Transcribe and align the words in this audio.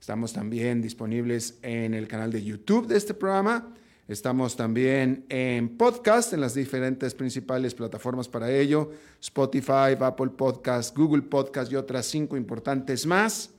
Estamos 0.00 0.32
también 0.32 0.80
disponibles 0.80 1.58
en 1.62 1.94
el 1.94 2.08
canal 2.08 2.32
de 2.32 2.42
YouTube 2.42 2.86
de 2.86 2.96
este 2.96 3.14
programa. 3.14 3.74
Estamos 4.06 4.56
también 4.56 5.26
en 5.28 5.76
podcast, 5.76 6.32
en 6.32 6.40
las 6.40 6.54
diferentes 6.54 7.14
principales 7.14 7.74
plataformas 7.74 8.28
para 8.28 8.50
ello, 8.50 8.90
Spotify, 9.20 9.96
Apple 10.00 10.30
Podcast, 10.30 10.96
Google 10.96 11.22
Podcast 11.22 11.70
y 11.70 11.76
otras 11.76 12.06
cinco 12.06 12.36
importantes 12.36 13.04
más. 13.04 13.50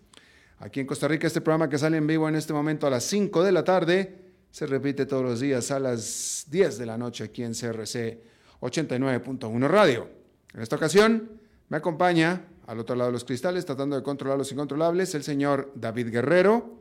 Aquí 0.60 0.82
en 0.82 0.88
Costa 0.88 1.08
Rica, 1.08 1.28
este 1.28 1.40
programa 1.40 1.70
que 1.70 1.78
sale 1.78 1.98
en 1.98 2.08
vivo 2.08 2.28
en 2.28 2.36
este 2.36 2.52
momento 2.52 2.86
a 2.86 2.90
las 2.90 3.06
5 3.06 3.44
de 3.44 3.52
la 3.54 3.64
tarde, 3.64 4.16
se 4.52 4.66
repite 4.66 5.06
todos 5.06 5.24
los 5.24 5.40
días 5.40 5.72
a 5.72 5.80
las 5.80 6.48
10 6.50 6.78
de 6.78 6.86
la 6.86 6.98
noche 6.98 7.24
aquí 7.24 7.44
en 7.44 7.54
CRC 7.54 8.20
89.1 8.60 9.68
Radio. 9.70 10.10
En 10.54 10.62
esta 10.62 10.76
ocasión 10.76 11.30
me 11.70 11.78
acompaña 11.78 12.42
al 12.70 12.78
otro 12.78 12.96
lado 12.96 13.10
de 13.10 13.14
los 13.14 13.26
cristales, 13.26 13.66
tratando 13.66 13.96
de 13.96 14.04
controlar 14.04 14.38
los 14.38 14.52
incontrolables, 14.52 15.16
el 15.16 15.24
señor 15.24 15.72
David 15.74 16.10
Guerrero 16.12 16.78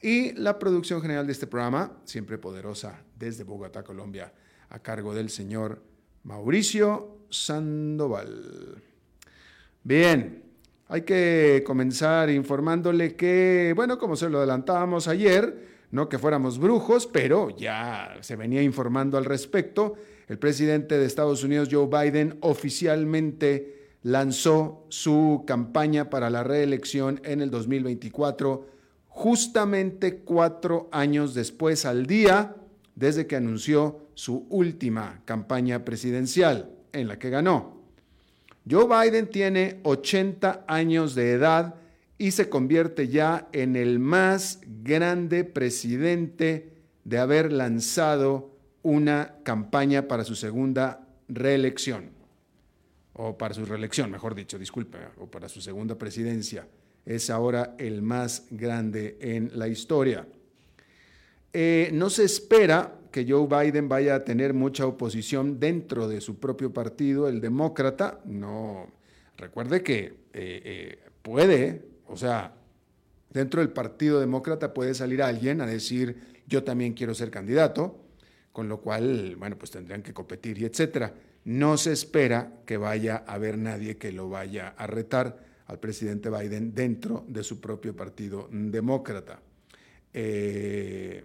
y 0.00 0.30
la 0.34 0.56
producción 0.56 1.02
general 1.02 1.26
de 1.26 1.32
este 1.32 1.48
programa, 1.48 1.98
siempre 2.04 2.38
poderosa, 2.38 3.02
desde 3.18 3.42
Bogotá, 3.42 3.82
Colombia, 3.82 4.32
a 4.68 4.78
cargo 4.78 5.12
del 5.14 5.28
señor 5.28 5.82
Mauricio 6.22 7.22
Sandoval. 7.28 8.80
Bien, 9.82 10.44
hay 10.86 11.02
que 11.02 11.64
comenzar 11.66 12.30
informándole 12.30 13.16
que, 13.16 13.72
bueno, 13.74 13.98
como 13.98 14.14
se 14.14 14.30
lo 14.30 14.38
adelantábamos 14.38 15.08
ayer, 15.08 15.66
no 15.90 16.08
que 16.08 16.20
fuéramos 16.20 16.60
brujos, 16.60 17.08
pero 17.08 17.50
ya 17.50 18.16
se 18.20 18.36
venía 18.36 18.62
informando 18.62 19.18
al 19.18 19.24
respecto, 19.24 19.96
el 20.28 20.38
presidente 20.38 20.96
de 20.96 21.04
Estados 21.04 21.42
Unidos, 21.42 21.68
Joe 21.68 21.88
Biden, 21.88 22.38
oficialmente 22.42 23.75
lanzó 24.06 24.86
su 24.88 25.42
campaña 25.48 26.10
para 26.10 26.30
la 26.30 26.44
reelección 26.44 27.20
en 27.24 27.40
el 27.40 27.50
2024, 27.50 28.64
justamente 29.08 30.18
cuatro 30.18 30.88
años 30.92 31.34
después 31.34 31.84
al 31.84 32.06
día 32.06 32.54
desde 32.94 33.26
que 33.26 33.34
anunció 33.34 34.06
su 34.14 34.46
última 34.48 35.22
campaña 35.24 35.84
presidencial, 35.84 36.70
en 36.92 37.08
la 37.08 37.18
que 37.18 37.30
ganó. 37.30 37.80
Joe 38.70 38.86
Biden 38.86 39.28
tiene 39.28 39.80
80 39.82 40.66
años 40.68 41.16
de 41.16 41.32
edad 41.32 41.74
y 42.16 42.30
se 42.30 42.48
convierte 42.48 43.08
ya 43.08 43.48
en 43.50 43.74
el 43.74 43.98
más 43.98 44.60
grande 44.84 45.42
presidente 45.42 46.74
de 47.02 47.18
haber 47.18 47.50
lanzado 47.50 48.52
una 48.84 49.34
campaña 49.42 50.06
para 50.06 50.22
su 50.22 50.36
segunda 50.36 51.08
reelección 51.26 52.15
o 53.18 53.36
para 53.36 53.54
su 53.54 53.64
reelección, 53.64 54.10
mejor 54.10 54.34
dicho, 54.34 54.58
disculpe, 54.58 54.98
o 55.18 55.26
para 55.26 55.48
su 55.48 55.60
segunda 55.60 55.96
presidencia. 55.96 56.66
Es 57.04 57.30
ahora 57.30 57.74
el 57.78 58.02
más 58.02 58.46
grande 58.50 59.16
en 59.20 59.50
la 59.54 59.68
historia. 59.68 60.26
Eh, 61.52 61.90
no 61.94 62.10
se 62.10 62.24
espera 62.24 62.98
que 63.10 63.24
Joe 63.26 63.46
Biden 63.46 63.88
vaya 63.88 64.16
a 64.16 64.24
tener 64.24 64.52
mucha 64.52 64.86
oposición 64.86 65.58
dentro 65.58 66.08
de 66.08 66.20
su 66.20 66.38
propio 66.38 66.72
partido, 66.74 67.28
el 67.28 67.40
demócrata. 67.40 68.20
No, 68.26 68.88
recuerde 69.38 69.82
que 69.82 70.04
eh, 70.04 70.12
eh, 70.34 70.98
puede, 71.22 71.86
o 72.08 72.16
sea, 72.16 72.54
dentro 73.30 73.60
del 73.60 73.70
partido 73.70 74.20
demócrata 74.20 74.74
puede 74.74 74.92
salir 74.92 75.22
alguien 75.22 75.62
a 75.62 75.66
decir 75.66 76.36
yo 76.46 76.64
también 76.64 76.92
quiero 76.92 77.14
ser 77.14 77.30
candidato, 77.30 77.98
con 78.52 78.68
lo 78.68 78.80
cual, 78.80 79.36
bueno, 79.36 79.56
pues 79.56 79.70
tendrían 79.70 80.02
que 80.02 80.12
competir 80.12 80.58
y 80.58 80.66
etcétera 80.66 81.14
no 81.46 81.78
se 81.78 81.92
espera 81.92 82.60
que 82.66 82.76
vaya 82.76 83.22
a 83.24 83.34
haber 83.34 83.56
nadie 83.56 83.96
que 83.96 84.10
lo 84.10 84.28
vaya 84.28 84.74
a 84.76 84.88
retar 84.88 85.44
al 85.66 85.78
presidente 85.78 86.28
Biden 86.28 86.74
dentro 86.74 87.24
de 87.28 87.44
su 87.44 87.60
propio 87.60 87.94
partido 87.94 88.48
demócrata. 88.50 89.40
Eh, 90.12 91.24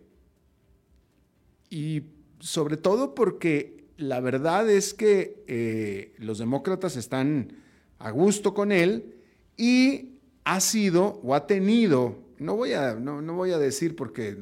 y 1.71 2.03
sobre 2.39 2.77
todo 2.77 3.15
porque 3.15 3.85
la 3.97 4.19
verdad 4.19 4.69
es 4.69 4.93
que 4.93 5.43
eh, 5.47 6.13
los 6.19 6.38
demócratas 6.38 6.97
están 6.97 7.53
a 7.97 8.11
gusto 8.11 8.53
con 8.53 8.71
él 8.71 9.15
y 9.57 10.19
ha 10.43 10.59
sido 10.59 11.19
o 11.23 11.33
ha 11.33 11.47
tenido, 11.47 12.19
no 12.38 12.55
voy 12.55 12.73
a, 12.73 12.93
no, 12.93 13.21
voy 13.33 13.53
a 13.53 13.57
decir 13.57 13.95
porque 13.95 14.38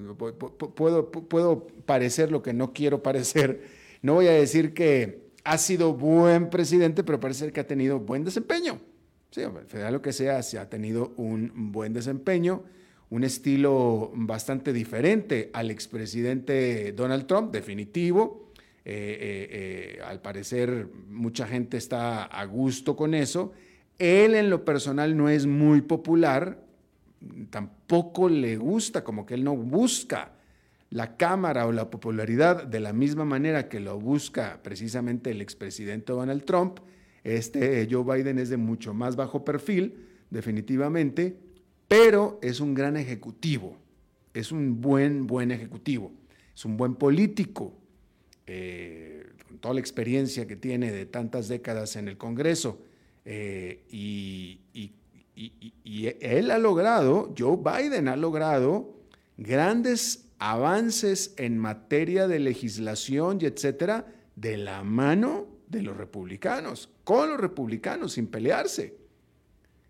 puedo, 0.75 1.09
puedo 1.09 1.67
parecer 1.85 2.34
lo 2.34 2.41
que 2.41 2.51
no 2.51 2.73
quiero 2.73 3.01
parecer, 3.01 3.63
no 4.01 4.16
voy 4.16 4.28
a 4.28 4.34
decir 4.34 4.73
que 4.73 5.28
ha 5.44 5.58
sido 5.58 5.94
buen 5.94 6.50
presidente, 6.50 7.04
pero 7.04 7.20
parece 7.20 7.52
que 7.52 7.60
ha 7.60 7.68
tenido 7.68 8.00
buen 8.00 8.24
desempeño. 8.24 8.80
Sí, 9.32 9.42
federal 9.68 9.94
lo 9.94 10.02
que 10.02 10.12
sea, 10.12 10.42
se 10.42 10.58
ha 10.58 10.70
tenido 10.70 11.14
un 11.18 11.72
buen 11.72 11.94
desempeño, 11.94 12.64
un 13.12 13.24
estilo 13.24 14.12
bastante 14.16 14.74
diferente 14.74 15.50
al 15.54 15.70
expresidente 15.72 16.94
Donald 16.94 17.28
Trump, 17.28 17.52
definitivo. 17.52 18.52
Eh, 18.86 18.92
eh, 18.92 19.98
eh, 20.00 20.02
al 20.04 20.20
parecer 20.20 20.88
mucha 21.10 21.46
gente 21.46 21.78
está 21.78 22.24
a 22.24 22.46
gusto 22.46 22.96
con 22.96 23.14
eso. 23.14 23.52
Él 24.00 24.34
en 24.34 24.50
lo 24.50 24.66
personal 24.66 25.16
no 25.16 25.30
es 25.30 25.46
muy 25.46 25.82
popular, 25.82 26.64
tampoco 27.50 28.30
le 28.30 28.58
gusta, 28.58 29.04
como 29.04 29.26
que 29.26 29.36
él 29.36 29.44
no 29.44 29.56
busca 29.56 30.39
la 30.90 31.18
Cámara 31.18 31.68
o 31.68 31.72
la 31.72 31.90
popularidad 31.90 32.66
de 32.66 32.80
la 32.80 32.94
misma 32.94 33.26
manera 33.26 33.70
que 33.70 33.80
lo 33.80 34.00
busca 34.00 34.60
precisamente 34.64 35.32
el 35.32 35.42
expresidente 35.42 36.14
Donald 36.14 36.46
Trump, 36.46 36.80
este 37.24 37.88
Joe 37.90 38.04
Biden 38.04 38.40
es 38.40 38.50
de 38.50 38.58
mucho 38.58 38.94
más 38.94 39.16
bajo 39.16 39.46
perfil, 39.46 40.08
definitivamente, 40.30 41.38
pero 41.88 42.40
es 42.42 42.60
un 42.60 42.74
gran 42.74 42.98
ejecutivo, 42.98 43.78
es 44.34 44.52
un 44.52 44.82
buen, 44.82 45.28
buen 45.28 45.52
ejecutivo, 45.52 46.12
es 46.56 46.66
un 46.66 46.78
buen 46.78 46.96
político, 46.96 47.74
eh, 48.48 49.28
con 49.48 49.60
toda 49.60 49.76
la 49.76 49.80
experiencia 49.80 50.48
que 50.48 50.56
tiene 50.56 50.92
de 50.92 51.06
tantas 51.06 51.48
décadas 51.48 51.96
en 51.96 52.08
el 52.08 52.18
Congreso. 52.18 52.82
Eh, 53.26 53.84
y, 53.92 54.62
y 55.35 56.08
él 56.20 56.50
ha 56.52 56.58
logrado, 56.58 57.34
Joe 57.38 57.58
Biden 57.58 58.08
ha 58.08 58.16
logrado 58.16 58.96
grandes 59.38 60.28
avances 60.40 61.34
en 61.38 61.58
materia 61.58 62.28
de 62.28 62.40
legislación 62.40 63.40
y 63.41 63.46
etcétera 63.46 64.08
de 64.36 64.58
la 64.58 64.84
mano 64.84 65.47
de 65.68 65.84
los 65.84 65.96
republicanos, 65.96 66.90
con 67.03 67.30
los 67.30 67.40
republicanos, 67.40 68.14
sin 68.14 68.28
pelearse, 68.28 68.96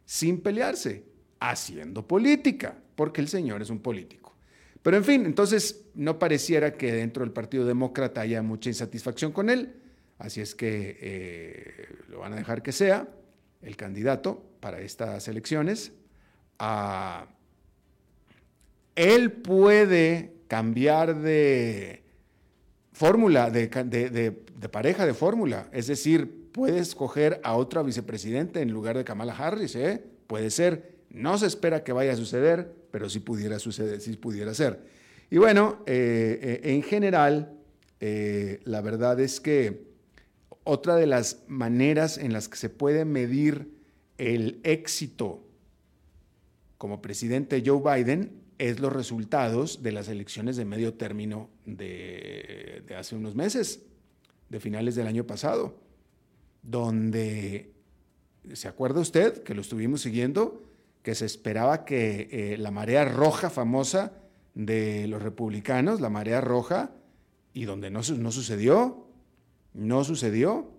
sin 0.05 0.41
pelearse, 0.41 1.05
haciendo 1.39 2.05
política, 2.05 2.77
porque 2.95 3.21
el 3.21 3.27
señor 3.27 3.61
es 3.61 3.69
un 3.69 3.79
político. 3.79 4.35
Pero 4.81 4.97
en 4.97 5.03
fin, 5.03 5.25
entonces 5.25 5.85
no 5.93 6.17
pareciera 6.17 6.73
que 6.73 6.91
dentro 6.91 7.23
del 7.23 7.31
Partido 7.31 7.65
Demócrata 7.65 8.21
haya 8.21 8.41
mucha 8.41 8.69
insatisfacción 8.69 9.31
con 9.31 9.49
él, 9.49 9.75
así 10.17 10.41
es 10.41 10.55
que 10.55 10.97
eh, 10.99 11.89
lo 12.09 12.19
van 12.19 12.33
a 12.33 12.37
dejar 12.37 12.63
que 12.63 12.71
sea 12.71 13.07
el 13.61 13.75
candidato 13.75 14.43
para 14.59 14.81
estas 14.81 15.27
elecciones. 15.27 15.91
Ah, 16.57 17.27
él 18.95 19.31
puede 19.31 20.38
cambiar 20.49 21.15
de, 21.21 22.01
fórmula, 22.91 23.51
de, 23.51 23.69
pareja 24.71 25.05
de 25.05 25.13
fórmula. 25.13 25.69
Es 25.71 25.87
decir, 25.87 26.49
puedes 26.51 26.89
escoger 26.89 27.39
a 27.43 27.55
otra 27.55 27.83
vicepresidente 27.83 28.59
en 28.59 28.71
lugar 28.71 28.97
de 28.97 29.05
Kamala 29.05 29.37
Harris, 29.37 29.75
¿eh? 29.75 30.03
Puede 30.27 30.49
ser. 30.49 30.97
No 31.11 31.37
se 31.37 31.45
espera 31.45 31.83
que 31.83 31.93
vaya 31.93 32.13
a 32.13 32.15
suceder, 32.15 32.73
pero 32.91 33.09
sí 33.09 33.19
pudiera 33.19 33.59
suceder, 33.59 34.01
sí 34.01 34.17
pudiera 34.17 34.53
ser. 34.55 34.81
Y 35.29 35.37
bueno, 35.37 35.83
eh, 35.85 36.39
eh, 36.41 36.73
en 36.73 36.81
general, 36.81 37.53
eh, 37.99 38.59
la 38.63 38.81
verdad 38.81 39.19
es 39.19 39.39
que 39.39 39.83
otra 40.63 40.95
de 40.95 41.05
las 41.05 41.43
maneras 41.47 42.17
en 42.17 42.33
las 42.33 42.49
que 42.49 42.57
se 42.57 42.69
puede 42.69 43.05
medir 43.05 43.71
el 44.17 44.59
éxito 44.63 45.43
como 46.79 47.03
presidente 47.03 47.61
Joe 47.63 47.81
Biden 47.81 48.48
es 48.59 48.79
los 48.79 48.93
resultados 48.93 49.81
de 49.81 49.91
las 49.93 50.09
elecciones 50.09 50.57
de 50.57 50.65
medio 50.65 50.93
término 50.93 51.49
de, 51.65 52.83
hace 52.95 53.15
unos 53.15 53.33
meses, 53.33 53.81
de 54.49 54.59
finales 54.59 54.95
del 54.95 55.07
año 55.07 55.25
pasado, 55.25 55.79
donde, 56.61 57.73
¿se 58.53 58.67
acuerda 58.67 58.99
usted 58.99 59.43
que 59.43 59.55
lo 59.55 59.61
estuvimos 59.61 60.01
siguiendo? 60.01 60.63
Que 61.03 61.15
se 61.15 61.25
esperaba 61.25 61.85
que 61.85 62.27
eh, 62.31 62.57
la 62.57 62.69
marea 62.69 63.05
roja 63.05 63.49
famosa 63.49 64.13
de 64.55 65.07
los 65.07 65.23
republicanos, 65.23 66.01
la 66.01 66.09
marea 66.09 66.41
roja, 66.41 66.91
y 67.53 67.63
donde 67.63 67.89
no, 67.89 68.01
no 68.17 68.31
sucedió, 68.31 69.07
no 69.73 70.03
sucedió. 70.03 70.71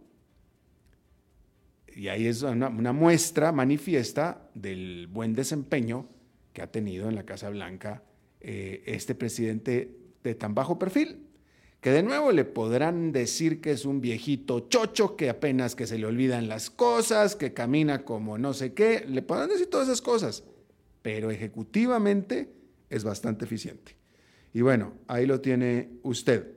Y 1.95 2.09
ahí 2.09 2.27
es 2.27 2.43
una, 2.43 2.69
muestra 2.69 3.53
manifiesta 3.53 4.51
del 4.55 5.07
buen 5.07 5.35
desempeño 5.35 6.07
que 6.53 6.63
ha 6.63 6.71
tenido 6.71 7.09
en 7.09 7.15
la 7.15 7.25
Casa 7.25 7.51
Blanca 7.51 8.03
eh, 8.41 8.83
este 8.87 9.15
presidente 9.15 9.97
de 10.23 10.35
tan 10.35 10.55
bajo 10.55 10.79
perfil, 10.79 11.27
que 11.81 11.91
de 11.91 12.03
nuevo 12.03 12.33
le 12.33 12.45
podrán 12.45 13.13
decir 13.13 13.61
que 13.61 13.73
es 13.73 13.85
un 13.85 14.01
viejito 14.01 14.69
chocho, 14.69 15.17
que 15.17 15.31
apenas 15.31 15.75
que 15.75 15.87
se 15.87 15.99
le 15.99 16.07
olvidan 16.07 16.49
las 16.49 16.71
cosas, 16.71 17.37
que 17.37 17.55
camina 17.55 18.05
como 18.05 18.37
no 18.37 18.53
sé 18.53 18.75
qué, 18.75 19.05
le 19.09 19.23
podrán 19.23 19.49
decir 19.49 19.69
todas 19.69 19.89
esas 19.89 20.03
cosas, 20.03 20.45
pero 21.03 21.31
ejecutivamente 21.31 22.51
es 22.91 23.05
bastante 23.05 23.47
eficiente. 23.47 23.97
Y 24.53 24.61
bueno, 24.61 24.95
ahí 25.07 25.27
lo 25.27 25.41
tiene 25.41 25.89
usted. 26.03 26.53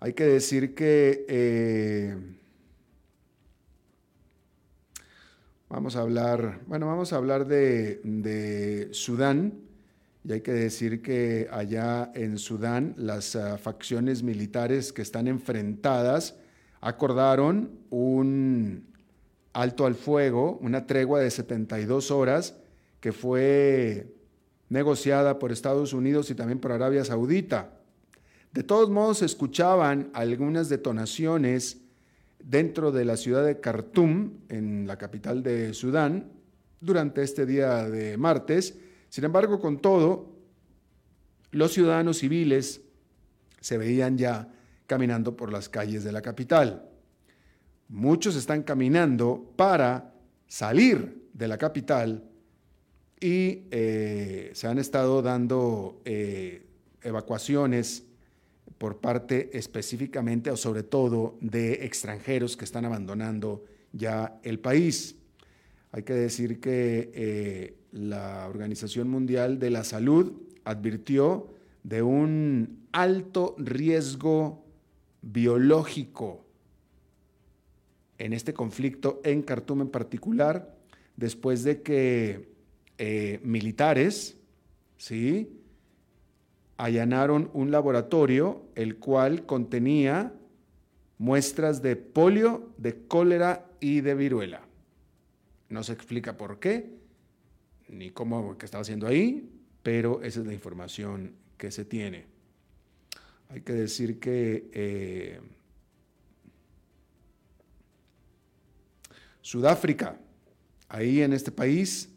Hay 0.00 0.12
que 0.12 0.24
decir 0.24 0.74
que 0.74 1.24
eh, 1.28 2.16
vamos 5.68 5.96
a 5.96 6.00
hablar, 6.00 6.60
bueno, 6.66 6.86
vamos 6.86 7.12
a 7.12 7.16
hablar 7.16 7.46
de, 7.46 8.88
Sudán. 8.92 9.60
Y 10.24 10.32
hay 10.32 10.40
que 10.40 10.52
decir 10.52 11.00
que 11.00 11.48
allá 11.50 12.10
en 12.14 12.38
Sudán 12.38 12.94
las 12.98 13.36
ah, 13.36 13.56
facciones 13.56 14.22
militares 14.22 14.92
que 14.92 15.00
están 15.00 15.26
enfrentadas 15.26 16.36
acordaron 16.80 17.70
un 17.88 18.84
alto 19.52 19.86
al 19.86 19.94
fuego, 19.94 20.58
una 20.60 20.86
tregua 20.86 21.20
de 21.20 21.30
72 21.30 22.10
horas 22.10 22.56
que 23.00 23.12
fue 23.12 24.12
negociada 24.68 25.38
por 25.38 25.50
Estados 25.50 25.92
Unidos 25.92 26.30
y 26.30 26.34
también 26.34 26.58
por 26.58 26.72
Arabia 26.72 27.04
Saudita. 27.04 27.70
De 28.52 28.62
todos 28.62 28.90
modos, 28.90 29.22
escuchaban 29.22 30.10
algunas 30.12 30.68
detonaciones 30.68 31.78
dentro 32.38 32.92
de 32.92 33.04
la 33.04 33.16
ciudad 33.16 33.44
de 33.44 33.60
Khartoum, 33.60 34.38
en 34.48 34.86
la 34.86 34.96
capital 34.96 35.42
de 35.42 35.74
Sudán, 35.74 36.32
durante 36.80 37.22
este 37.22 37.46
día 37.46 37.88
de 37.88 38.16
martes. 38.16 38.78
Sin 39.08 39.24
embargo, 39.24 39.60
con 39.60 39.80
todo, 39.80 40.36
los 41.50 41.72
ciudadanos 41.72 42.18
civiles 42.18 42.82
se 43.60 43.78
veían 43.78 44.18
ya 44.18 44.52
caminando 44.86 45.36
por 45.36 45.52
las 45.52 45.68
calles 45.68 46.04
de 46.04 46.12
la 46.12 46.22
capital. 46.22 46.88
Muchos 47.88 48.36
están 48.36 48.62
caminando 48.62 49.52
para 49.56 50.14
salir 50.46 51.28
de 51.32 51.48
la 51.48 51.58
capital 51.58 52.24
y 53.20 53.66
eh, 53.70 54.50
se 54.54 54.66
han 54.66 54.78
estado 54.78 55.22
dando 55.22 56.00
eh, 56.04 56.66
evacuaciones 57.02 58.04
por 58.78 59.00
parte 59.00 59.56
específicamente 59.58 60.50
o 60.50 60.56
sobre 60.56 60.84
todo 60.84 61.36
de 61.40 61.84
extranjeros 61.84 62.56
que 62.56 62.64
están 62.64 62.84
abandonando 62.84 63.64
ya 63.92 64.38
el 64.42 64.60
país. 64.60 65.16
Hay 65.90 66.04
que 66.04 66.14
decir 66.14 66.60
que 66.60 67.10
eh, 67.14 67.74
la 67.92 68.46
Organización 68.48 69.08
Mundial 69.08 69.58
de 69.58 69.70
la 69.70 69.84
Salud 69.84 70.32
advirtió 70.64 71.52
de 71.82 72.02
un 72.02 72.86
alto 72.92 73.56
riesgo 73.58 74.64
biológico 75.22 76.44
en 78.18 78.32
este 78.32 78.52
conflicto 78.52 79.20
en 79.24 79.42
Khartoum 79.42 79.82
en 79.82 79.88
particular, 79.88 80.76
después 81.16 81.62
de 81.62 81.82
que 81.82 82.48
eh, 82.98 83.40
militares, 83.42 84.36
¿sí? 84.96 85.57
Allanaron 86.78 87.50
un 87.52 87.70
laboratorio 87.70 88.62
el 88.76 88.96
cual 88.96 89.44
contenía 89.44 90.32
muestras 91.18 91.82
de 91.82 91.96
polio, 91.96 92.72
de 92.78 93.06
cólera 93.06 93.66
y 93.80 94.00
de 94.00 94.14
viruela. 94.14 94.62
No 95.68 95.82
se 95.82 95.92
explica 95.92 96.36
por 96.36 96.60
qué, 96.60 96.96
ni 97.88 98.10
cómo 98.10 98.56
que 98.56 98.64
estaba 98.64 98.82
haciendo 98.82 99.08
ahí, 99.08 99.50
pero 99.82 100.22
esa 100.22 100.40
es 100.40 100.46
la 100.46 100.54
información 100.54 101.34
que 101.56 101.72
se 101.72 101.84
tiene. 101.84 102.26
Hay 103.48 103.62
que 103.62 103.72
decir 103.72 104.20
que 104.20 104.70
eh, 104.72 105.40
Sudáfrica, 109.40 110.20
ahí 110.88 111.22
en 111.22 111.32
este 111.32 111.50
país, 111.50 112.10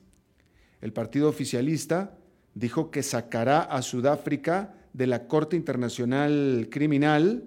el 0.81 0.93
partido 0.93 1.29
oficialista 1.29 2.15
dijo 2.53 2.91
que 2.91 3.03
sacará 3.03 3.61
a 3.61 3.81
Sudáfrica 3.81 4.73
de 4.93 5.07
la 5.07 5.27
Corte 5.27 5.55
Internacional 5.55 6.67
Criminal 6.69 7.43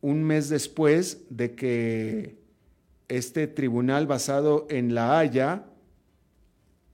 un 0.00 0.22
mes 0.22 0.48
después 0.48 1.24
de 1.30 1.54
que 1.54 2.36
este 3.08 3.46
tribunal 3.46 4.06
basado 4.06 4.66
en 4.68 4.94
La 4.94 5.18
Haya 5.18 5.64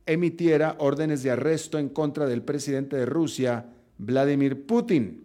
emitiera 0.06 0.76
órdenes 0.78 1.22
de 1.22 1.30
arresto 1.30 1.78
en 1.78 1.88
contra 1.88 2.26
del 2.26 2.42
presidente 2.42 2.96
de 2.96 3.06
Rusia, 3.06 3.66
Vladimir 3.98 4.66
Putin. 4.66 5.24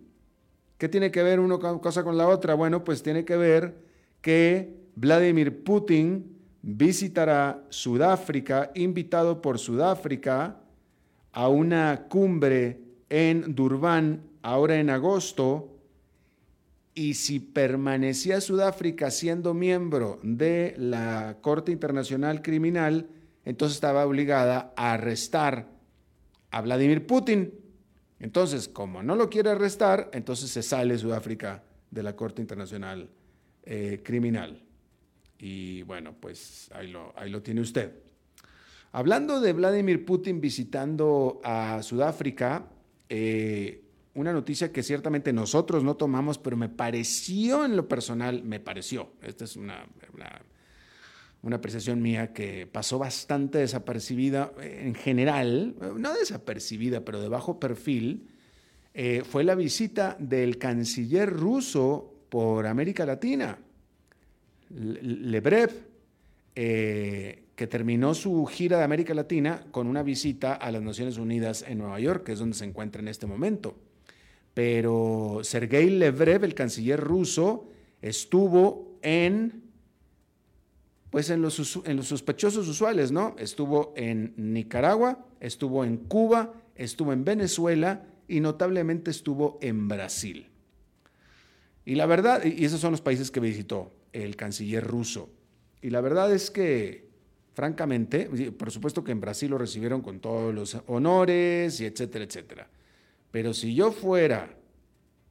¿Qué 0.78 0.90
tiene 0.90 1.12
que 1.12 1.24
ver 1.24 1.40
una 1.40 1.58
cosa 1.58 2.04
con 2.04 2.18
la 2.18 2.28
otra? 2.28 2.54
Bueno, 2.54 2.84
pues 2.84 3.02
tiene 3.02 3.24
que 3.24 3.38
ver 3.38 3.76
que 4.22 4.76
Vladimir 4.96 5.64
Putin 5.64 6.38
visitará 6.62 7.64
Sudáfrica, 7.70 8.72
invitado 8.76 9.42
por 9.42 9.60
Sudáfrica, 9.60 10.58
a 11.36 11.50
una 11.50 12.06
cumbre 12.08 12.80
en 13.10 13.56
Durban 13.56 14.24
ahora 14.42 14.80
en 14.80 14.90
agosto 14.90 15.78
y 16.94 17.16
si 17.16 17.42
permanecía 17.42 18.40
Sudáfrica 18.40 19.12
siendo 19.12 19.54
miembro 19.54 20.18
de 20.24 20.76
la 20.78 21.40
Corte 21.42 21.74
Internacional 21.74 22.42
Criminal, 22.42 23.10
entonces 23.44 23.76
estaba 23.76 24.06
obligada 24.06 24.74
a 24.78 24.94
arrestar 24.94 25.68
a 26.52 26.62
Vladimir 26.62 27.06
Putin. 27.06 27.54
Entonces, 28.18 28.70
como 28.70 29.04
no 29.04 29.16
lo 29.18 29.30
quiere 29.30 29.50
arrestar, 29.50 30.10
entonces 30.14 30.50
se 30.50 30.64
sale 30.64 30.98
Sudáfrica 30.98 31.64
de 31.92 32.02
la 32.02 32.16
Corte 32.16 32.42
Internacional 32.42 33.10
eh, 33.64 34.00
Criminal. 34.02 34.64
Y 35.38 35.82
bueno, 35.82 36.16
pues 36.18 36.70
ahí 36.74 36.88
lo, 36.88 37.12
ahí 37.18 37.30
lo 37.30 37.42
tiene 37.42 37.60
usted. 37.60 38.05
Hablando 38.96 39.42
de 39.42 39.52
Vladimir 39.52 40.06
Putin 40.06 40.40
visitando 40.40 41.42
a 41.44 41.84
Sudáfrica, 41.84 42.70
eh, 43.10 43.84
una 44.14 44.32
noticia 44.32 44.72
que 44.72 44.84
ciertamente 44.84 45.34
nosotros 45.34 45.84
no 45.84 45.98
tomamos, 45.98 46.38
pero 46.38 46.56
me 46.56 46.70
pareció 46.70 47.66
en 47.66 47.76
lo 47.76 47.90
personal, 47.90 48.46
me 48.46 48.62
pareció, 48.62 49.12
esta 49.22 49.44
es 49.44 49.58
una, 49.58 49.86
una, 51.44 51.58
apreciación 51.58 52.02
mía 52.02 52.32
que 52.32 52.68
pasó 52.68 52.98
bastante 52.98 53.58
desapercibida 53.58 54.54
en 54.62 54.96
general, 54.96 55.76
no 55.98 56.14
desapercibida, 56.14 57.04
pero 57.04 57.20
de 57.20 57.28
bajo 57.28 57.60
perfil, 57.60 58.30
eh, 58.94 59.24
fue 59.30 59.44
la 59.44 59.56
visita 59.56 60.16
del 60.20 60.58
canciller 60.58 61.30
ruso 61.30 62.14
por 62.30 62.66
América 62.66 63.06
Latina, 63.06 63.60
Lebrev. 64.70 65.72
Eh, 66.58 67.45
que 67.56 67.68
terminó 67.68 68.14
su 68.14 68.46
gira 68.46 68.78
de 68.78 68.84
América 68.84 69.14
Latina 69.14 69.66
con 69.72 69.88
una 69.88 70.04
visita 70.04 70.54
a 70.54 70.72
las 70.72 70.82
Naciones 70.82 71.18
Unidas 71.18 71.64
en 71.68 71.78
Nueva 71.78 72.00
York, 72.00 72.24
que 72.24 72.34
es 72.34 72.40
donde 72.40 72.56
se 72.56 72.66
encuentra 72.66 73.02
en 73.02 73.08
este 73.08 73.28
momento. 73.28 73.78
Pero 74.54 75.40
Sergei 75.44 75.90
Levrev, 75.90 76.44
el 76.44 76.54
canciller 76.54 77.00
ruso, 77.00 77.70
estuvo 78.02 78.98
en, 79.02 79.64
pues 81.10 81.30
en 81.30 81.42
los, 81.42 81.82
en 81.86 81.98
los 81.98 82.08
sospechosos 82.08 82.68
usuales, 82.68 83.12
¿no? 83.12 83.36
Estuvo 83.38 83.94
en 83.96 84.34
Nicaragua, 84.38 85.26
estuvo 85.40 85.84
en 85.86 85.98
Cuba, 85.98 86.54
estuvo 86.76 87.14
en 87.14 87.24
Venezuela 87.24 88.06
y 88.28 88.40
notablemente 88.40 89.12
estuvo 89.12 89.60
en 89.62 89.88
Brasil. 89.88 90.50
Y 91.86 91.96
la 91.96 92.06
verdad, 92.06 92.44
y 92.44 92.66
esos 92.66 92.82
son 92.82 92.92
los 92.92 93.02
países 93.02 93.32
que 93.32 93.40
visitó 93.40 93.94
el 94.12 94.36
canciller 94.36 94.84
ruso. 94.84 95.30
Y 95.82 95.92
la 95.92 96.02
verdad 96.02 96.34
es 96.34 96.50
que, 96.50 97.05
francamente, 97.56 98.30
por 98.52 98.70
supuesto 98.70 99.02
que 99.02 99.14
en 99.14 99.22
Brasil 99.22 99.50
lo 99.50 99.58
recibieron 99.58 100.02
con 100.02 100.20
todos 100.20 100.54
los 100.54 100.78
honores 100.88 101.80
y 101.80 101.86
etcétera, 101.86 102.26
etcétera. 102.26 102.68
Pero 103.32 103.54
si 103.54 103.74
yo 103.74 103.94
fuera 103.94 104.58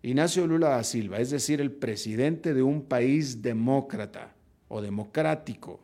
Ignacio 0.02 0.47
Lula 0.47 0.71
da 0.71 0.85
Silva, 0.85 1.19
es 1.19 1.31
decir, 1.31 1.61
el 1.61 1.71
presidente 1.71 2.54
de 2.54 2.62
un 2.62 2.87
país 2.87 3.43
demócrata 3.43 4.35
o 4.69 4.81
democrático, 4.81 5.81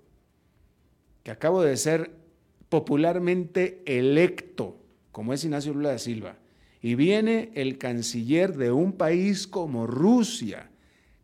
que 1.22 1.30
acabo 1.30 1.62
de 1.62 1.76
ser 1.76 2.10
popularmente 2.70 3.82
electo, 3.84 4.78
como 5.12 5.34
es 5.34 5.44
Ignacio 5.44 5.74
Lula 5.74 5.90
da 5.90 5.98
Silva, 5.98 6.38
y 6.80 6.94
viene 6.94 7.50
el 7.54 7.76
canciller 7.76 8.56
de 8.56 8.72
un 8.72 8.92
país 8.92 9.46
como 9.46 9.86
Rusia, 9.86 10.70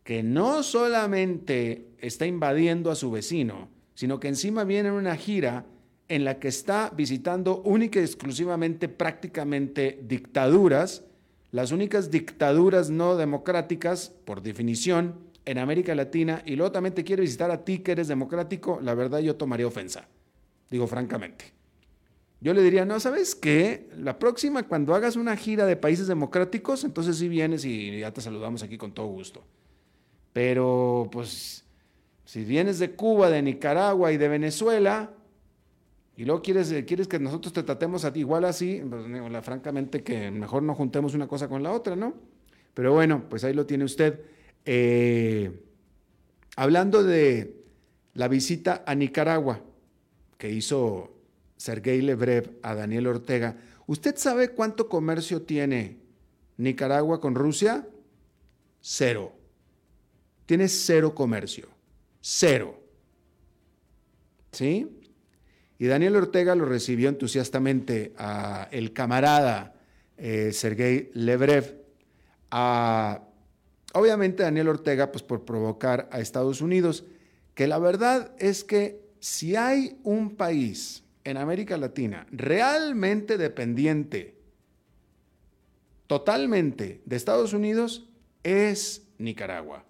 que 0.03 0.21
no 0.21 0.61
solamente 0.61 1.87
está 1.97 2.27
invadiendo 2.27 2.91
a 2.91 2.95
su 2.95 3.09
vecino, 3.09 3.75
sino 3.97 4.19
que 4.19 4.27
encima 4.27 4.63
viene 4.63 4.89
en 4.89 4.93
una 4.95 5.15
gira 5.15 5.65
en 6.07 6.23
la 6.23 6.37
que 6.37 6.49
está 6.49 6.91
visitando 6.95 7.63
única 7.63 7.99
y 7.99 8.03
exclusivamente 8.03 8.89
prácticamente 8.89 9.99
dictaduras, 10.03 11.03
las 11.49 11.71
únicas 11.71 12.11
dictaduras 12.11 12.91
no 12.91 13.15
democráticas, 13.15 14.13
por 14.23 14.43
definición, 14.43 15.15
en 15.45 15.57
América 15.57 15.95
Latina, 15.95 16.43
y 16.45 16.55
luego 16.55 16.71
también 16.71 16.93
te 16.93 17.03
quiere 17.03 17.23
visitar 17.23 17.49
a 17.49 17.65
ti 17.65 17.79
que 17.79 17.93
eres 17.93 18.07
democrático, 18.07 18.79
la 18.83 18.93
verdad 18.93 19.17
yo 19.17 19.35
tomaría 19.35 19.65
ofensa, 19.65 20.07
digo 20.69 20.85
francamente. 20.85 21.45
Yo 22.39 22.53
le 22.53 22.61
diría, 22.61 22.85
no, 22.85 22.99
¿sabes 22.99 23.33
qué? 23.33 23.89
La 23.97 24.19
próxima, 24.19 24.61
cuando 24.61 24.93
hagas 24.93 25.15
una 25.15 25.35
gira 25.35 25.65
de 25.65 25.75
países 25.75 26.05
democráticos, 26.05 26.83
entonces 26.83 27.17
sí 27.17 27.27
vienes 27.27 27.65
y 27.65 27.97
ya 28.01 28.13
te 28.13 28.21
saludamos 28.21 28.61
aquí 28.61 28.77
con 28.77 28.91
todo 28.91 29.07
gusto. 29.07 29.43
Pero, 30.33 31.09
pues, 31.11 31.65
si 32.27 32.43
vienes 32.43 32.77
de 32.77 32.91
Cuba, 32.91 33.29
de 33.29 33.41
Nicaragua 33.41 34.11
y 34.11 34.17
de 34.17 34.27
Venezuela, 34.27 35.13
y 36.17 36.25
luego 36.25 36.41
quieres, 36.41 36.75
quieres 36.85 37.07
que 37.07 37.19
nosotros 37.19 37.53
te 37.53 37.63
tratemos 37.63 38.03
a 38.03 38.11
ti 38.11 38.19
igual 38.19 38.43
así, 38.43 38.83
pues, 38.89 39.05
francamente 39.45 40.03
que 40.03 40.29
mejor 40.29 40.61
no 40.61 40.75
juntemos 40.75 41.13
una 41.13 41.25
cosa 41.25 41.47
con 41.47 41.63
la 41.63 41.71
otra, 41.71 41.95
¿no? 41.95 42.15
Pero 42.73 42.91
bueno, 42.91 43.23
pues 43.29 43.45
ahí 43.45 43.53
lo 43.53 43.65
tiene 43.65 43.85
usted. 43.85 44.19
Eh, 44.65 45.57
hablando 46.57 47.01
de 47.01 47.63
la 48.13 48.27
visita 48.27 48.83
a 48.85 48.93
Nicaragua 48.93 49.61
que 50.37 50.51
hizo 50.51 51.15
Sergei 51.55 52.01
Lebrev 52.01 52.59
a 52.61 52.75
Daniel 52.75 53.07
Ortega. 53.07 53.55
¿Usted 53.85 54.17
sabe 54.17 54.49
cuánto 54.49 54.89
comercio 54.89 55.43
tiene 55.43 55.99
Nicaragua 56.57 57.21
con 57.21 57.35
Rusia? 57.35 57.87
Cero. 58.81 59.31
Tiene 60.45 60.67
cero 60.67 61.15
comercio. 61.15 61.76
Cero. 62.29 62.77
¿Sí? 64.51 64.99
Y 65.79 65.85
Daniel 65.85 66.17
Ortega 66.17 66.55
lo 66.55 66.65
recibió 66.65 67.07
entusiastamente 67.07 68.11
a 68.17 68.67
el 68.71 68.91
camarada 68.91 69.75
eh, 70.17 70.51
Sergei 70.51 71.09
Lebrev. 71.13 71.85
obviamente 72.51 74.43
Daniel 74.43 74.67
Ortega, 74.67 75.09
pues 75.09 75.23
por 75.23 75.45
provocar 75.45 76.09
a 76.11 76.19
Estados 76.19 76.59
Unidos, 76.59 77.05
que 77.55 77.65
la 77.65 77.79
verdad 77.79 78.33
es 78.39 78.65
que 78.65 78.99
si 79.21 79.55
hay 79.55 79.97
un 80.03 80.35
país 80.35 81.05
en 81.23 81.37
América 81.37 81.77
Latina 81.77 82.27
realmente 82.29 83.37
dependiente 83.37 84.35
totalmente 86.07 87.01
de 87.05 87.15
Estados 87.15 87.53
Unidos 87.53 88.09
es 88.43 89.07
Nicaragua. 89.17 89.86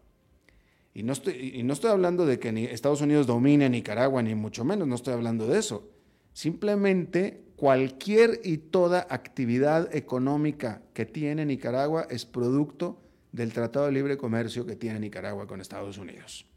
Y 0.97 1.03
no, 1.03 1.13
estoy, 1.13 1.51
y 1.53 1.61
no 1.61 1.73
estoy 1.73 1.91
hablando 1.91 2.25
de 2.25 2.39
que 2.39 2.49
Estados 2.73 3.01
Unidos 3.01 3.27
domine 3.27 3.69
Nicaragua, 3.69 4.23
ni 4.23 4.33
mucho 4.33 4.65
menos, 4.65 4.87
no 4.87 4.95
estoy 4.95 5.13
hablando 5.13 5.45
de 5.45 5.59
eso. 5.59 5.91
Simplemente 6.33 7.43
cualquier 7.55 8.41
y 8.43 8.57
toda 8.57 9.05
actividad 9.07 9.95
económica 9.95 10.81
que 10.95 11.05
tiene 11.05 11.45
Nicaragua 11.45 12.07
es 12.09 12.25
producto 12.25 12.99
del 13.31 13.53
Tratado 13.53 13.85
de 13.85 13.91
Libre 13.91 14.17
Comercio 14.17 14.65
que 14.65 14.75
tiene 14.75 14.99
Nicaragua 14.99 15.45
con 15.45 15.61
Estados 15.61 15.99
Unidos. 15.99 16.47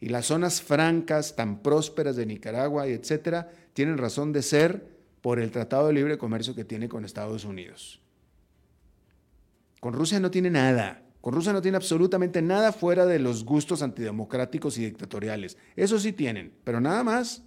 Y 0.00 0.08
las 0.08 0.26
zonas 0.26 0.60
francas 0.60 1.36
tan 1.36 1.62
prósperas 1.62 2.16
de 2.16 2.26
Nicaragua 2.26 2.88
y 2.88 2.94
etcétera 2.94 3.48
tienen 3.74 3.96
razón 3.96 4.32
de 4.32 4.42
ser 4.42 4.88
por 5.20 5.38
el 5.38 5.52
Tratado 5.52 5.86
de 5.86 5.92
Libre 5.92 6.18
Comercio 6.18 6.56
que 6.56 6.64
tiene 6.64 6.88
con 6.88 7.04
Estados 7.04 7.44
Unidos. 7.44 8.00
Con 9.78 9.92
Rusia 9.92 10.18
no 10.18 10.32
tiene 10.32 10.50
nada. 10.50 11.04
Con 11.20 11.34
Rusia 11.34 11.52
no 11.52 11.60
tiene 11.60 11.76
absolutamente 11.76 12.40
nada 12.42 12.72
fuera 12.72 13.04
de 13.04 13.18
los 13.18 13.44
gustos 13.44 13.82
antidemocráticos 13.82 14.78
y 14.78 14.84
dictatoriales. 14.84 15.58
Eso 15.74 15.98
sí 15.98 16.12
tienen, 16.12 16.52
pero 16.64 16.80
nada 16.80 17.02
más. 17.02 17.42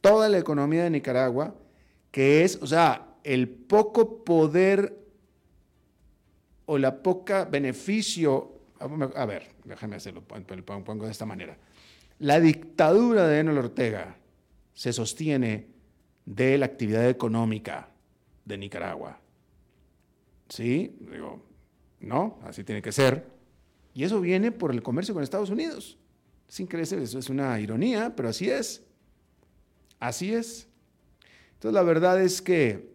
Toda 0.00 0.28
la 0.28 0.38
economía 0.38 0.84
de 0.84 0.90
Nicaragua, 0.90 1.54
que 2.10 2.44
es, 2.44 2.58
o 2.60 2.66
sea, 2.66 3.16
el 3.22 3.48
poco 3.48 4.22
poder 4.22 4.98
o 6.66 6.76
la 6.76 7.02
poca 7.02 7.44
beneficio, 7.46 8.60
a 8.78 9.26
ver, 9.26 9.50
déjame 9.64 9.96
hacerlo, 9.96 10.22
pongo 10.22 11.06
de 11.06 11.10
esta 11.10 11.24
manera. 11.24 11.56
La 12.18 12.40
dictadura 12.40 13.26
de 13.26 13.38
Daniel 13.38 13.58
Ortega 13.58 14.16
se 14.74 14.92
sostiene 14.92 15.68
de 16.26 16.58
la 16.58 16.66
actividad 16.66 17.08
económica 17.08 17.88
de 18.44 18.58
Nicaragua. 18.58 19.20
¿Sí? 20.48 20.96
Digo, 21.00 21.42
no, 22.04 22.38
así 22.44 22.64
tiene 22.64 22.82
que 22.82 22.92
ser. 22.92 23.26
Y 23.94 24.04
eso 24.04 24.20
viene 24.20 24.52
por 24.52 24.72
el 24.72 24.82
comercio 24.82 25.14
con 25.14 25.22
Estados 25.22 25.50
Unidos. 25.50 25.98
Sin 26.48 26.66
crecer, 26.66 26.98
eso 26.98 27.18
es 27.18 27.30
una 27.30 27.58
ironía, 27.60 28.14
pero 28.14 28.28
así 28.28 28.50
es. 28.50 28.82
Así 29.98 30.34
es. 30.34 30.68
Entonces 31.54 31.74
la 31.74 31.82
verdad 31.82 32.20
es 32.20 32.42
que 32.42 32.92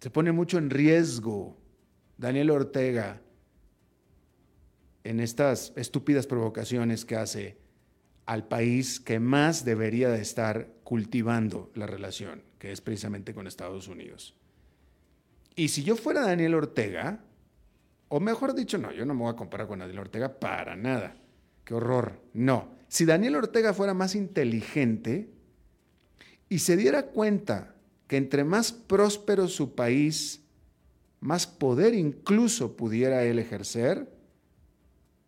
se 0.00 0.10
pone 0.10 0.32
mucho 0.32 0.58
en 0.58 0.70
riesgo 0.70 1.56
Daniel 2.16 2.50
Ortega 2.50 3.20
en 5.04 5.20
estas 5.20 5.72
estúpidas 5.76 6.26
provocaciones 6.26 7.04
que 7.04 7.16
hace 7.16 7.58
al 8.26 8.46
país 8.46 9.00
que 9.00 9.20
más 9.20 9.64
debería 9.64 10.10
de 10.10 10.20
estar 10.20 10.70
cultivando 10.84 11.70
la 11.74 11.86
relación, 11.86 12.42
que 12.58 12.72
es 12.72 12.82
precisamente 12.82 13.32
con 13.32 13.46
Estados 13.46 13.88
Unidos. 13.88 14.37
Y 15.58 15.70
si 15.70 15.82
yo 15.82 15.96
fuera 15.96 16.20
Daniel 16.20 16.54
Ortega, 16.54 17.18
o 18.06 18.20
mejor 18.20 18.54
dicho, 18.54 18.78
no, 18.78 18.92
yo 18.92 19.04
no 19.04 19.12
me 19.12 19.22
voy 19.22 19.32
a 19.32 19.36
comparar 19.36 19.66
con 19.66 19.80
Daniel 19.80 19.98
Ortega 19.98 20.38
para 20.38 20.76
nada. 20.76 21.16
Qué 21.64 21.74
horror. 21.74 22.22
No. 22.32 22.68
Si 22.86 23.04
Daniel 23.04 23.34
Ortega 23.34 23.74
fuera 23.74 23.92
más 23.92 24.14
inteligente 24.14 25.28
y 26.48 26.60
se 26.60 26.76
diera 26.76 27.06
cuenta 27.06 27.74
que 28.06 28.18
entre 28.18 28.44
más 28.44 28.70
próspero 28.70 29.48
su 29.48 29.74
país, 29.74 30.44
más 31.18 31.48
poder 31.48 31.92
incluso 31.92 32.76
pudiera 32.76 33.24
él 33.24 33.40
ejercer, 33.40 34.08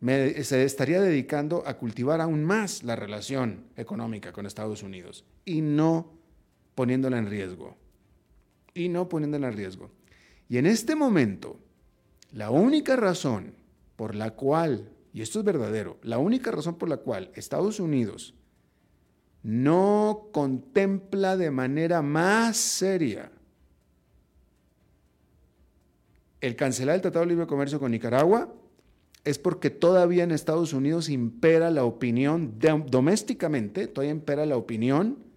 se 0.01 0.63
estaría 0.63 1.01
dedicando 1.01 1.65
a 1.67 1.77
cultivar 1.77 2.21
aún 2.21 2.45
más 2.45 2.85
la 2.85 2.95
relación 2.95 3.65
económica 3.77 4.33
con 4.33 4.47
Estados 4.47 4.85
Unidos 4.85 5.25
y 5.45 5.61
no 5.61 6.13
poniéndola 6.77 7.19
en 7.19 7.27
riesgo. 7.27 7.77
Y 8.75 8.89
no 8.91 9.09
poniéndola 9.09 9.49
en 9.49 9.57
riesgo. 9.57 9.91
Y 10.51 10.59
en 10.59 10.67
este 10.67 10.97
momento, 10.97 11.61
la 12.33 12.51
única 12.51 12.97
razón 12.97 13.55
por 13.95 14.17
la 14.17 14.33
cual, 14.33 14.91
y 15.15 15.23
esto 15.23 15.39
es 15.39 15.45
verdadero, 15.45 15.99
la 16.03 16.19
única 16.19 16.51
razón 16.51 16.75
por 16.75 16.89
la 16.89 16.97
cual 16.97 17.31
Estados 17.35 17.79
Unidos 17.79 18.35
no 19.45 20.27
contempla 20.33 21.37
de 21.37 21.53
manera 21.53 22.03
más 22.03 22.57
seria 22.57 23.31
el 26.41 26.57
cancelar 26.57 26.97
el 26.97 27.03
Tratado 27.03 27.25
de 27.25 27.31
Libre 27.31 27.47
Comercio 27.47 27.79
con 27.79 27.93
Nicaragua 27.93 28.53
es 29.25 29.39
porque 29.39 29.71
todavía 29.71 30.25
en 30.25 30.33
Estados 30.33 30.73
Unidos 30.73 31.11
impera 31.11 31.71
la 31.71 31.85
opinión, 31.85 32.59
domésticamente, 32.89 33.87
todavía 33.87 34.13
impera 34.13 34.47
la 34.47 34.57
opinión 34.57 35.30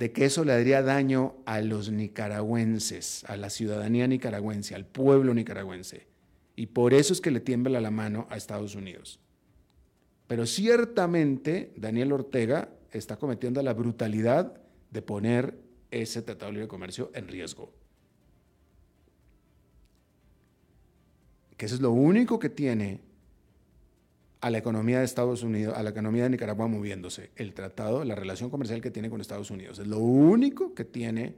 de 0.00 0.12
que 0.12 0.24
eso 0.24 0.46
le 0.46 0.54
daría 0.54 0.80
daño 0.80 1.36
a 1.44 1.60
los 1.60 1.90
nicaragüenses, 1.90 3.22
a 3.28 3.36
la 3.36 3.50
ciudadanía 3.50 4.06
nicaragüense, 4.06 4.74
al 4.74 4.86
pueblo 4.86 5.34
nicaragüense. 5.34 6.06
Y 6.56 6.68
por 6.68 6.94
eso 6.94 7.12
es 7.12 7.20
que 7.20 7.30
le 7.30 7.40
tiembla 7.40 7.82
la 7.82 7.90
mano 7.90 8.26
a 8.30 8.38
Estados 8.38 8.74
Unidos. 8.74 9.20
Pero 10.26 10.46
ciertamente 10.46 11.74
Daniel 11.76 12.12
Ortega 12.12 12.70
está 12.92 13.18
cometiendo 13.18 13.62
la 13.62 13.74
brutalidad 13.74 14.58
de 14.90 15.02
poner 15.02 15.58
ese 15.90 16.22
Tratado 16.22 16.46
de 16.46 16.54
Libre 16.54 16.68
Comercio 16.68 17.10
en 17.12 17.28
riesgo. 17.28 17.70
que 21.58 21.66
eso 21.66 21.74
es 21.74 21.82
lo 21.82 21.90
único 21.90 22.38
que 22.38 22.48
tiene 22.48 23.02
a 24.40 24.50
la 24.50 24.58
economía 24.58 25.00
de 25.00 25.04
Estados 25.04 25.42
Unidos, 25.42 25.76
a 25.76 25.82
la 25.82 25.90
economía 25.90 26.24
de 26.24 26.30
Nicaragua 26.30 26.66
moviéndose, 26.66 27.30
el 27.36 27.52
tratado, 27.52 28.04
la 28.04 28.14
relación 28.14 28.48
comercial 28.48 28.80
que 28.80 28.90
tiene 28.90 29.10
con 29.10 29.20
Estados 29.20 29.50
Unidos. 29.50 29.78
Es 29.78 29.86
lo 29.86 29.98
único 29.98 30.74
que 30.74 30.84
tiene 30.84 31.34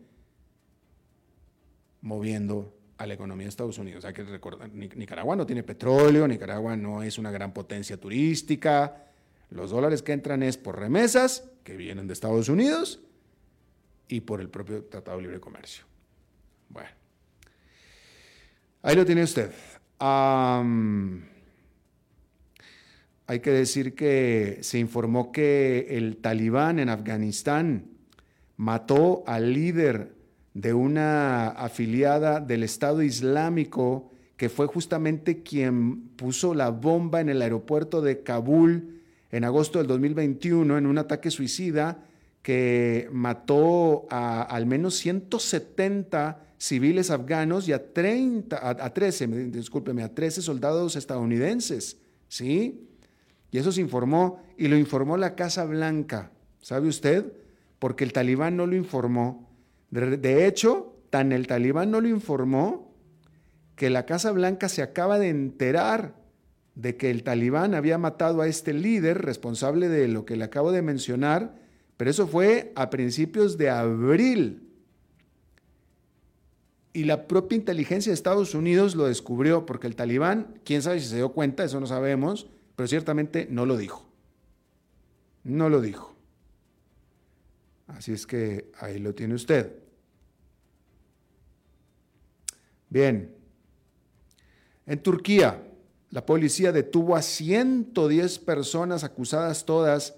moviendo 2.01 2.77
a 2.99 3.07
la 3.07 3.15
economía 3.15 3.47
de 3.47 3.49
Estados 3.49 3.79
Unidos. 3.79 4.05
Hay 4.05 4.13
que 4.13 4.23
recordar, 4.23 4.71
Nicaragua 4.73 5.35
no 5.35 5.47
tiene 5.47 5.65
petróleo, 5.65 6.29
Nicaragua 6.29 6.77
no 6.77 7.03
es 7.03 7.19
una 7.19 7.33
gran 7.33 7.53
potencia 7.53 7.99
turística. 7.99 9.07
Los 9.51 9.71
dólares 9.71 10.03
que 10.03 10.13
entran 10.13 10.43
es 10.43 10.57
por 10.57 10.79
remesas 10.79 11.49
que 11.65 11.77
vienen 11.77 12.07
de 12.07 12.13
Estados 12.13 12.49
Unidos 12.49 13.01
y 14.07 14.21
por 14.21 14.41
el 14.41 14.49
propio 14.49 14.85
Tratado 14.85 15.17
de 15.17 15.25
Libre 15.25 15.41
Comercio. 15.41 15.85
Bueno, 16.69 16.91
ahí 18.83 18.95
lo 18.95 19.05
tiene 19.05 19.25
usted. 19.25 19.51
Hay 23.27 23.41
que 23.41 23.51
decir 23.51 23.95
que 23.95 24.59
se 24.63 24.79
informó 24.79 25.33
que 25.33 25.87
el 25.91 26.17
talibán 26.17 26.79
en 26.79 26.89
Afganistán 26.89 27.87
mató 28.57 29.23
al 29.27 29.53
líder 29.53 30.15
de 30.55 30.75
una 30.75 31.49
afiliada 31.49 32.41
del 32.41 32.63
Estado 32.63 33.03
Islámico 33.03 34.11
que 34.37 34.49
fue 34.49 34.67
justamente 34.67 35.43
quien 35.43 36.09
puso 36.17 36.55
la 36.55 36.71
bomba 36.71 37.21
en 37.21 37.29
el 37.29 37.43
aeropuerto 37.43 38.03
de 38.03 38.23
Kabul 38.23 39.01
en 39.31 39.45
agosto 39.45 39.79
del 39.79 39.87
2021 39.87 40.77
en 40.77 40.87
un 40.87 40.99
ataque 40.99 41.31
suicida 41.31 42.05
que 42.43 43.09
mató 43.13 44.07
a 44.11 44.43
al 44.43 44.67
menos 44.67 44.97
170 44.97 46.41
civiles 46.59 47.11
afganos 47.11 47.67
y 47.67 47.73
a 47.73 47.93
30, 47.93 48.85
a, 48.85 48.93
13, 48.93 49.27
discúlpeme, 49.51 50.03
a 50.03 50.15
13 50.15 50.43
soldados 50.43 50.97
estadounidenses, 50.97 51.99
¿sí? 52.29 52.89
Y 53.53 53.59
eso 53.59 53.71
se 53.71 53.83
informó 53.83 54.43
y 54.57 54.67
lo 54.67 54.77
informó 54.77 55.19
la 55.19 55.37
Casa 55.37 55.67
Blanca, 55.67 56.33
¿sabe 56.63 56.89
usted? 56.89 57.33
Porque 57.79 58.03
el 58.03 58.13
talibán 58.13 58.57
no 58.57 58.67
lo 58.67 58.75
informó. 58.75 59.47
De, 59.91 60.47
hecho, 60.47 60.97
tan 61.11 61.33
el 61.33 61.47
talibán 61.47 61.91
no 61.91 62.01
lo 62.01 62.09
informó 62.09 62.91
que 63.77 63.91
la 63.91 64.07
Casa 64.07 64.33
Blanca 64.33 64.71
se 64.71 64.81
acaba 64.81 65.19
de 65.19 65.29
enterar 65.29 66.15
de 66.75 66.97
que 66.97 67.11
el 67.11 67.25
talibán 67.25 67.75
había 67.75 67.99
matado 67.99 68.41
a 68.41 68.49
este 68.49 68.73
líder 68.73 69.21
responsable 69.21 69.91
de 69.91 70.09
lo 70.09 70.25
que 70.25 70.37
le 70.37 70.45
acabo 70.45 70.73
de 70.73 70.81
mencionar, 70.81 71.55
pero 71.99 72.11
eso 72.11 72.27
fue 72.27 72.73
a 72.75 72.89
principios 72.89 73.59
de 73.59 73.69
abril. 73.69 74.67
Y 76.95 77.05
la 77.05 77.27
propia 77.29 77.57
inteligencia 77.57 78.11
de 78.11 78.15
Estados 78.15 78.55
Unidos 78.55 78.95
lo 78.95 79.05
descubrió 79.05 79.67
porque 79.67 79.89
el 79.89 79.97
talibán, 79.97 80.55
quién 80.65 80.81
sabe 80.81 81.01
si 81.01 81.09
se 81.09 81.17
dio 81.17 81.33
cuenta, 81.33 81.65
eso 81.65 81.81
no 81.81 81.87
sabemos, 81.87 82.49
pero 82.77 82.87
ciertamente 82.87 83.47
no 83.51 83.67
lo 83.67 83.77
dijo. 83.77 84.09
No 85.45 85.69
lo 85.69 85.81
dijo. 85.81 86.15
Así 87.89 88.13
es 88.13 88.27
que 88.27 88.71
ahí 88.79 88.99
lo 88.99 89.15
tiene 89.15 89.35
usted. 89.35 89.77
Bien, 92.89 93.35
en 94.87 95.03
Turquía, 95.03 95.63
la 96.11 96.27
policía 96.27 96.73
detuvo 96.73 97.17
a 97.17 97.23
110 97.23 98.39
personas 98.41 99.05
acusadas 99.05 99.65
todas 99.65 100.15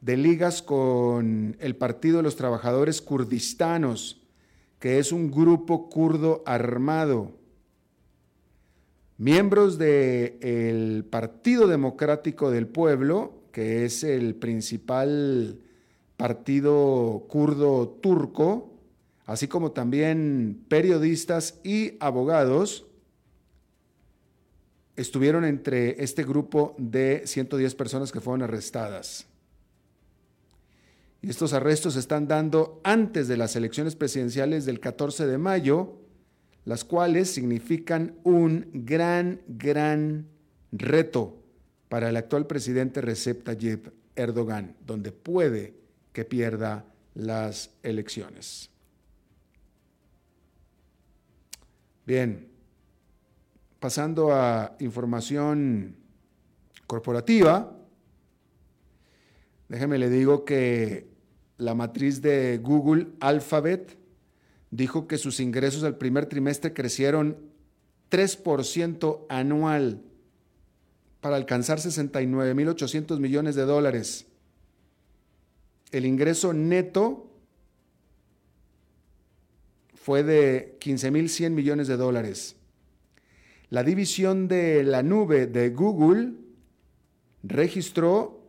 de 0.00 0.16
ligas 0.16 0.62
con 0.62 1.56
el 1.60 1.76
Partido 1.76 2.16
de 2.16 2.24
los 2.24 2.34
Trabajadores 2.34 3.00
Kurdistanos, 3.00 4.20
que 4.80 4.98
es 4.98 5.12
un 5.12 5.30
grupo 5.30 5.88
kurdo 5.88 6.42
armado. 6.44 7.38
Miembros 9.22 9.78
del 9.78 11.04
Partido 11.08 11.68
Democrático 11.68 12.50
del 12.50 12.66
Pueblo, 12.66 13.44
que 13.52 13.84
es 13.84 14.02
el 14.02 14.34
principal 14.34 15.60
partido 16.16 17.24
kurdo 17.28 18.00
turco, 18.02 18.72
así 19.24 19.46
como 19.46 19.70
también 19.70 20.64
periodistas 20.66 21.60
y 21.62 21.92
abogados, 22.00 22.88
estuvieron 24.96 25.44
entre 25.44 26.02
este 26.02 26.24
grupo 26.24 26.74
de 26.76 27.22
110 27.24 27.76
personas 27.76 28.10
que 28.10 28.20
fueron 28.20 28.42
arrestadas. 28.42 29.28
Y 31.20 31.30
estos 31.30 31.52
arrestos 31.52 31.94
se 31.94 32.00
están 32.00 32.26
dando 32.26 32.80
antes 32.82 33.28
de 33.28 33.36
las 33.36 33.54
elecciones 33.54 33.94
presidenciales 33.94 34.64
del 34.64 34.80
14 34.80 35.28
de 35.28 35.38
mayo, 35.38 36.01
las 36.64 36.84
cuales 36.84 37.30
significan 37.30 38.16
un 38.22 38.70
gran, 38.72 39.40
gran 39.48 40.26
reto 40.70 41.42
para 41.88 42.08
el 42.08 42.16
actual 42.16 42.46
presidente 42.46 43.00
Recep 43.00 43.42
Tayyip 43.44 43.88
Erdogan, 44.16 44.76
donde 44.86 45.12
puede 45.12 45.74
que 46.12 46.24
pierda 46.24 46.84
las 47.14 47.70
elecciones. 47.82 48.70
Bien, 52.06 52.48
pasando 53.78 54.32
a 54.32 54.76
información 54.80 55.96
corporativa, 56.86 57.76
déjeme 59.68 59.98
le 59.98 60.10
digo 60.10 60.44
que 60.44 61.08
la 61.58 61.74
matriz 61.74 62.20
de 62.22 62.58
Google 62.58 63.08
Alphabet 63.20 64.01
dijo 64.72 65.06
que 65.06 65.18
sus 65.18 65.38
ingresos 65.38 65.84
al 65.84 65.98
primer 65.98 66.26
trimestre 66.26 66.72
crecieron 66.72 67.36
3% 68.10 69.26
anual 69.28 70.02
para 71.20 71.36
alcanzar 71.36 71.78
69.800 71.78 73.20
millones 73.20 73.54
de 73.54 73.62
dólares. 73.62 74.26
El 75.92 76.06
ingreso 76.06 76.54
neto 76.54 77.30
fue 79.94 80.24
de 80.24 80.78
15.100 80.80 81.50
millones 81.50 81.86
de 81.86 81.96
dólares. 81.98 82.56
La 83.68 83.84
división 83.84 84.48
de 84.48 84.82
la 84.84 85.02
nube 85.02 85.46
de 85.46 85.68
Google 85.68 86.32
registró 87.42 88.42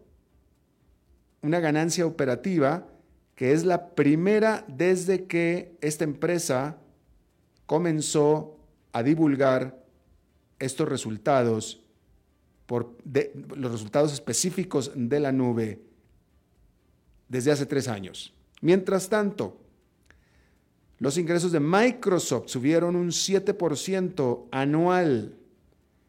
una 1.41 1.59
ganancia 1.59 2.05
operativa 2.05 2.87
que 3.35 3.51
es 3.51 3.65
la 3.65 3.89
primera 3.95 4.65
desde 4.67 5.25
que 5.25 5.77
esta 5.81 6.03
empresa 6.03 6.77
comenzó 7.65 8.57
a 8.91 9.03
divulgar 9.03 9.83
estos 10.59 10.87
resultados, 10.87 11.81
por 12.65 12.95
los 13.55 13.71
resultados 13.71 14.13
específicos 14.13 14.91
de 14.95 15.19
la 15.19 15.31
nube 15.31 15.81
desde 17.27 17.51
hace 17.51 17.65
tres 17.65 17.87
años. 17.87 18.33
Mientras 18.61 19.09
tanto, 19.09 19.59
los 20.99 21.17
ingresos 21.17 21.51
de 21.51 21.59
Microsoft 21.59 22.47
subieron 22.47 22.95
un 22.95 23.09
7% 23.09 24.47
anual 24.51 25.35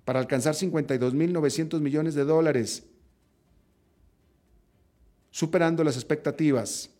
para 0.04 0.20
alcanzar 0.20 0.54
52.900 0.54 1.80
millones 1.80 2.14
de 2.14 2.24
dólares, 2.24 2.84
superando 5.30 5.82
las 5.82 5.96
expectativas. 5.96 6.90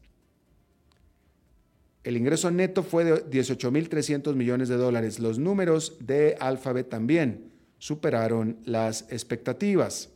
El 2.04 2.16
ingreso 2.16 2.50
neto 2.50 2.82
fue 2.82 3.04
de 3.04 3.30
18.300 3.30 4.34
millones 4.34 4.68
de 4.68 4.76
dólares. 4.76 5.18
Los 5.18 5.38
números 5.38 5.96
de 6.00 6.36
Alphabet 6.38 6.88
también 6.88 7.50
superaron 7.78 8.58
las 8.64 9.10
expectativas. 9.10 10.10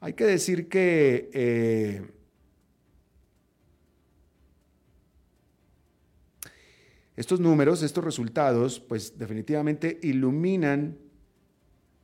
Hay 0.00 0.12
que 0.14 0.24
decir 0.24 0.68
que 0.68 1.30
eh, 1.32 2.02
Estos 7.16 7.38
números, 7.38 7.82
estos 7.82 8.02
resultados, 8.02 8.80
pues 8.80 9.18
definitivamente 9.18 10.00
iluminan 10.02 10.98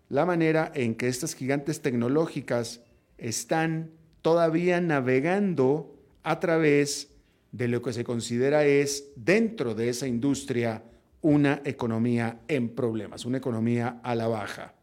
la 0.09 0.25
manera 0.25 0.70
en 0.75 0.94
que 0.94 1.09
estas 1.09 1.35
gigantes 1.35 1.83
tecnológicas 1.83 2.83
están 3.18 3.90
todavía 4.23 4.81
navegando 4.81 5.96
a 6.23 6.38
través 6.38 7.09
de 7.52 7.68
lo 7.68 7.82
que 7.82 7.92
se 7.92 8.04
considera 8.04 8.64
es 8.64 9.10
dentro 9.16 9.74
de 9.74 9.88
esa 9.88 10.06
industria 10.06 10.84
una 11.22 11.60
economía 11.64 12.40
en 12.48 12.70
problemas, 12.70 13.24
una 13.24 13.38
economía 13.38 14.00
a 14.02 14.14
la 14.14 14.28
baja. 14.28 14.74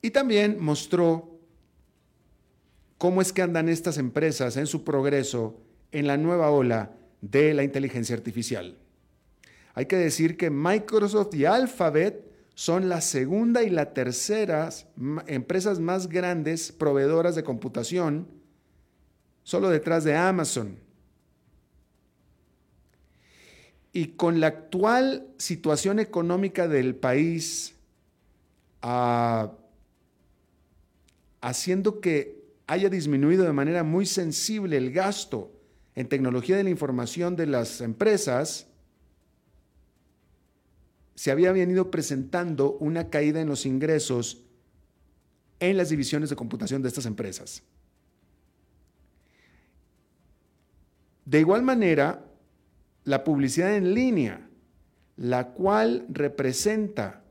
Y 0.00 0.10
también 0.10 0.58
mostró 0.60 1.38
cómo 2.98 3.20
es 3.20 3.32
que 3.32 3.42
andan 3.42 3.68
estas 3.68 3.98
empresas 3.98 4.56
en 4.56 4.66
su 4.66 4.84
progreso 4.84 5.60
en 5.92 6.06
la 6.06 6.16
nueva 6.16 6.50
ola 6.50 6.92
de 7.20 7.54
la 7.54 7.64
inteligencia 7.64 8.14
artificial. 8.14 8.76
Hay 9.74 9.86
que 9.86 9.96
decir 9.96 10.36
que 10.36 10.50
Microsoft 10.50 11.34
y 11.34 11.44
Alphabet 11.46 12.24
son 12.54 12.88
la 12.88 13.00
segunda 13.00 13.62
y 13.62 13.70
la 13.70 13.92
tercera 13.92 14.68
empresas 15.26 15.80
más 15.80 16.08
grandes 16.08 16.70
proveedoras 16.70 17.34
de 17.34 17.42
computación, 17.42 18.28
solo 19.44 19.68
detrás 19.68 20.02
de 20.02 20.16
Amazon. 20.16 20.76
Y 23.92 24.08
con 24.08 24.40
la 24.40 24.48
actual 24.48 25.28
situación 25.38 26.00
económica 26.00 26.66
del 26.66 26.96
país, 26.96 27.74
ah, 28.82 29.52
haciendo 31.40 32.00
que 32.00 32.42
haya 32.66 32.88
disminuido 32.88 33.44
de 33.44 33.52
manera 33.52 33.84
muy 33.84 34.06
sensible 34.06 34.76
el 34.76 34.90
gasto 34.90 35.52
en 35.94 36.08
tecnología 36.08 36.56
de 36.56 36.64
la 36.64 36.70
información 36.70 37.36
de 37.36 37.46
las 37.46 37.80
empresas, 37.80 38.66
se 41.14 41.30
había 41.30 41.52
venido 41.52 41.90
presentando 41.92 42.72
una 42.80 43.10
caída 43.10 43.40
en 43.40 43.48
los 43.48 43.66
ingresos 43.66 44.40
en 45.60 45.76
las 45.76 45.88
divisiones 45.88 46.30
de 46.30 46.36
computación 46.36 46.82
de 46.82 46.88
estas 46.88 47.06
empresas. 47.06 47.62
De 51.24 51.40
igual 51.40 51.62
manera, 51.62 52.24
la 53.04 53.24
publicidad 53.24 53.76
en 53.76 53.94
línea, 53.94 54.48
la 55.16 55.48
cual 55.48 56.06
representa 56.08 57.22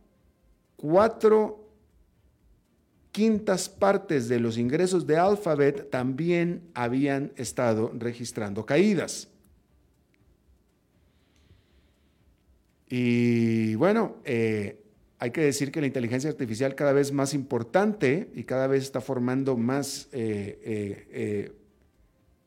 cuatro 0.75 1.63
quintas 3.11 3.69
partes 3.69 4.27
de 4.27 4.39
los 4.39 4.57
ingresos 4.57 5.05
de 5.05 5.17
Alphabet, 5.17 5.89
también 5.91 6.63
habían 6.73 7.31
estado 7.35 7.91
registrando 7.93 8.65
caídas. 8.65 9.29
Y 12.89 13.75
bueno, 13.75 14.17
eh, 14.25 14.83
hay 15.19 15.31
que 15.31 15.41
decir 15.41 15.71
que 15.71 15.79
la 15.79 15.87
inteligencia 15.87 16.29
artificial 16.29 16.75
cada 16.75 16.91
vez 16.91 17.11
más 17.11 17.33
importante 17.33 18.29
y 18.35 18.43
cada 18.43 18.67
vez 18.67 18.83
está 18.83 18.99
formando 18.99 19.55
más 19.55 20.09
eh, 20.11 20.59
eh, 21.11 21.51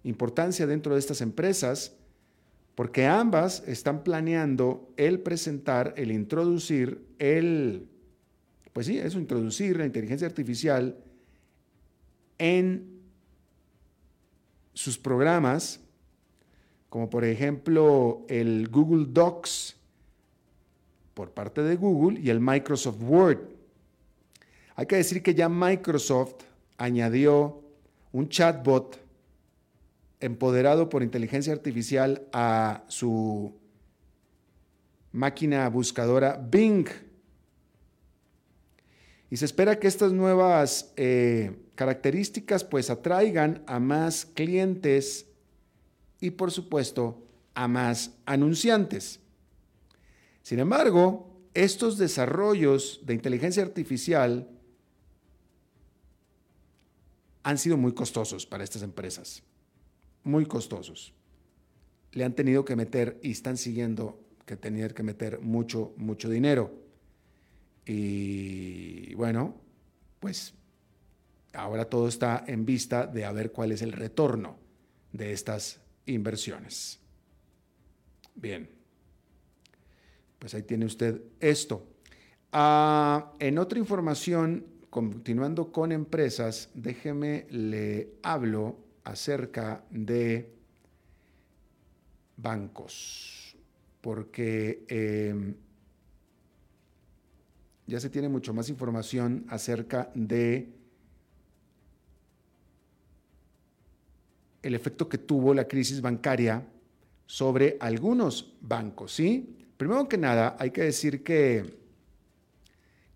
importancia 0.06 0.66
dentro 0.66 0.94
de 0.94 1.00
estas 1.00 1.20
empresas, 1.20 1.92
porque 2.74 3.06
ambas 3.06 3.62
están 3.66 4.04
planeando 4.04 4.92
el 4.96 5.20
presentar, 5.20 5.94
el 5.96 6.12
introducir, 6.12 7.06
el, 7.18 7.88
pues 8.72 8.86
sí, 8.86 8.98
eso, 8.98 9.18
introducir 9.18 9.76
la 9.78 9.86
inteligencia 9.86 10.26
artificial 10.26 10.96
en 12.38 13.00
sus 14.74 14.98
programas, 14.98 15.80
como 16.88 17.10
por 17.10 17.24
ejemplo 17.24 18.24
el 18.28 18.68
Google 18.68 19.06
Docs, 19.08 19.76
por 21.14 21.30
parte 21.30 21.62
de 21.62 21.76
Google 21.76 22.20
y 22.20 22.28
el 22.28 22.40
Microsoft 22.40 23.00
Word. 23.00 23.38
Hay 24.74 24.86
que 24.86 24.96
decir 24.96 25.22
que 25.22 25.34
ya 25.34 25.48
Microsoft 25.48 26.44
añadió 26.76 27.62
un 28.12 28.28
chatbot 28.28 29.05
empoderado 30.26 30.88
por 30.88 31.02
inteligencia 31.02 31.52
artificial 31.52 32.26
a 32.32 32.84
su 32.88 33.54
máquina 35.12 35.68
buscadora 35.68 36.36
Bing. 36.36 36.86
Y 39.30 39.36
se 39.36 39.44
espera 39.44 39.78
que 39.78 39.88
estas 39.88 40.12
nuevas 40.12 40.92
eh, 40.96 41.56
características 41.74 42.64
pues 42.64 42.90
atraigan 42.90 43.62
a 43.66 43.80
más 43.80 44.26
clientes 44.26 45.26
y 46.20 46.30
por 46.30 46.52
supuesto 46.52 47.26
a 47.54 47.66
más 47.66 48.12
anunciantes. 48.26 49.20
Sin 50.42 50.58
embargo, 50.60 51.36
estos 51.54 51.98
desarrollos 51.98 53.00
de 53.04 53.14
inteligencia 53.14 53.62
artificial 53.62 54.48
han 57.42 57.58
sido 57.58 57.76
muy 57.76 57.92
costosos 57.92 58.44
para 58.44 58.64
estas 58.64 58.82
empresas, 58.82 59.42
muy 60.26 60.44
costosos. 60.46 61.14
Le 62.12 62.24
han 62.24 62.34
tenido 62.34 62.64
que 62.64 62.76
meter 62.76 63.18
y 63.22 63.30
están 63.30 63.56
siguiendo 63.56 64.20
que 64.44 64.56
tener 64.56 64.92
que 64.92 65.02
meter 65.02 65.40
mucho, 65.40 65.94
mucho 65.96 66.28
dinero. 66.28 66.72
Y 67.84 69.14
bueno, 69.14 69.54
pues 70.20 70.54
ahora 71.52 71.86
todo 71.86 72.08
está 72.08 72.44
en 72.46 72.66
vista 72.66 73.06
de 73.06 73.24
a 73.24 73.32
ver 73.32 73.52
cuál 73.52 73.72
es 73.72 73.82
el 73.82 73.92
retorno 73.92 74.58
de 75.12 75.32
estas 75.32 75.80
inversiones. 76.06 77.00
Bien. 78.34 78.68
Pues 80.38 80.54
ahí 80.54 80.62
tiene 80.62 80.86
usted 80.86 81.22
esto. 81.40 81.86
Ah, 82.52 83.32
en 83.38 83.58
otra 83.58 83.78
información, 83.78 84.66
continuando 84.90 85.72
con 85.72 85.92
empresas, 85.92 86.70
déjeme 86.74 87.46
le 87.50 88.14
hablo 88.22 88.85
acerca 89.06 89.84
de 89.88 90.52
bancos, 92.36 93.56
porque 94.00 94.84
em, 94.88 95.54
ya 97.86 98.00
se 98.00 98.10
tiene 98.10 98.28
mucho 98.28 98.52
más 98.52 98.68
información 98.68 99.46
acerca 99.48 100.10
de 100.14 100.68
el 104.62 104.74
efecto 104.74 105.08
que 105.08 105.18
tuvo 105.18 105.54
la 105.54 105.68
crisis 105.68 106.00
bancaria 106.00 106.66
sobre 107.26 107.76
algunos 107.78 108.54
bancos, 108.60 109.12
¿sí? 109.14 109.56
Primero 109.76 110.08
que 110.08 110.18
nada, 110.18 110.56
hay 110.58 110.72
que 110.72 110.82
decir 110.82 111.22
que 111.22 111.76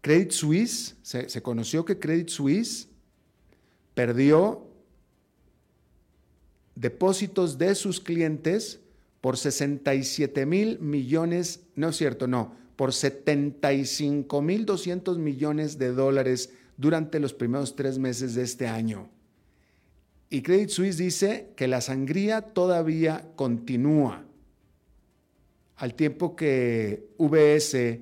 Credit 0.00 0.30
Suisse, 0.30 0.96
se, 1.02 1.42
conoció 1.42 1.84
que 1.84 1.98
Credit 1.98 2.28
Suisse 2.28 2.88
perdió 3.94 4.69
depósitos 6.74 7.58
de 7.58 7.74
sus 7.74 8.00
clientes 8.00 8.80
por 9.20 9.36
67 9.36 10.46
mil 10.46 10.78
millones, 10.80 11.60
no 11.74 11.88
es 11.88 11.96
cierto, 11.96 12.26
no, 12.26 12.54
por 12.76 12.92
75 12.92 14.40
mil 14.40 14.64
200 14.64 15.18
millones 15.18 15.78
de 15.78 15.92
dólares 15.92 16.50
durante 16.76 17.20
los 17.20 17.34
primeros 17.34 17.76
tres 17.76 17.98
meses 17.98 18.34
de 18.34 18.42
este 18.42 18.66
año. 18.66 19.10
Y 20.30 20.42
Credit 20.42 20.70
Suisse 20.70 20.96
dice 20.96 21.50
que 21.56 21.68
la 21.68 21.80
sangría 21.80 22.40
todavía 22.40 23.28
continúa 23.36 24.24
al 25.76 25.94
tiempo 25.94 26.36
que 26.36 27.08
VS 27.18 28.00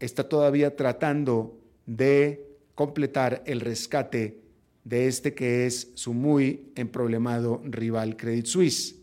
está 0.00 0.28
todavía 0.28 0.74
tratando 0.74 1.58
de 1.86 2.44
completar 2.74 3.42
el 3.46 3.60
rescate 3.60 4.41
de 4.84 5.06
este 5.06 5.34
que 5.34 5.66
es 5.66 5.92
su 5.94 6.12
muy 6.12 6.72
emproblemado 6.74 7.62
rival 7.64 8.16
Credit 8.16 8.46
Suisse. 8.46 8.96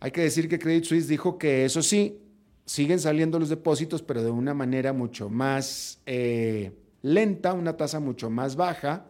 Hay 0.00 0.10
que 0.10 0.22
decir 0.22 0.48
que 0.48 0.58
Credit 0.58 0.84
Suisse 0.84 1.06
dijo 1.06 1.38
que 1.38 1.64
eso 1.64 1.80
sí, 1.80 2.20
siguen 2.66 2.98
saliendo 2.98 3.38
los 3.38 3.48
depósitos, 3.48 4.02
pero 4.02 4.22
de 4.22 4.30
una 4.30 4.52
manera 4.52 4.92
mucho 4.92 5.28
más 5.28 6.00
eh, 6.06 6.72
lenta, 7.02 7.52
una 7.52 7.76
tasa 7.76 8.00
mucho 8.00 8.28
más 8.28 8.56
baja, 8.56 9.06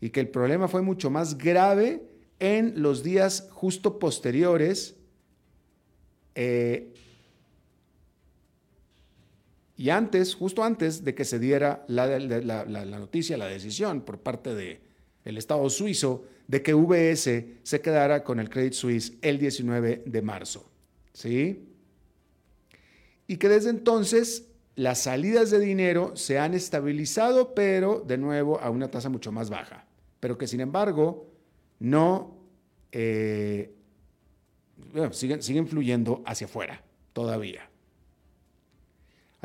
y 0.00 0.08
que 0.08 0.20
el 0.20 0.28
problema 0.28 0.66
fue 0.66 0.80
mucho 0.80 1.10
más 1.10 1.36
grave 1.36 2.02
en 2.38 2.80
los 2.80 3.02
días 3.02 3.48
justo 3.50 3.98
posteriores 3.98 4.96
eh, 6.34 6.93
y 9.76 9.90
antes, 9.90 10.34
justo 10.34 10.62
antes 10.62 11.04
de 11.04 11.14
que 11.14 11.24
se 11.24 11.38
diera 11.38 11.84
la, 11.88 12.06
noticia, 12.84 13.36
la 13.36 13.46
decisión 13.46 14.02
por 14.02 14.20
parte 14.20 14.54
del 14.54 14.80
el 15.24 15.36
Estado 15.36 15.68
suizo 15.68 16.24
de 16.46 16.62
que 16.62 16.74
VS 16.74 17.44
se 17.62 17.80
quedara 17.80 18.22
con 18.22 18.38
el 18.38 18.50
Credit 18.50 18.72
Suisse 18.72 19.14
el 19.20 19.38
19 19.38 20.04
de 20.06 20.22
marzo. 20.22 20.70
¿Sí? 21.12 21.66
Y 23.26 23.36
que 23.36 23.48
desde 23.48 23.70
entonces 23.70 24.48
las 24.76 25.02
salidas 25.02 25.50
de 25.50 25.58
dinero 25.58 26.16
se 26.16 26.38
han 26.38 26.54
estabilizado, 26.54 27.54
pero 27.54 28.00
de 28.06 28.18
nuevo 28.18 28.60
a 28.60 28.70
una 28.70 28.90
tasa 28.90 29.08
mucho 29.08 29.32
más 29.32 29.50
baja. 29.50 29.86
Pero 30.20 30.38
que 30.38 30.46
sin 30.46 30.60
embargo 30.60 31.32
no 31.80 32.36
eh, 32.92 33.74
siguen, 35.10 35.42
siguen 35.42 35.66
fluyendo 35.66 36.22
hacia 36.26 36.46
afuera 36.46 36.84
todavía. 37.12 37.68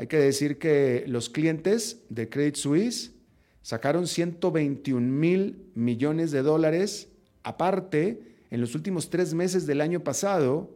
Hay 0.00 0.06
que 0.06 0.16
decir 0.16 0.56
que 0.56 1.04
los 1.08 1.28
clientes 1.28 1.98
de 2.08 2.30
Credit 2.30 2.54
Suisse 2.54 3.12
sacaron 3.60 4.06
121 4.06 4.98
mil 4.98 5.66
millones 5.74 6.30
de 6.30 6.40
dólares 6.40 7.08
aparte 7.42 8.22
en 8.50 8.62
los 8.62 8.74
últimos 8.74 9.10
tres 9.10 9.34
meses 9.34 9.66
del 9.66 9.82
año 9.82 10.00
pasado, 10.00 10.70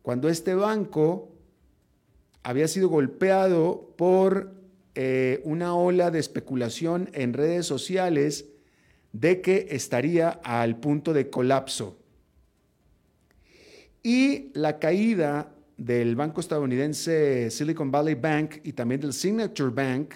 cuando 0.00 0.30
este 0.30 0.54
banco 0.54 1.28
había 2.42 2.66
sido 2.68 2.88
golpeado 2.88 3.92
por 3.98 4.54
eh, 4.94 5.42
una 5.44 5.74
ola 5.74 6.10
de 6.10 6.20
especulación 6.20 7.10
en 7.12 7.34
redes 7.34 7.66
sociales 7.66 8.46
de 9.12 9.42
que 9.42 9.66
estaría 9.72 10.30
al 10.42 10.80
punto 10.80 11.12
de 11.12 11.28
colapso. 11.28 11.98
Y 14.02 14.52
la 14.54 14.78
caída 14.78 15.52
del 15.80 16.14
banco 16.14 16.42
estadounidense 16.42 17.50
Silicon 17.50 17.90
Valley 17.90 18.14
Bank 18.14 18.56
y 18.64 18.74
también 18.74 19.00
del 19.00 19.14
Signature 19.14 19.70
Bank, 19.70 20.12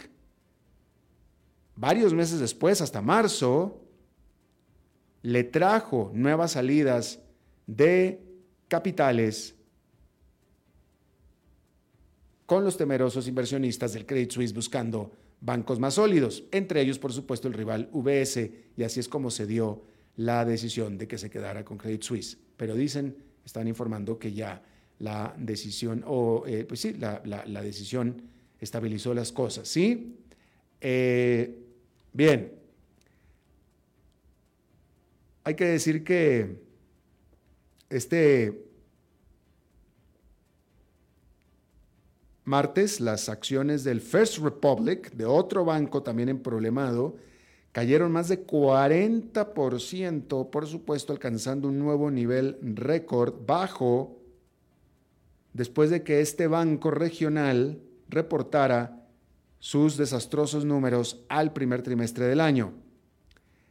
varios 1.74 2.12
meses 2.12 2.38
después, 2.38 2.83
hasta 2.83 3.00
marzo, 3.00 3.81
le 5.22 5.42
trajo 5.42 6.11
nuevas 6.12 6.53
salidas 6.53 7.18
de 7.66 8.20
capitales 8.68 9.55
con 12.44 12.62
los 12.62 12.77
temerosos 12.77 13.27
inversionistas 13.27 13.94
del 13.94 14.05
Credit 14.05 14.33
Suisse 14.33 14.53
buscando 14.53 15.12
bancos 15.40 15.81
más 15.81 15.94
sólidos, 15.94 16.44
entre 16.53 16.83
ellos, 16.83 16.98
por 16.98 17.14
supuesto, 17.14 17.48
el 17.48 17.55
rival 17.55 17.88
UBS, 17.90 18.50
y 18.77 18.83
así 18.83 19.00
es 19.00 19.09
como 19.09 19.31
se 19.31 19.46
dio 19.46 19.83
la 20.16 20.44
decisión 20.44 20.98
de 20.98 21.09
que 21.09 21.16
se 21.16 21.31
quedara 21.31 21.64
con 21.64 21.79
Credit 21.79 22.03
Suisse. 22.03 22.37
Pero 22.59 22.74
dicen, 22.74 23.16
están 23.46 23.66
informando 23.66 24.18
que 24.18 24.35
ya 24.35 24.62
la 24.98 25.35
decisión, 25.38 26.04
o 26.07 26.44
eh, 26.46 26.64
pues 26.64 26.80
sí, 26.80 26.94
la, 26.94 27.20
decisión 27.62 28.22
estabilizó 28.61 29.14
las 29.14 29.33
cosas, 29.33 29.68
¿sí? 29.68 30.16
Eh, 30.80 31.59
bien, 32.12 32.52
hay 35.44 35.54
que 35.54 35.66
decir 35.66 36.04
que 36.04 36.62
este 37.90 38.64
martes 42.44 43.00
las 43.00 43.28
acciones 43.28 43.85
del 43.85 44.00
First 44.00 44.38
Republic, 44.38 45.12
de 45.12 45.24
otro 45.24 45.64
banco 45.64 46.02
también 46.02 46.28
en 46.28 46.42
problemado, 46.42 47.16
cayeron 47.72 48.12
más 48.12 48.28
de 48.28 48.46
40%, 48.46 50.50
por 50.50 50.66
supuesto, 50.66 51.12
alcanzando 51.12 51.68
un 51.68 51.78
nuevo 51.78 52.11
nivel 52.11 52.59
récord 52.62 53.35
bajo 53.46 54.23
después 55.55 55.88
de 55.88 56.03
que 56.03 56.21
este 56.21 56.47
banco 56.47 56.90
regional 56.90 57.81
reportara 58.09 59.09
sus 59.61 59.97
desastrosos 59.97 60.67
números 60.67 61.25
al 61.31 61.55
primer 61.55 61.83
trimestre 61.83 62.27
del 62.27 62.40
año. 62.40 62.75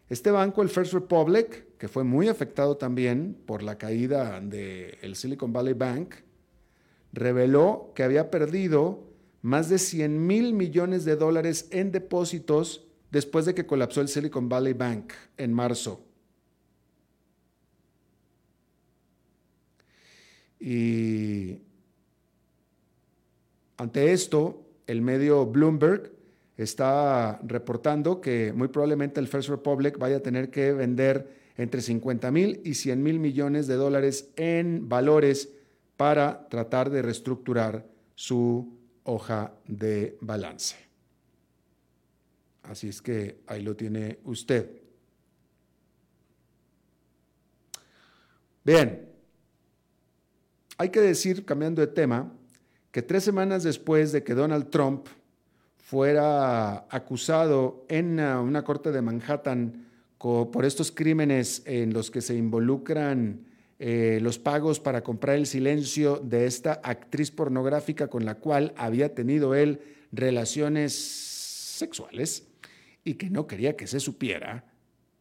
Este 0.10 0.32
banco, 0.32 0.64
el 0.64 0.70
First 0.70 0.94
Republic, 0.94 1.78
que 1.78 1.88
fue 1.88 2.04
muy 2.04 2.30
afectado 2.30 2.78
también 2.78 3.38
por 3.46 3.62
la 3.62 3.78
caída 3.78 4.40
del 4.40 5.16
Silicon 5.16 5.54
Valley 5.54 5.74
Bank, 5.74 6.16
reveló 7.12 7.92
que 7.94 8.04
había 8.04 8.32
perdido 8.32 9.12
más 9.42 9.70
de 9.70 9.78
100 9.78 10.26
mil 10.26 10.54
millones 10.54 11.06
de 11.06 11.16
dólares 11.16 11.68
en 11.72 11.92
depósitos 11.92 12.88
después 13.12 13.46
de 13.46 13.54
que 13.54 13.66
colapsó 13.66 14.02
el 14.02 14.08
Silicon 14.08 14.50
Valley 14.50 14.74
Bank 14.74 15.14
en 15.38 15.54
marzo. 15.54 16.06
Y 20.60 21.60
ante 23.78 24.14
esto, 24.14 24.64
el 24.88 25.02
medio 25.02 25.46
Bloomberg 25.46 26.12
está 26.58 27.40
reportando 27.44 28.22
que 28.22 28.54
muy 28.54 28.68
probablemente 28.68 29.20
el 29.20 29.28
First 29.28 29.50
Republic 29.50 29.98
vaya 29.98 30.18
a 30.18 30.20
tener 30.20 30.50
que 30.50 30.72
vender 30.72 31.42
entre 31.58 31.82
50 31.82 32.32
mil 32.32 32.62
y 32.64 32.76
100 32.76 33.02
mil 33.02 33.20
millones 33.20 33.68
de 33.68 33.76
dólares 33.76 34.30
en 34.36 34.88
valores 34.90 35.50
para 35.98 36.48
tratar 36.50 36.90
de 36.90 37.02
reestructurar 37.02 37.86
su 38.16 38.78
hoja 39.04 39.54
de 39.68 40.18
balance. 40.22 40.76
Así 42.64 42.88
es 42.88 43.02
que 43.02 43.40
ahí 43.48 43.62
lo 43.62 43.76
tiene 43.76 44.20
usted. 44.24 44.70
Bien, 48.64 49.10
hay 50.78 50.90
que 50.90 51.02
decir, 51.02 51.44
cambiando 51.44 51.82
de 51.82 51.88
tema, 51.88 52.32
que 52.94 53.02
tres 53.02 53.24
semanas 53.24 53.64
después 53.64 54.12
de 54.12 54.24
que 54.24 54.36
Donald 54.36 54.70
Trump 54.70 55.08
fuera 55.78 56.86
acusado 56.92 57.88
en 57.90 58.20
una, 58.20 58.64
corte 58.64 58.92
de 58.92 59.02
Manhattan 59.02 59.88
por 60.20 60.64
estos 60.64 60.92
crímenes 60.92 61.64
en 61.66 61.92
los 61.92 62.12
que 62.12 62.22
se 62.22 62.36
involucran 62.36 63.48
eh, 63.80 64.20
los 64.22 64.38
pagos 64.38 64.80
para 64.80 65.02
comprar 65.02 65.38
el 65.38 65.48
silencio 65.48 66.22
de 66.24 66.46
esta 66.46 66.82
actriz 66.84 67.32
pornográfica 67.32 68.10
con 68.10 68.26
la 68.26 68.36
cual 68.36 68.76
había 68.78 69.16
tenido 69.16 69.56
él 69.56 69.82
relaciones 70.12 70.94
sexuales 70.94 72.48
y 73.04 73.16
que 73.16 73.32
no 73.32 73.48
quería 73.48 73.76
que 73.76 73.88
se 73.88 74.00
supiera 74.00 74.66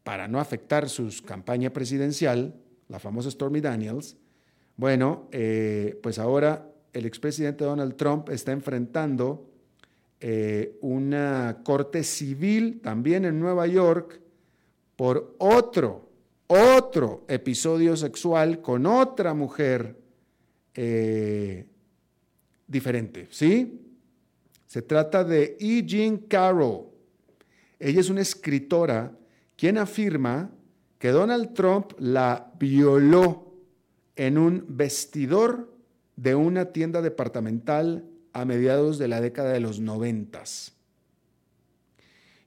para 0.02 0.28
no 0.28 0.40
afectar 0.40 0.90
su 0.90 1.10
campaña 1.24 1.72
presidencial, 1.72 2.54
la 2.88 2.98
famosa 2.98 3.30
Stormy 3.30 3.62
Daniels, 3.62 4.18
bueno, 4.76 5.28
eh, 5.32 5.98
pues 6.02 6.18
ahora 6.18 6.71
el 6.92 7.06
expresidente 7.06 7.64
Donald 7.64 7.96
Trump 7.96 8.28
está 8.28 8.52
enfrentando 8.52 9.48
eh, 10.20 10.78
una 10.82 11.62
corte 11.64 12.04
civil 12.04 12.80
también 12.80 13.24
en 13.24 13.40
Nueva 13.40 13.66
York 13.66 14.20
por 14.94 15.34
otro, 15.38 16.10
otro 16.46 17.24
episodio 17.28 17.96
sexual 17.96 18.60
con 18.60 18.86
otra 18.86 19.34
mujer 19.34 19.96
eh, 20.74 21.66
diferente, 22.66 23.26
¿sí? 23.30 23.80
Se 24.66 24.82
trata 24.82 25.24
de 25.24 25.56
E. 25.58 25.82
Jean 25.84 26.18
Carroll. 26.18 26.86
Ella 27.78 28.00
es 28.00 28.08
una 28.08 28.20
escritora 28.20 29.12
quien 29.56 29.76
afirma 29.76 30.50
que 30.98 31.08
Donald 31.08 31.52
Trump 31.52 31.92
la 31.98 32.52
violó 32.58 33.54
en 34.14 34.38
un 34.38 34.64
vestidor 34.68 35.71
de 36.22 36.36
una 36.36 36.66
tienda 36.66 37.02
departamental 37.02 38.04
a 38.32 38.44
mediados 38.44 38.96
de 38.98 39.08
la 39.08 39.20
década 39.20 39.52
de 39.52 39.58
los 39.58 39.80
noventas. 39.80 40.72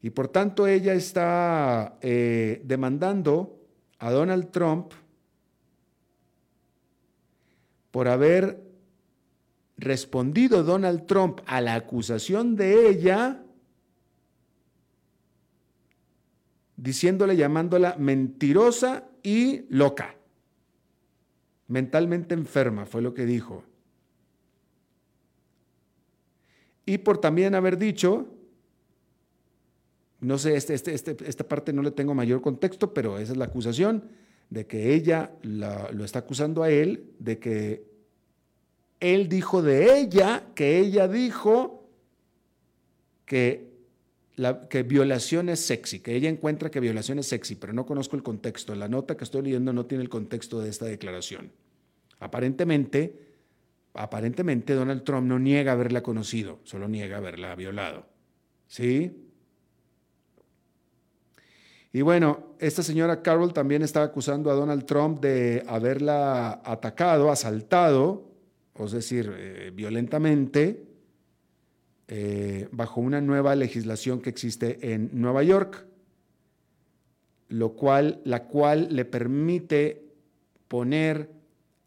Y 0.02 0.12
por 0.12 0.30
tanto 0.30 0.66
ella 0.66 0.94
está 0.94 1.98
eh, 2.02 2.62
demandando 2.64 3.60
a 4.00 4.12
Donald 4.12 4.50
Trump 4.52 4.94
por 7.92 8.08
haber 8.08 8.64
respondido 9.78 10.64
Donald 10.64 11.06
Trump 11.06 11.42
a 11.46 11.60
la 11.60 11.76
acusación 11.76 12.56
de 12.56 12.88
ella, 12.88 13.44
diciéndole, 16.78 17.36
llamándola 17.36 17.98
mentirosa 18.00 19.04
y 19.22 19.66
loca. 19.68 20.15
Mentalmente 21.68 22.34
enferma, 22.34 22.86
fue 22.86 23.02
lo 23.02 23.14
que 23.14 23.26
dijo. 23.26 23.64
Y 26.86 27.00
por 27.00 27.18
también 27.18 27.56
haber 27.56 27.78
dicho, 27.78 28.28
no 30.20 30.38
sé, 30.38 30.56
este, 30.56 30.76
este, 30.76 30.94
este, 30.94 31.18
esta 31.28 31.48
parte 31.48 31.74
no 31.74 31.82
le 31.82 31.92
tengo 31.92 32.14
mayor 32.14 32.42
contexto, 32.42 32.94
pero 32.94 33.18
esa 33.18 33.32
es 33.32 33.38
la 33.38 33.46
acusación, 33.46 34.10
de 34.50 34.68
que 34.68 34.94
ella 34.94 35.32
lo 35.42 36.06
está 36.06 36.20
acusando 36.20 36.62
a 36.62 36.70
él, 36.70 37.12
de 37.20 37.40
que 37.40 37.86
él 39.00 39.28
dijo 39.28 39.62
de 39.62 40.00
ella, 40.00 40.48
que 40.54 40.80
ella 40.80 41.08
dijo 41.08 41.90
que, 43.26 43.75
que 44.70 44.84
violación 44.84 45.50
es 45.50 45.62
sexy, 45.62 46.00
que 46.00 46.16
ella 46.16 46.30
encuentra 46.30 46.70
que 46.70 46.80
violación 46.80 47.20
es 47.20 47.28
sexy, 47.28 47.56
pero 47.56 47.74
no 47.74 47.86
conozco 47.86 48.16
el 48.16 48.24
contexto. 48.24 48.76
La 48.76 48.88
nota 48.88 49.16
que 49.16 49.24
estoy 49.24 49.44
leyendo 49.44 49.72
no 49.72 49.86
tiene 49.86 50.04
el 50.04 50.10
contexto 50.10 50.60
de 50.60 50.70
esta 50.70 50.86
declaración. 50.86 51.52
Aparentemente, 52.20 53.20
aparentemente 53.94 54.74
Donald 54.74 55.04
Trump 55.04 55.28
no 55.28 55.40
niega 55.40 55.72
haberla 55.72 56.04
conocido, 56.04 56.60
solo 56.64 56.88
niega 56.88 57.18
haberla 57.18 57.56
violado. 57.56 58.08
¿Sí? 58.68 59.26
Y 61.94 62.02
bueno, 62.02 62.56
esta 62.60 62.84
señora 62.84 63.22
Carol 63.22 63.54
también 63.54 63.82
estaba 63.82 64.08
acusando 64.08 64.52
a 64.52 64.54
Donald 64.54 64.86
Trump 64.86 65.22
de 65.22 65.64
haberla 65.66 66.62
atacado, 66.66 67.32
asaltado, 67.32 68.32
es 68.78 68.92
decir, 68.92 69.34
eh, 69.38 69.72
violentamente, 69.74 70.84
eh, 72.08 72.68
bajo 72.72 73.02
una 73.02 73.22
nueva 73.22 73.56
legislación 73.56 74.22
que 74.22 74.30
existe 74.30 74.94
en 74.94 75.10
Nueva 75.14 75.44
York, 75.44 75.86
lo 77.50 77.74
cual, 77.74 78.22
la 78.26 78.44
cual 78.44 78.90
le 78.92 79.06
permite 79.06 80.04
poner 80.68 81.30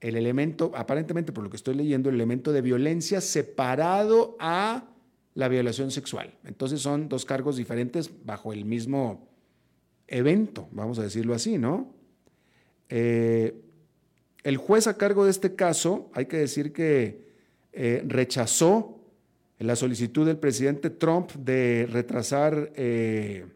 el 0.01 0.17
elemento, 0.17 0.73
aparentemente 0.75 1.33
por 1.33 1.45
lo 1.45 1.51
que 1.51 1.57
estoy 1.57 1.75
leyendo, 1.75 2.09
el 2.09 2.17
elemento 2.17 2.53
de 2.53 2.63
violencia 2.63 3.21
separado 3.21 4.37
a 4.39 4.89
la 5.35 5.49
violación 5.49 5.91
sexual. 5.91 6.35
Entonces 6.45 6.81
son 6.81 7.09
dos 7.09 7.25
cargos 7.25 7.57
diferentes 7.57 8.11
bajo 8.25 8.53
el 8.53 8.65
mismo 8.65 9.29
evento, 10.09 10.69
vamos 10.73 10.99
a 10.99 11.03
decirlo 11.03 11.35
así, 11.35 11.59
¿no? 11.59 11.95
Eh, 12.89 13.55
el 14.43 14.57
juez 14.57 14.87
a 14.87 14.97
cargo 14.97 15.25
de 15.25 15.31
este 15.31 15.55
caso, 15.55 16.11
hay 16.15 16.27
que 16.27 16.39
decir 16.39 16.73
que 16.73 17.29
eh, 17.73 18.03
rechazó 18.07 18.98
la 19.59 19.77
solicitud 19.77 20.27
del 20.27 20.39
presidente 20.39 20.91
Trump 20.91 21.33
de 21.33 21.89
retrasar 21.91 22.73
eh, 22.77 23.47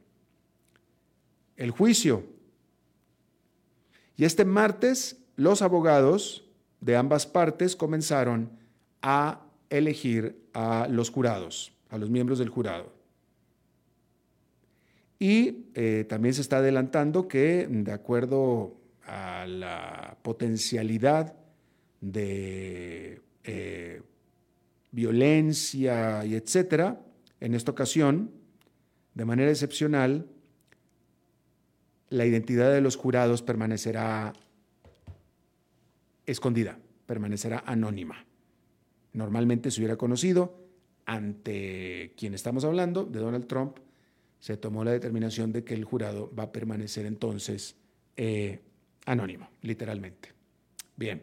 el 1.56 1.70
juicio. 1.70 2.24
Y 4.16 4.24
este 4.24 4.44
martes 4.44 5.16
los 5.36 5.62
abogados 5.62 6.44
de 6.80 6.96
ambas 6.96 7.26
partes 7.26 7.76
comenzaron 7.76 8.50
a 9.00 9.46
elegir 9.70 10.36
a 10.52 10.88
los 10.90 11.10
jurados, 11.10 11.72
a 11.88 11.98
los 11.98 12.10
miembros 12.10 12.38
del 12.38 12.48
jurado. 12.48 12.92
Y 15.18 15.66
eh, 15.74 16.04
también 16.08 16.34
se 16.34 16.40
está 16.40 16.56
adelantando 16.56 17.28
que, 17.28 17.68
de 17.70 17.92
acuerdo 17.92 18.76
a 19.06 19.46
la 19.46 20.16
potencialidad 20.22 21.34
de 22.00 23.20
eh, 23.44 24.02
violencia 24.92 26.24
y 26.24 26.34
etcétera, 26.34 27.00
en 27.40 27.54
esta 27.54 27.72
ocasión, 27.72 28.30
de 29.14 29.24
manera 29.24 29.50
excepcional, 29.50 30.28
la 32.08 32.26
identidad 32.26 32.72
de 32.72 32.80
los 32.80 32.96
jurados 32.96 33.42
permanecerá 33.42 34.34
escondida, 36.26 36.78
permanecerá 37.06 37.64
anónima. 37.66 38.24
Normalmente 39.12 39.70
se 39.70 39.80
hubiera 39.80 39.96
conocido 39.96 40.62
ante 41.06 42.14
quien 42.16 42.34
estamos 42.34 42.64
hablando, 42.64 43.04
de 43.04 43.18
Donald 43.18 43.46
Trump, 43.46 43.78
se 44.38 44.56
tomó 44.56 44.84
la 44.84 44.92
determinación 44.92 45.52
de 45.52 45.64
que 45.64 45.74
el 45.74 45.84
jurado 45.84 46.32
va 46.38 46.44
a 46.44 46.52
permanecer 46.52 47.06
entonces 47.06 47.76
eh, 48.16 48.60
anónimo, 49.06 49.48
literalmente. 49.62 50.30
Bien, 50.96 51.22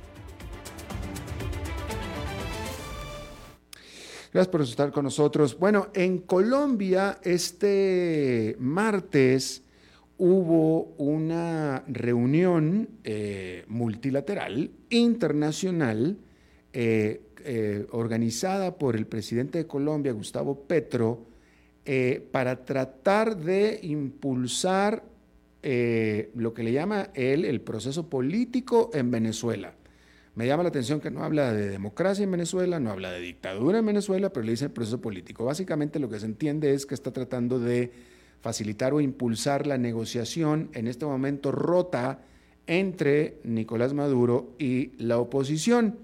Gracias 4.33 4.49
por 4.49 4.61
estar 4.61 4.91
con 4.93 5.03
nosotros. 5.03 5.59
Bueno, 5.59 5.89
en 5.93 6.19
Colombia 6.19 7.19
este 7.21 8.55
martes 8.59 9.61
hubo 10.17 10.93
una 10.97 11.83
reunión 11.87 12.87
eh, 13.03 13.65
multilateral 13.67 14.71
internacional 14.89 16.17
eh, 16.71 17.23
eh, 17.43 17.85
organizada 17.91 18.77
por 18.77 18.95
el 18.95 19.05
presidente 19.05 19.57
de 19.57 19.67
Colombia, 19.67 20.13
Gustavo 20.13 20.63
Petro, 20.63 21.25
para 22.31 22.63
tratar 22.63 23.35
de 23.35 23.79
impulsar 23.81 25.03
lo 25.63 26.53
que 26.53 26.63
le 26.63 26.71
llama 26.71 27.09
él 27.15 27.43
el 27.43 27.59
proceso 27.59 28.07
político 28.07 28.91
en 28.93 29.09
Venezuela. 29.09 29.73
Me 30.33 30.47
llama 30.47 30.63
la 30.63 30.69
atención 30.69 31.01
que 31.01 31.11
no 31.11 31.23
habla 31.23 31.51
de 31.53 31.67
democracia 31.69 32.23
en 32.23 32.31
Venezuela, 32.31 32.79
no 32.79 32.91
habla 32.91 33.11
de 33.11 33.19
dictadura 33.19 33.79
en 33.79 33.85
Venezuela, 33.85 34.31
pero 34.31 34.45
le 34.45 34.51
dice 34.51 34.65
el 34.65 34.71
proceso 34.71 35.01
político. 35.01 35.43
Básicamente 35.43 35.99
lo 35.99 36.09
que 36.09 36.19
se 36.19 36.25
entiende 36.25 36.73
es 36.73 36.85
que 36.85 36.95
está 36.95 37.11
tratando 37.11 37.59
de 37.59 37.91
facilitar 38.39 38.93
o 38.93 39.01
impulsar 39.01 39.67
la 39.67 39.77
negociación 39.77 40.69
en 40.73 40.87
este 40.87 41.05
momento 41.05 41.51
rota 41.51 42.21
entre 42.65 43.39
Nicolás 43.43 43.93
Maduro 43.93 44.55
y 44.57 44.91
la 45.03 45.19
oposición. 45.19 45.99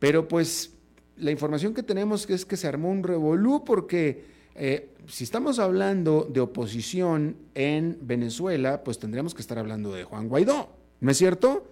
Pero 0.00 0.26
pues 0.26 0.74
la 1.16 1.30
información 1.30 1.72
que 1.72 1.82
tenemos 1.82 2.28
es 2.28 2.44
que 2.44 2.56
se 2.56 2.66
armó 2.66 2.90
un 2.90 3.04
revolú 3.04 3.64
porque 3.64 4.24
eh, 4.56 4.90
si 5.06 5.24
estamos 5.24 5.58
hablando 5.58 6.28
de 6.30 6.40
oposición 6.40 7.36
en 7.54 7.98
Venezuela, 8.02 8.82
pues 8.82 8.98
tendríamos 8.98 9.34
que 9.34 9.42
estar 9.42 9.58
hablando 9.58 9.92
de 9.92 10.04
Juan 10.04 10.28
Guaidó, 10.28 10.70
¿no 11.00 11.10
es 11.10 11.16
cierto? 11.16 11.66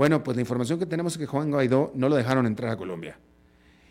Bueno, 0.00 0.24
pues 0.24 0.34
la 0.34 0.40
información 0.40 0.78
que 0.78 0.86
tenemos 0.86 1.12
es 1.12 1.18
que 1.18 1.26
Juan 1.26 1.50
Guaidó 1.50 1.92
no 1.94 2.08
lo 2.08 2.16
dejaron 2.16 2.46
entrar 2.46 2.70
a 2.70 2.76
Colombia. 2.78 3.18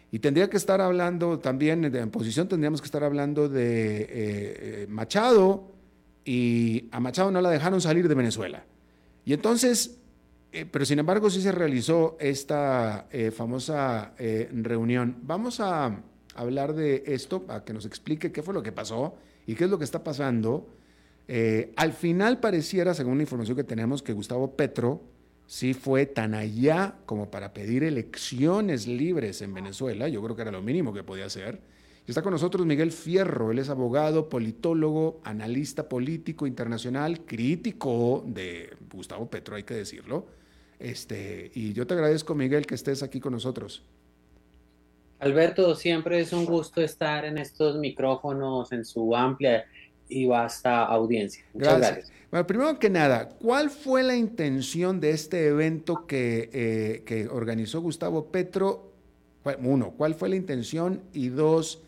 Y 0.10 0.18
tendría 0.18 0.50
que 0.50 0.58
estar 0.58 0.82
hablando 0.82 1.38
también, 1.38 1.86
en 1.86 2.10
posición 2.10 2.48
tendríamos 2.48 2.82
que 2.82 2.86
estar 2.86 3.04
hablando 3.04 3.48
de 3.48 4.02
eh, 4.02 4.08
eh, 4.10 4.88
Machado, 4.90 5.72
y 6.26 6.90
a 6.92 7.00
Machado 7.00 7.30
no 7.30 7.42
la 7.42 7.52
dejaron 7.52 7.80
salir 7.80 8.08
de 8.08 8.16
Venezuela. 8.16 8.66
Y 9.24 9.34
entonces, 9.34 10.00
eh, 10.52 10.66
pero 10.66 10.84
sin 10.84 10.98
embargo 10.98 11.30
sí 11.30 11.44
se 11.44 11.52
realizó 11.52 12.18
esta 12.20 13.08
famosa 13.36 14.16
reunión. 14.52 15.16
Vamos 15.22 15.60
a 15.60 15.96
hablar 16.34 16.74
de 16.74 17.04
esto, 17.06 17.44
para 17.44 17.64
que 17.64 17.72
nos 17.72 17.86
explique 17.86 18.32
qué 18.32 18.42
fue 18.42 18.56
lo 18.56 18.64
que 18.64 18.72
pasó 18.72 19.14
y 19.46 19.54
qué 19.54 19.66
es 19.66 19.70
lo 19.70 19.78
que 19.78 19.86
está 19.86 20.04
pasando. 20.04 20.70
al 21.76 21.94
final 21.94 22.40
pareciera, 22.40 22.96
según 22.96 23.18
la 23.18 23.22
información 23.26 23.56
que 23.56 23.64
tenemos, 23.64 24.02
que 24.02 24.14
Gustavo 24.14 24.56
Petro, 24.56 25.04
sí 25.50 25.74
fue 25.74 26.06
tan 26.06 26.36
allá 26.36 26.94
como 27.08 27.32
para 27.32 27.54
pedir 27.54 27.84
elecciones 27.84 28.86
libres 28.86 29.42
en 29.42 29.56
Venezuela, 29.56 30.08
yo 30.08 30.22
creo 30.22 30.36
que 30.36 30.44
era 30.44 30.52
lo 30.52 30.62
mínimo 30.62 30.94
que 30.94 31.04
podía 31.04 31.26
hacer. 31.26 31.60
Y 32.06 32.12
está 32.12 32.22
con 32.22 32.34
nosotros 32.34 32.68
Miguel 32.68 32.92
Fierro, 32.92 33.50
él 33.50 33.58
es 33.58 33.70
abogado, 33.70 34.30
politólogo, 34.30 35.22
analista 35.24 35.90
político 35.90 36.46
internacional, 36.46 37.26
crítico 37.26 38.24
de 38.28 38.78
Gustavo 38.94 39.28
Petro, 39.28 39.56
hay 39.56 39.64
que 39.64 39.74
decirlo. 39.74 40.28
Este, 40.78 41.50
y 41.56 41.74
yo 41.74 41.88
te 41.88 41.96
agradezco, 41.96 42.36
Miguel, 42.36 42.68
que 42.68 42.76
estés 42.76 43.02
aquí 43.02 43.20
con 43.20 43.34
nosotros. 43.34 43.82
Alberto, 45.18 45.74
siempre 45.74 46.20
es 46.20 46.32
un 46.32 46.46
gusto 46.46 46.80
estar 46.80 47.26
en 47.26 47.40
estos 47.40 47.80
micrófonos, 47.80 48.72
en 48.72 48.86
su 48.86 49.16
amplia 49.16 49.66
y 50.08 50.28
vasta 50.28 50.86
audiencia. 50.86 51.44
Muchas 51.56 51.80
gracias. 51.80 52.19
Bueno, 52.32 52.46
primero 52.46 52.78
que 52.78 52.92
nada, 52.92 53.30
¿cuál 53.30 53.72
fue 53.72 54.04
la 54.04 54.16
intención 54.16 55.00
de 55.00 55.12
este 55.12 55.48
evento 55.48 56.06
que, 56.06 56.50
eh, 56.54 57.28
organizó 57.32 57.82
Gustavo 57.82 58.28
Petro? 58.28 58.92
Uno, 59.64 59.94
¿cuál 59.98 60.14
fue 60.14 60.30
la 60.30 60.36
intención? 60.36 61.02
Y 61.12 61.30
dos, 61.30 61.82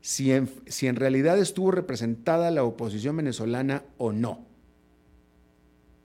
si 0.00 0.32
en, 0.32 0.48
si 0.66 0.86
en 0.86 0.96
realidad 0.96 1.38
estuvo 1.38 1.70
representada 1.70 2.50
la 2.50 2.64
oposición 2.64 3.18
venezolana 3.18 3.82
o 3.98 4.10
no. 4.12 4.46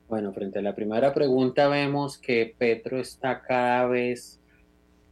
Bueno, 0.10 0.34
frente 0.34 0.60
a 0.60 0.62
la 0.62 0.76
primera 0.76 1.14
pregunta 1.14 1.70
vemos 1.70 2.18
que 2.18 2.54
Petro 2.58 3.00
está 3.00 3.42
cada 3.44 3.86
vez 3.86 4.39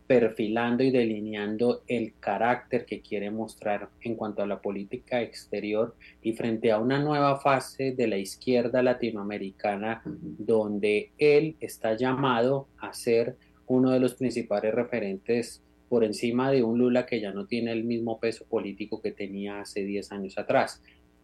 perfilando 0.07 0.83
y 0.83 0.89
delineando 0.89 1.83
el 1.87 2.13
carácter 2.19 2.85
que 2.85 3.01
quiere 3.01 3.29
mostrar 3.29 3.89
en 4.01 4.15
cuanto 4.15 4.41
a 4.41 4.47
la 4.47 4.61
política 4.61 5.21
exterior 5.21 5.95
y 6.21 6.31
frente 6.33 6.71
a 6.71 6.79
una 6.79 6.99
nueva 6.99 7.39
fase 7.41 7.91
de 7.91 8.07
la 8.07 8.17
izquierda 8.17 8.81
latinoamericana 8.81 10.01
donde 10.05 11.11
él 11.17 11.57
está 11.59 11.95
llamado 11.95 12.67
a 12.79 12.93
ser 12.93 13.35
uno 13.67 13.91
de 13.91 13.99
los 13.99 14.15
principales 14.15 14.73
referentes 14.73 15.61
por 15.89 16.05
encima 16.05 16.51
de 16.51 16.63
un 16.63 16.79
Lula 16.79 17.05
que 17.05 17.19
ya 17.19 17.33
no 17.33 17.45
tiene 17.45 17.73
el 17.73 17.83
mismo 17.83 18.19
peso 18.19 18.45
político 18.45 19.01
que 19.01 19.11
tenía 19.11 19.61
hace 19.61 19.83
10 19.83 20.11
años 20.13 20.37
atrás. 20.37 20.81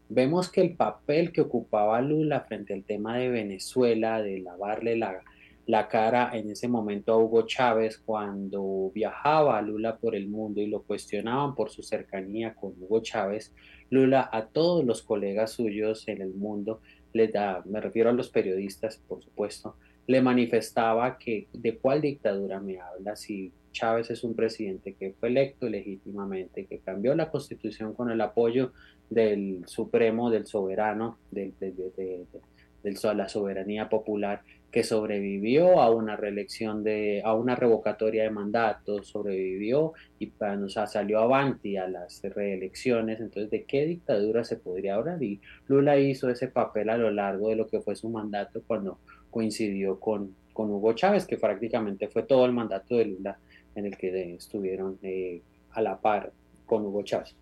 Vemos 0.09 0.51
que 0.51 0.61
el 0.61 0.75
papel 0.75 1.31
que 1.31 1.41
ocupaba 1.41 2.01
Lula 2.01 2.41
frente 2.41 2.73
al 2.73 2.83
tema 2.83 3.17
de 3.17 3.29
Venezuela, 3.29 4.21
de 4.21 4.39
lavarle 4.39 4.97
la, 4.97 5.21
la 5.65 5.87
cara 5.87 6.31
en 6.33 6.49
ese 6.49 6.67
momento 6.67 7.13
a 7.13 7.17
Hugo 7.17 7.43
Chávez 7.43 7.97
cuando 7.97 8.91
viajaba 8.93 9.57
a 9.57 9.61
Lula 9.61 9.97
por 9.97 10.15
el 10.15 10.27
mundo 10.27 10.61
y 10.61 10.67
lo 10.67 10.81
cuestionaban 10.81 11.55
por 11.55 11.69
su 11.69 11.83
cercanía 11.83 12.53
con 12.53 12.73
Hugo 12.79 13.01
Chávez, 13.01 13.53
Lula 13.89 14.29
a 14.31 14.47
todos 14.47 14.83
los 14.83 15.03
colegas 15.03 15.51
suyos 15.51 16.07
en 16.07 16.21
el 16.21 16.33
mundo, 16.33 16.81
le 17.13 17.27
da, 17.27 17.63
me 17.65 17.79
refiero 17.79 18.09
a 18.09 18.13
los 18.13 18.29
periodistas, 18.29 18.97
por 19.07 19.23
supuesto, 19.23 19.75
le 20.07 20.21
manifestaba 20.21 21.17
que 21.17 21.47
de 21.53 21.77
cuál 21.77 22.01
dictadura 22.01 22.59
me 22.59 22.79
habla, 22.79 23.15
si 23.15 23.53
Chávez 23.71 24.09
es 24.09 24.23
un 24.23 24.35
presidente 24.35 24.93
que 24.93 25.13
fue 25.13 25.29
electo 25.29 25.69
legítimamente, 25.69 26.65
que 26.65 26.79
cambió 26.79 27.15
la 27.15 27.31
constitución 27.31 27.93
con 27.93 28.11
el 28.11 28.21
apoyo 28.21 28.73
del 29.09 29.63
Supremo, 29.65 30.29
del 30.29 30.45
soberano, 30.45 31.17
de, 31.31 31.53
de, 31.59 31.71
de 31.71 33.15
la 33.15 33.29
soberanía 33.29 33.89
popular, 33.89 34.43
que 34.73 34.83
sobrevivió 34.83 35.79
a 35.79 35.91
una 35.91 36.15
reelección 36.15 36.83
de, 36.83 37.21
a 37.23 37.35
una 37.35 37.55
revocatoria 37.55 38.23
de 38.23 38.31
mandato, 38.31 39.03
sobrevivió 39.03 39.93
y 40.17 40.33
o 40.41 40.67
sea, 40.67 40.87
salió 40.87 41.19
avanti 41.19 41.77
a 41.77 41.87
las 41.87 42.23
reelecciones. 42.23 43.19
Entonces, 43.19 43.51
¿de 43.51 43.65
qué 43.65 43.85
dictadura 43.85 44.43
se 44.43 44.57
podría 44.57 44.95
hablar? 44.95 45.21
Y 45.21 45.39
Lula 45.67 45.99
hizo 45.99 46.27
ese 46.27 46.47
papel 46.47 46.89
a 46.89 46.97
lo 46.97 47.11
largo 47.11 47.49
de 47.49 47.55
lo 47.55 47.67
que 47.67 47.81
fue 47.81 47.95
su 47.95 48.09
mandato 48.09 48.63
cuando 48.65 48.97
coincidió 49.29 49.99
con, 49.99 50.35
con 50.53 50.71
Hugo 50.71 50.93
Chávez, 50.93 51.27
que 51.27 51.37
prácticamente 51.37 52.07
fue 52.07 52.23
todo 52.23 52.43
el 52.47 52.51
mandato 52.51 52.97
de 52.97 53.05
Lula 53.05 53.37
en 53.75 53.85
el 53.85 53.95
que 53.95 54.33
estuvieron 54.33 54.97
eh, 55.03 55.43
a 55.69 55.83
la 55.83 56.01
par 56.01 56.31
con 56.65 56.83
Hugo 56.83 57.03
Chávez. 57.03 57.35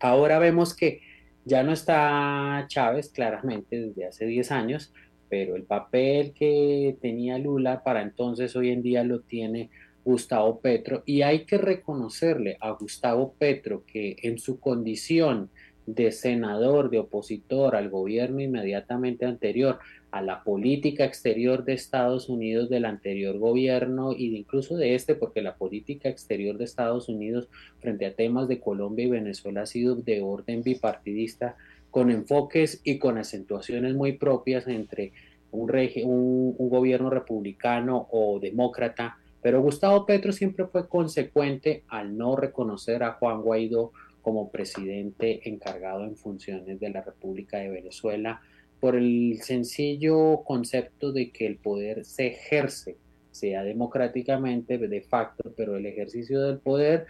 Ahora 0.00 0.40
vemos 0.40 0.74
que 0.74 1.02
ya 1.44 1.62
no 1.62 1.72
está 1.72 2.64
Chávez 2.66 3.10
claramente 3.10 3.80
desde 3.80 4.06
hace 4.06 4.26
10 4.26 4.50
años, 4.50 4.92
pero 5.34 5.56
el 5.56 5.64
papel 5.64 6.32
que 6.32 6.96
tenía 7.00 7.38
Lula 7.38 7.82
para 7.82 8.02
entonces 8.02 8.54
hoy 8.54 8.70
en 8.70 8.82
día 8.82 9.02
lo 9.02 9.18
tiene 9.18 9.68
Gustavo 10.04 10.60
Petro 10.60 11.02
y 11.06 11.22
hay 11.22 11.44
que 11.44 11.58
reconocerle 11.58 12.56
a 12.60 12.70
Gustavo 12.70 13.34
Petro 13.36 13.82
que 13.84 14.14
en 14.22 14.38
su 14.38 14.60
condición 14.60 15.50
de 15.86 16.12
senador, 16.12 16.88
de 16.88 17.00
opositor 17.00 17.74
al 17.74 17.90
gobierno 17.90 18.40
inmediatamente 18.40 19.26
anterior, 19.26 19.80
a 20.12 20.22
la 20.22 20.44
política 20.44 21.04
exterior 21.04 21.64
de 21.64 21.72
Estados 21.72 22.28
Unidos 22.28 22.70
del 22.70 22.84
anterior 22.84 23.36
gobierno 23.36 24.12
y 24.12 24.36
incluso 24.36 24.76
de 24.76 24.94
este, 24.94 25.16
porque 25.16 25.42
la 25.42 25.56
política 25.56 26.08
exterior 26.08 26.58
de 26.58 26.64
Estados 26.64 27.08
Unidos 27.08 27.48
frente 27.80 28.06
a 28.06 28.14
temas 28.14 28.46
de 28.46 28.60
Colombia 28.60 29.06
y 29.06 29.10
Venezuela 29.10 29.62
ha 29.62 29.66
sido 29.66 29.96
de 29.96 30.22
orden 30.22 30.62
bipartidista, 30.62 31.56
con 31.94 32.10
enfoques 32.10 32.80
y 32.82 32.98
con 32.98 33.18
acentuaciones 33.18 33.94
muy 33.94 34.14
propias 34.14 34.66
entre 34.66 35.12
un, 35.52 36.56
gobierno 36.58 37.08
republicano 37.08 38.08
o 38.10 38.40
demócrata, 38.40 39.16
pero 39.40 39.62
Gustavo 39.62 40.04
Petro 40.04 40.32
siempre 40.32 40.66
fue 40.66 40.88
consecuente 40.88 41.84
al 41.86 42.18
no 42.18 42.34
reconocer 42.34 43.04
a 43.04 43.12
Juan 43.12 43.42
Guaidó 43.42 43.92
como 44.22 44.50
presidente 44.50 45.48
encargado 45.48 46.02
en 46.02 46.16
funciones 46.16 46.80
de 46.80 46.90
la 46.90 47.02
República 47.02 47.58
de 47.58 47.68
Venezuela, 47.68 48.40
por 48.80 48.96
el 48.96 49.38
sencillo 49.42 50.42
concepto 50.44 51.12
de 51.12 51.30
que 51.30 51.46
el 51.46 51.58
poder 51.58 52.04
se 52.04 52.26
ejerce, 52.26 52.96
sea 53.30 53.62
democráticamente, 53.62 54.78
de 54.78 55.00
facto, 55.02 55.54
pero 55.56 55.76
el 55.76 55.86
ejercicio 55.86 56.42
del 56.42 56.58
poder 56.58 57.06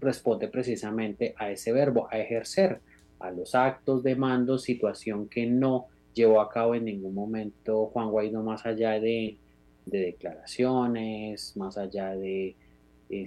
responde 0.00 0.48
precisamente 0.48 1.32
a 1.38 1.52
ese 1.52 1.70
verbo, 1.70 2.08
a 2.10 2.18
ejercer, 2.18 2.80
a 3.18 3.30
los 3.30 3.54
actos 3.54 4.02
de 4.02 4.16
mando, 4.16 4.58
situación 4.58 5.28
que 5.28 5.46
no 5.46 5.86
llevó 6.14 6.40
a 6.40 6.48
cabo 6.48 6.74
en 6.74 6.86
ningún 6.86 7.14
momento 7.14 7.86
Juan 7.86 8.10
Guaidó 8.10 8.42
más 8.42 8.64
allá 8.66 8.98
de, 8.98 9.36
declaraciones, 9.84 11.56
más 11.56 11.78
allá 11.78 12.16
de, 12.16 12.56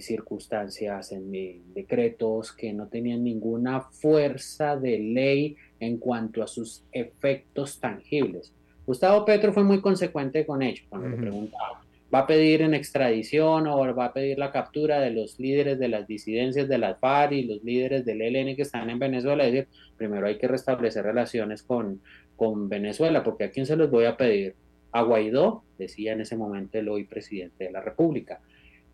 circunstancias 0.00 1.10
en 1.10 1.32
decretos 1.72 2.52
que 2.52 2.70
no 2.70 2.88
tenían 2.88 3.24
ninguna 3.24 3.80
fuerza 3.80 4.76
de 4.76 4.98
ley 4.98 5.56
en 5.78 5.96
cuanto 5.96 6.42
a 6.42 6.46
sus 6.46 6.84
efectos 6.92 7.80
tangibles. 7.80 8.52
Gustavo 8.84 9.24
Petro 9.24 9.54
fue 9.54 9.64
muy 9.64 9.80
consecuente 9.80 10.44
con 10.44 10.60
ello 10.60 10.82
cuando 10.90 11.08
le 11.08 11.16
preguntaba, 11.16 11.82
¿va 12.12 12.20
a 12.20 12.26
pedir 12.26 12.62
en 12.62 12.74
extradición 12.74 13.66
o 13.66 13.94
va 13.94 14.06
a 14.06 14.12
pedir 14.12 14.38
la 14.38 14.50
captura 14.50 15.00
de 15.00 15.10
los 15.10 15.38
líderes 15.38 15.78
de 15.78 15.88
las 15.88 16.06
disidencias 16.06 16.68
de 16.68 16.78
las 16.78 16.98
FARC 16.98 17.32
y 17.32 17.42
los 17.44 17.62
líderes 17.62 18.04
del 18.04 18.22
ELN 18.22 18.56
que 18.56 18.62
están 18.62 18.90
en 18.90 18.98
Venezuela? 18.98 19.46
Es 19.46 19.52
decir, 19.52 19.68
primero 19.96 20.26
hay 20.26 20.38
que 20.38 20.48
restablecer 20.48 21.04
relaciones 21.04 21.62
con, 21.62 22.00
con 22.36 22.68
Venezuela, 22.68 23.22
porque 23.22 23.44
¿a 23.44 23.50
quién 23.50 23.66
se 23.66 23.76
los 23.76 23.90
voy 23.90 24.06
a 24.06 24.16
pedir? 24.16 24.54
A 24.92 25.02
Guaidó, 25.02 25.62
decía 25.78 26.12
en 26.12 26.20
ese 26.20 26.36
momento 26.36 26.78
el 26.78 26.88
hoy 26.88 27.04
presidente 27.04 27.64
de 27.64 27.70
la 27.70 27.80
República. 27.80 28.40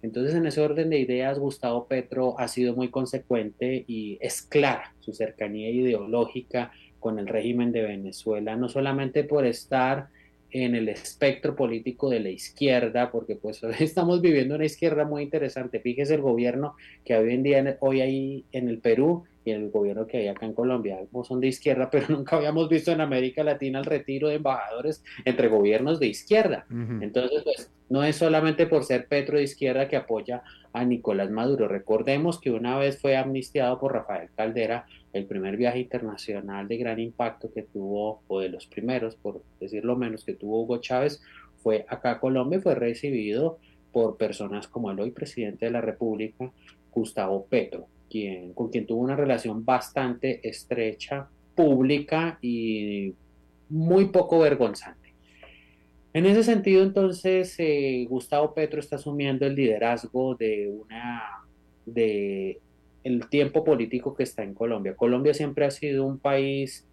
Entonces, 0.02 0.34
en 0.34 0.46
ese 0.46 0.60
orden 0.60 0.90
de 0.90 0.98
ideas, 0.98 1.38
Gustavo 1.38 1.86
Petro 1.86 2.38
ha 2.38 2.48
sido 2.48 2.74
muy 2.76 2.90
consecuente 2.90 3.84
y 3.88 4.18
es 4.20 4.42
clara 4.42 4.94
su 5.00 5.14
cercanía 5.14 5.70
ideológica 5.70 6.70
con 7.00 7.18
el 7.18 7.26
régimen 7.26 7.72
de 7.72 7.82
Venezuela, 7.82 8.56
no 8.56 8.68
solamente 8.68 9.24
por 9.24 9.46
estar 9.46 10.08
en 10.50 10.74
el 10.74 10.88
espectro 10.88 11.56
político 11.56 12.08
de 12.08 12.20
la 12.20 12.30
izquierda, 12.30 13.10
porque 13.10 13.36
pues 13.36 13.62
hoy 13.64 13.74
estamos 13.80 14.20
viviendo 14.20 14.54
una 14.54 14.64
izquierda 14.64 15.04
muy 15.04 15.22
interesante. 15.22 15.80
Fíjese 15.80 16.14
el 16.14 16.22
gobierno 16.22 16.74
que 17.04 17.16
hoy 17.16 17.34
en 17.34 17.42
día, 17.42 17.76
hoy 17.80 18.00
hay 18.00 18.44
en 18.52 18.68
el 18.68 18.78
Perú 18.78 19.24
y 19.46 19.52
el 19.52 19.70
gobierno 19.70 20.06
que 20.08 20.18
hay 20.18 20.28
acá 20.28 20.44
en 20.44 20.52
Colombia. 20.52 20.98
Ambos 20.98 21.28
son 21.28 21.40
de 21.40 21.46
izquierda, 21.46 21.88
pero 21.92 22.06
nunca 22.08 22.36
habíamos 22.36 22.68
visto 22.68 22.90
en 22.90 23.00
América 23.00 23.44
Latina 23.44 23.78
el 23.78 23.84
retiro 23.84 24.28
de 24.28 24.34
embajadores 24.34 25.02
entre 25.24 25.48
gobiernos 25.48 26.00
de 26.00 26.08
izquierda. 26.08 26.66
Entonces, 26.68 27.42
pues 27.44 27.70
no 27.88 28.02
es 28.02 28.16
solamente 28.16 28.66
por 28.66 28.82
ser 28.82 29.06
Petro 29.06 29.38
de 29.38 29.44
izquierda 29.44 29.88
que 29.88 29.96
apoya 29.96 30.42
a 30.72 30.84
Nicolás 30.84 31.30
Maduro. 31.30 31.68
Recordemos 31.68 32.40
que 32.40 32.50
una 32.50 32.76
vez 32.76 33.00
fue 33.00 33.16
amnistiado 33.16 33.78
por 33.78 33.92
Rafael 33.92 34.28
Caldera 34.36 34.86
el 35.12 35.26
primer 35.26 35.56
viaje 35.56 35.78
internacional 35.78 36.66
de 36.66 36.76
gran 36.76 36.98
impacto 36.98 37.50
que 37.52 37.62
tuvo, 37.62 38.22
o 38.26 38.40
de 38.40 38.48
los 38.48 38.66
primeros, 38.66 39.14
por 39.14 39.42
decirlo 39.60 39.96
menos, 39.96 40.24
que 40.24 40.34
tuvo 40.34 40.62
Hugo 40.62 40.78
Chávez, 40.78 41.22
fue 41.62 41.86
acá 41.88 42.12
a 42.12 42.20
Colombia 42.20 42.58
y 42.58 42.62
fue 42.62 42.74
recibido 42.74 43.58
por 43.92 44.16
personas 44.16 44.66
como 44.66 44.90
el 44.90 45.00
hoy 45.00 45.12
presidente 45.12 45.66
de 45.66 45.70
la 45.70 45.80
República, 45.80 46.50
Gustavo 46.92 47.46
Petro 47.46 47.86
con 48.54 48.70
quien 48.70 48.86
tuvo 48.86 49.02
una 49.02 49.16
relación 49.16 49.64
bastante 49.64 50.46
estrecha, 50.48 51.28
pública 51.54 52.38
y 52.40 53.14
muy 53.68 54.06
poco 54.06 54.38
vergonzante. 54.38 55.14
En 56.12 56.24
ese 56.24 56.44
sentido, 56.44 56.82
entonces, 56.82 57.54
eh, 57.58 58.06
Gustavo 58.08 58.54
Petro 58.54 58.80
está 58.80 58.96
asumiendo 58.96 59.44
el 59.44 59.54
liderazgo 59.54 60.34
de 60.34 60.68
una 60.68 61.22
de 61.84 62.58
el 63.04 63.28
tiempo 63.28 63.62
político 63.62 64.14
que 64.14 64.22
está 64.22 64.42
en 64.42 64.54
Colombia. 64.54 64.96
Colombia 64.96 65.34
siempre 65.34 65.64
ha 65.64 65.70
sido 65.70 66.06
un 66.06 66.18
país 66.18 66.86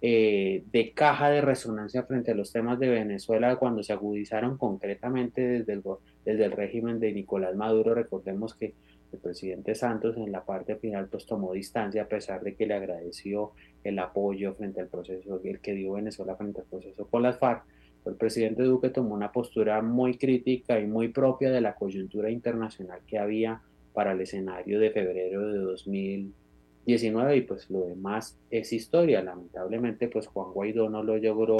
eh, 0.00 0.64
de 0.72 0.90
caja 0.92 1.30
de 1.30 1.40
resonancia 1.40 2.02
frente 2.02 2.32
a 2.32 2.34
los 2.34 2.50
temas 2.50 2.80
de 2.80 2.88
Venezuela 2.88 3.54
cuando 3.56 3.84
se 3.84 3.92
agudizaron 3.92 4.56
concretamente 4.56 5.40
desde 5.40 5.74
el, 5.74 5.82
desde 6.24 6.46
el 6.46 6.50
régimen 6.50 6.98
de 6.98 7.12
Nicolás 7.12 7.54
Maduro. 7.54 7.94
Recordemos 7.94 8.54
que 8.54 8.74
el 9.12 9.18
presidente 9.18 9.74
Santos 9.74 10.16
en 10.16 10.32
la 10.32 10.44
parte 10.44 10.76
final 10.76 11.08
pues 11.08 11.26
tomó 11.26 11.52
distancia 11.52 12.02
a 12.02 12.08
pesar 12.08 12.42
de 12.42 12.54
que 12.54 12.66
le 12.66 12.74
agradeció 12.74 13.52
el 13.84 13.98
apoyo 13.98 14.54
frente 14.54 14.80
al 14.80 14.88
proceso, 14.88 15.40
el 15.44 15.60
que 15.60 15.74
dio 15.74 15.92
Venezuela 15.92 16.36
frente 16.36 16.60
al 16.60 16.66
proceso 16.66 17.06
con 17.06 17.22
las 17.22 17.38
FARC. 17.38 17.64
El 18.04 18.14
presidente 18.16 18.64
Duque 18.64 18.90
tomó 18.90 19.14
una 19.14 19.30
postura 19.30 19.80
muy 19.80 20.16
crítica 20.16 20.80
y 20.80 20.86
muy 20.86 21.08
propia 21.08 21.50
de 21.50 21.60
la 21.60 21.74
coyuntura 21.74 22.30
internacional 22.30 23.00
que 23.06 23.18
había 23.18 23.62
para 23.92 24.12
el 24.12 24.20
escenario 24.20 24.80
de 24.80 24.90
febrero 24.90 25.52
de 25.52 25.58
2019 25.58 27.36
y 27.36 27.40
pues 27.42 27.70
lo 27.70 27.86
demás 27.86 28.38
es 28.50 28.72
historia. 28.72 29.22
Lamentablemente 29.22 30.08
pues 30.08 30.26
Juan 30.26 30.52
Guaidó 30.52 30.88
no 30.88 31.02
lo 31.02 31.16
logró 31.18 31.58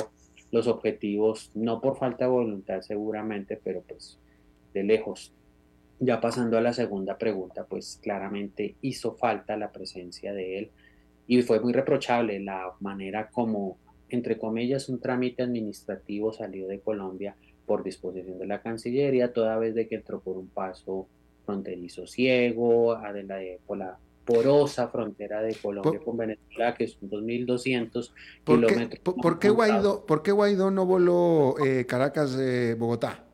los 0.51 0.67
objetivos, 0.67 1.51
no 1.55 1.81
por 1.81 1.97
falta 1.97 2.25
de 2.25 2.31
voluntad 2.31 2.81
seguramente, 2.81 3.59
pero 3.63 3.83
pues 3.83 4.19
de 4.75 4.83
lejos 4.83 5.33
ya 6.05 6.21
pasando 6.21 6.59
a 6.59 6.61
la 6.61 6.73
segunda 6.73 7.17
pregunta, 7.17 7.65
pues 7.65 8.01
claramente 8.03 8.75
hizo 8.81 9.15
falta 9.15 9.57
la 9.57 9.71
presencia 9.71 10.33
de 10.33 10.59
él 10.59 10.71
y 11.29 11.43
fue 11.43 11.61
muy 11.61 11.73
reprochable 11.73 12.41
la 12.41 12.73
manera 12.81 13.31
como, 13.31 13.79
entre 14.09 14.37
comillas, 14.37 14.89
un 14.89 15.01
trámite 15.01 15.45
administrativo 15.45 16.33
salió 16.33 16.67
de 16.67 16.81
Colombia 16.81 17.37
por 17.67 17.85
disposición 17.85 18.41
de 18.41 18.47
la 18.49 18.61
Cancillería, 18.61 19.33
toda 19.33 19.57
vez 19.59 19.77
de 19.77 19.87
que 19.87 19.95
entró 19.95 20.19
por 20.19 20.37
un 20.37 20.49
paso 20.49 21.07
fronterizo 21.47 22.09
ciego, 22.09 22.99
por 23.65 23.79
la 23.79 23.97
porosa 24.25 24.89
frontera 24.89 25.41
de 25.41 25.55
Colombia 25.55 26.01
con 26.05 26.17
Venezuela, 26.17 26.75
que 26.75 26.89
son 26.89 27.11
2.200 27.11 28.11
kilómetros. 28.45 29.01
¿por, 29.23 29.39
qué 29.39 29.51
Guaidó, 29.51 30.05
¿Por 30.05 30.25
qué 30.25 30.33
Guaidó 30.33 30.73
no 30.73 30.85
voló 30.85 31.55
eh, 31.65 31.87
Caracas-Bogotá? 31.87 33.25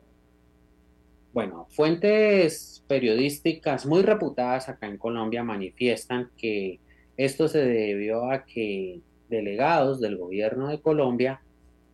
Bueno, 1.31 1.67
fuentes 1.69 2.83
periodísticas 2.87 3.85
muy 3.85 4.01
reputadas 4.01 4.67
acá 4.67 4.87
en 4.87 4.97
Colombia 4.97 5.43
manifiestan 5.43 6.31
que 6.37 6.79
esto 7.17 7.47
se 7.47 7.59
debió 7.59 8.31
a 8.31 8.45
que 8.45 9.01
delegados 9.29 10.01
del 10.01 10.17
gobierno 10.17 10.69
de 10.69 10.81
Colombia, 10.81 11.41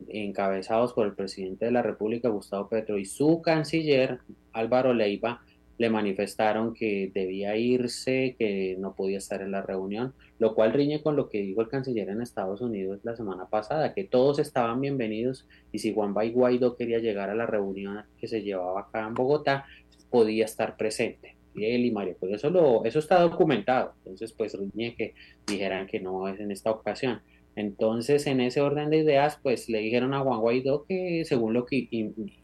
encabezados 0.07 0.93
por 0.93 1.05
el 1.05 1.13
presidente 1.13 1.65
de 1.65 1.71
la 1.71 1.81
República, 1.81 2.29
Gustavo 2.29 2.69
Petro, 2.69 2.97
y 2.97 3.05
su 3.05 3.41
canciller, 3.41 4.19
Álvaro 4.53 4.93
Leiva, 4.93 5.41
le 5.77 5.89
manifestaron 5.89 6.73
que 6.73 7.11
debía 7.13 7.57
irse, 7.57 8.35
que 8.37 8.75
no 8.79 8.95
podía 8.95 9.17
estar 9.17 9.41
en 9.41 9.51
la 9.51 9.61
reunión, 9.61 10.13
lo 10.39 10.55
cual 10.55 10.73
riñe 10.73 11.01
con 11.01 11.15
lo 11.15 11.29
que 11.29 11.41
dijo 11.41 11.61
el 11.61 11.67
canciller 11.67 12.09
en 12.09 12.21
Estados 12.21 12.61
Unidos 12.61 12.99
la 13.03 13.15
semana 13.15 13.47
pasada, 13.47 13.93
que 13.93 14.03
todos 14.03 14.39
estaban 14.39 14.81
bienvenidos 14.81 15.47
y 15.71 15.79
si 15.79 15.93
Juan 15.93 16.13
Guaidó 16.13 16.75
quería 16.75 16.99
llegar 16.99 17.29
a 17.29 17.35
la 17.35 17.45
reunión 17.45 18.03
que 18.17 18.27
se 18.27 18.41
llevaba 18.41 18.81
acá 18.81 19.05
en 19.07 19.13
Bogotá, 19.13 19.65
podía 20.09 20.45
estar 20.45 20.77
presente. 20.77 21.35
Y 21.53 21.65
él 21.65 21.85
y 21.85 21.91
Mario, 21.91 22.17
pues 22.19 22.33
eso, 22.33 22.49
lo, 22.49 22.83
eso 22.83 22.99
está 22.99 23.21
documentado, 23.21 23.93
entonces 23.99 24.33
pues 24.33 24.53
riñe 24.53 24.95
que 24.95 25.13
dijeran 25.47 25.87
que 25.87 25.99
no 25.99 26.27
es 26.27 26.39
en 26.39 26.51
esta 26.51 26.71
ocasión. 26.71 27.21
Entonces, 27.55 28.27
en 28.27 28.41
ese 28.41 28.59
orden 28.59 28.89
de 28.89 28.97
ideas, 28.97 29.39
pues 29.41 29.69
le 29.69 29.79
dijeron 29.79 30.13
a 30.13 30.19
Juan 30.19 30.41
Guaidó 30.41 30.85
que, 30.85 31.23
según 31.25 31.53
lo 31.53 31.65
que, 31.65 31.87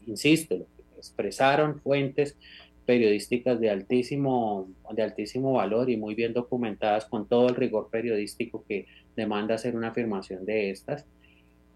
insisto, 0.06 0.56
lo 0.56 0.64
que 0.64 0.82
expresaron 0.96 1.80
fuentes, 1.80 2.38
periodísticas 2.86 3.60
de 3.60 3.70
altísimo, 3.70 4.68
de 4.90 5.02
altísimo 5.02 5.52
valor 5.54 5.90
y 5.90 5.96
muy 5.96 6.14
bien 6.14 6.32
documentadas 6.32 7.06
con 7.06 7.26
todo 7.28 7.48
el 7.48 7.54
rigor 7.54 7.88
periodístico 7.90 8.64
que 8.66 8.86
demanda 9.16 9.54
hacer 9.54 9.76
una 9.76 9.88
afirmación 9.88 10.44
de 10.44 10.70
estas, 10.70 11.06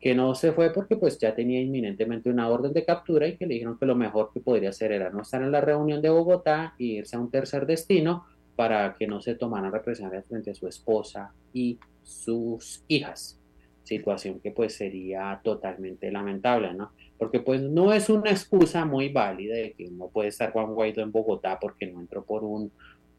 que 0.00 0.14
no 0.14 0.34
se 0.34 0.52
fue 0.52 0.72
porque 0.72 0.96
pues 0.96 1.18
ya 1.18 1.34
tenía 1.34 1.60
inminentemente 1.60 2.28
una 2.28 2.48
orden 2.48 2.72
de 2.72 2.84
captura 2.84 3.26
y 3.26 3.36
que 3.36 3.46
le 3.46 3.54
dijeron 3.54 3.78
que 3.78 3.86
lo 3.86 3.94
mejor 3.94 4.30
que 4.32 4.40
podría 4.40 4.70
hacer 4.70 4.92
era 4.92 5.10
no 5.10 5.22
estar 5.22 5.42
en 5.42 5.52
la 5.52 5.60
reunión 5.60 6.02
de 6.02 6.10
Bogotá 6.10 6.74
e 6.78 6.84
irse 6.84 7.16
a 7.16 7.20
un 7.20 7.30
tercer 7.30 7.66
destino 7.66 8.24
para 8.56 8.94
que 8.94 9.06
no 9.06 9.20
se 9.20 9.34
tomaran 9.34 9.72
represalias 9.72 10.24
frente 10.26 10.50
a 10.50 10.54
su 10.54 10.66
esposa 10.66 11.32
y 11.52 11.78
sus 12.02 12.84
hijas. 12.88 13.38
Situación 13.86 14.40
que 14.40 14.50
pues 14.50 14.74
sería 14.74 15.40
totalmente 15.42 16.10
lamentable, 16.10 16.74
¿no? 16.74 16.92
Porque 17.18 17.40
pues 17.40 17.62
no 17.62 17.92
es 17.92 18.10
una 18.10 18.30
excusa 18.30 18.84
muy 18.84 19.08
válida 19.08 19.54
de 19.54 19.72
que 19.72 19.88
no 19.90 20.08
puede 20.08 20.28
estar 20.28 20.52
Juan 20.52 20.74
Guaidó 20.74 21.02
en 21.02 21.12
Bogotá 21.12 21.58
porque 21.60 21.86
no 21.86 22.00
entró 22.00 22.24
por 22.24 22.44
un, 22.44 22.72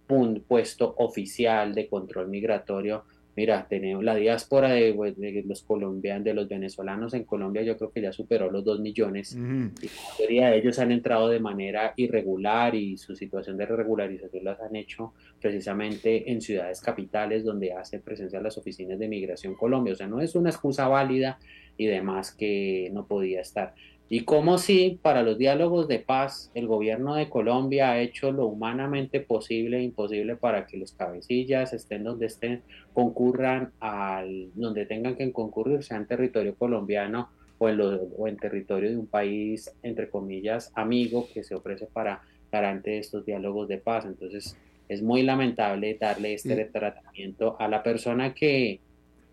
un 0.09 0.43
puesto 0.47 0.93
oficial 0.97 1.73
de 1.73 1.87
control 1.87 2.27
migratorio 2.27 3.05
Mira, 3.37 3.67
tenemos 3.69 4.03
la 4.03 4.15
diáspora 4.15 4.69
de, 4.69 5.43
los 5.45 5.61
colombianos, 5.61 6.23
de 6.23 6.33
los 6.33 6.49
venezolanos 6.49 7.13
en 7.13 7.23
Colombia, 7.23 7.61
yo 7.61 7.77
creo 7.77 7.91
que 7.91 8.01
ya 8.01 8.11
superó 8.11 8.49
los 8.49 8.63
dos 8.63 8.79
millones. 8.79 9.33
Y 9.33 9.85
la 9.85 9.91
mayoría 10.17 10.49
de 10.49 10.57
ellos 10.57 10.79
han 10.79 10.91
entrado 10.91 11.29
de 11.29 11.39
manera 11.39 11.93
irregular 11.97 12.73
y 12.73 12.97
su 12.97 13.15
situación 13.15 13.55
de 13.55 13.67
regularización 13.67 14.43
las 14.43 14.59
han 14.59 14.75
hecho 14.75 15.13
precisamente 15.39 16.31
en 16.31 16.41
ciudades 16.41 16.81
capitales 16.81 17.43
donde 17.43 17.73
hace 17.73 17.99
presencia 17.99 18.41
las 18.41 18.57
oficinas 18.57 18.97
de 18.97 19.07
Migración 19.07 19.53
Colombia. 19.53 19.93
O 19.93 19.95
sea, 19.95 20.07
no 20.07 20.19
es 20.19 20.33
una 20.33 20.49
excusa 20.49 20.87
válida 20.87 21.37
y 21.77 21.85
demás 21.85 22.31
que 22.31 22.89
no 22.91 23.05
podía 23.05 23.41
estar. 23.41 23.75
Y 24.09 24.21
como 24.21 24.57
si 24.57 24.99
para 25.01 25.21
los 25.21 25.37
diálogos 25.37 25.87
de 25.87 25.99
paz 25.99 26.49
el 26.53 26.65
gobierno 26.65 27.15
de 27.15 27.29
Colombia 27.29 27.91
ha 27.91 27.99
hecho 27.99 28.31
lo 28.31 28.45
humanamente 28.45 29.19
posible 29.19 29.77
e 29.77 29.83
imposible 29.83 30.37
para 30.37 30.65
que 30.65 30.77
los 30.77 30.93
cabecillas 30.93 31.73
estén 31.73 32.05
donde 32.05 32.27
estén, 32.27 32.61
concurran 32.93 33.73
al 33.81 34.49
donde 34.55 34.85
tengan 34.85 35.15
que 35.15 35.29
concurrir, 35.33 35.83
sea 35.83 35.97
en 35.97 36.07
territorio 36.07 36.55
colombiano 36.55 37.29
o 37.57 37.67
en, 37.67 37.81
o 37.81 38.27
en 38.27 38.37
territorio 38.37 38.91
de 38.91 38.97
un 38.97 39.07
país, 39.07 39.73
entre 39.83 40.09
comillas, 40.09 40.71
amigo 40.75 41.27
que 41.33 41.43
se 41.43 41.55
ofrece 41.55 41.87
para 41.87 42.21
garante 42.49 42.99
estos 42.99 43.25
diálogos 43.25 43.67
de 43.67 43.77
paz. 43.77 44.05
Entonces 44.05 44.55
es 44.87 45.01
muy 45.01 45.21
lamentable 45.23 45.97
darle 45.99 46.33
este 46.33 46.63
tratamiento 46.65 47.57
a 47.59 47.67
la 47.67 47.83
persona 47.83 48.33
que 48.33 48.79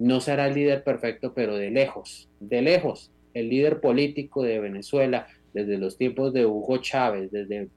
no 0.01 0.21
será 0.21 0.49
el 0.49 0.55
líder 0.55 0.83
perfecto, 0.83 1.33
pero 1.33 1.55
de 1.55 1.71
lejos, 1.71 2.29
de 2.41 2.61
lejos 2.61 3.13
el 3.35 3.49
líder 3.49 3.81
político 3.81 4.43
de 4.43 4.61
Venezuela 4.61 5.27
desde 5.53 5.79
los 5.79 5.99
tiempos 5.99 6.33
de 6.33 6.47
Hugo 6.47 6.79
Chávez, 6.79 7.31
desde 7.31 7.69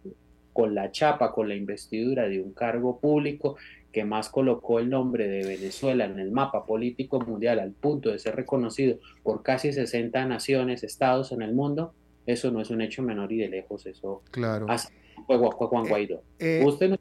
con 0.53 0.74
la 0.74 0.91
chapa, 0.91 1.34
con 1.34 1.47
la 1.49 1.55
investidura 1.55 2.28
de 2.28 2.41
un 2.41 2.51
cargo 2.51 2.99
público 2.99 3.58
que 3.91 4.03
más 4.03 4.30
colocó 4.30 4.80
el 4.80 4.89
nombre 4.89 5.28
de 5.28 5.43
Venezuela 5.45 6.05
en 6.05 6.20
el 6.20 6.32
mapa 6.32 6.66
político 6.66 7.20
mundial 7.20 7.60
al 7.60 7.72
punto 7.72 8.12
de 8.12 8.20
ser 8.20 8.36
reconocido 8.36 8.97
por 9.24 9.43
casi 9.43 9.72
60 9.72 10.26
naciones, 10.26 10.84
estados 10.84 11.32
en 11.32 11.41
el 11.41 11.53
mundo, 11.53 11.93
eso 12.26 12.51
no 12.51 12.62
es 12.62 12.70
un 12.70 12.82
hecho 12.82 13.01
menor 13.03 13.32
y 13.32 13.38
de 13.38 13.49
lejos, 13.49 13.86
eso 13.86 14.24
claro. 14.32 14.66
hace 14.70 14.89
Juan 15.26 15.86
eh, 15.86 15.89
Guaidó. 15.89 16.24
Eh, 16.39 16.64
Usted 16.66 16.97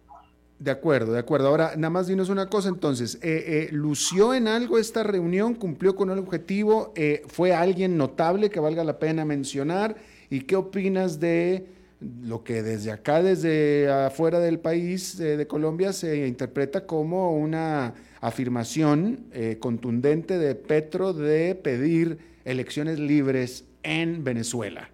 de 0.58 0.70
acuerdo, 0.70 1.12
de 1.12 1.18
acuerdo. 1.18 1.48
Ahora, 1.48 1.74
nada 1.76 1.90
más 1.90 2.06
dinos 2.06 2.28
una 2.28 2.46
cosa 2.46 2.68
entonces. 2.68 3.16
Eh, 3.16 3.44
eh, 3.46 3.68
¿Lució 3.72 4.34
en 4.34 4.48
algo 4.48 4.78
esta 4.78 5.02
reunión? 5.02 5.54
¿Cumplió 5.54 5.94
con 5.94 6.10
el 6.10 6.18
objetivo? 6.18 6.92
Eh, 6.96 7.22
¿Fue 7.26 7.54
alguien 7.54 7.96
notable 7.96 8.50
que 8.50 8.60
valga 8.60 8.82
la 8.84 8.98
pena 8.98 9.24
mencionar? 9.24 9.96
¿Y 10.30 10.40
qué 10.40 10.56
opinas 10.56 11.20
de 11.20 11.66
lo 12.22 12.42
que 12.42 12.62
desde 12.62 12.90
acá, 12.90 13.22
desde 13.22 13.90
afuera 13.90 14.38
del 14.38 14.58
país 14.58 15.16
de 15.16 15.46
Colombia, 15.46 15.92
se 15.92 16.26
interpreta 16.26 16.86
como 16.86 17.34
una 17.34 17.94
afirmación 18.20 19.26
contundente 19.60 20.36
de 20.36 20.54
Petro 20.54 21.14
de 21.14 21.54
pedir 21.54 22.18
elecciones 22.44 22.98
libres 22.98 23.64
en 23.82 24.24
Venezuela? 24.24 24.90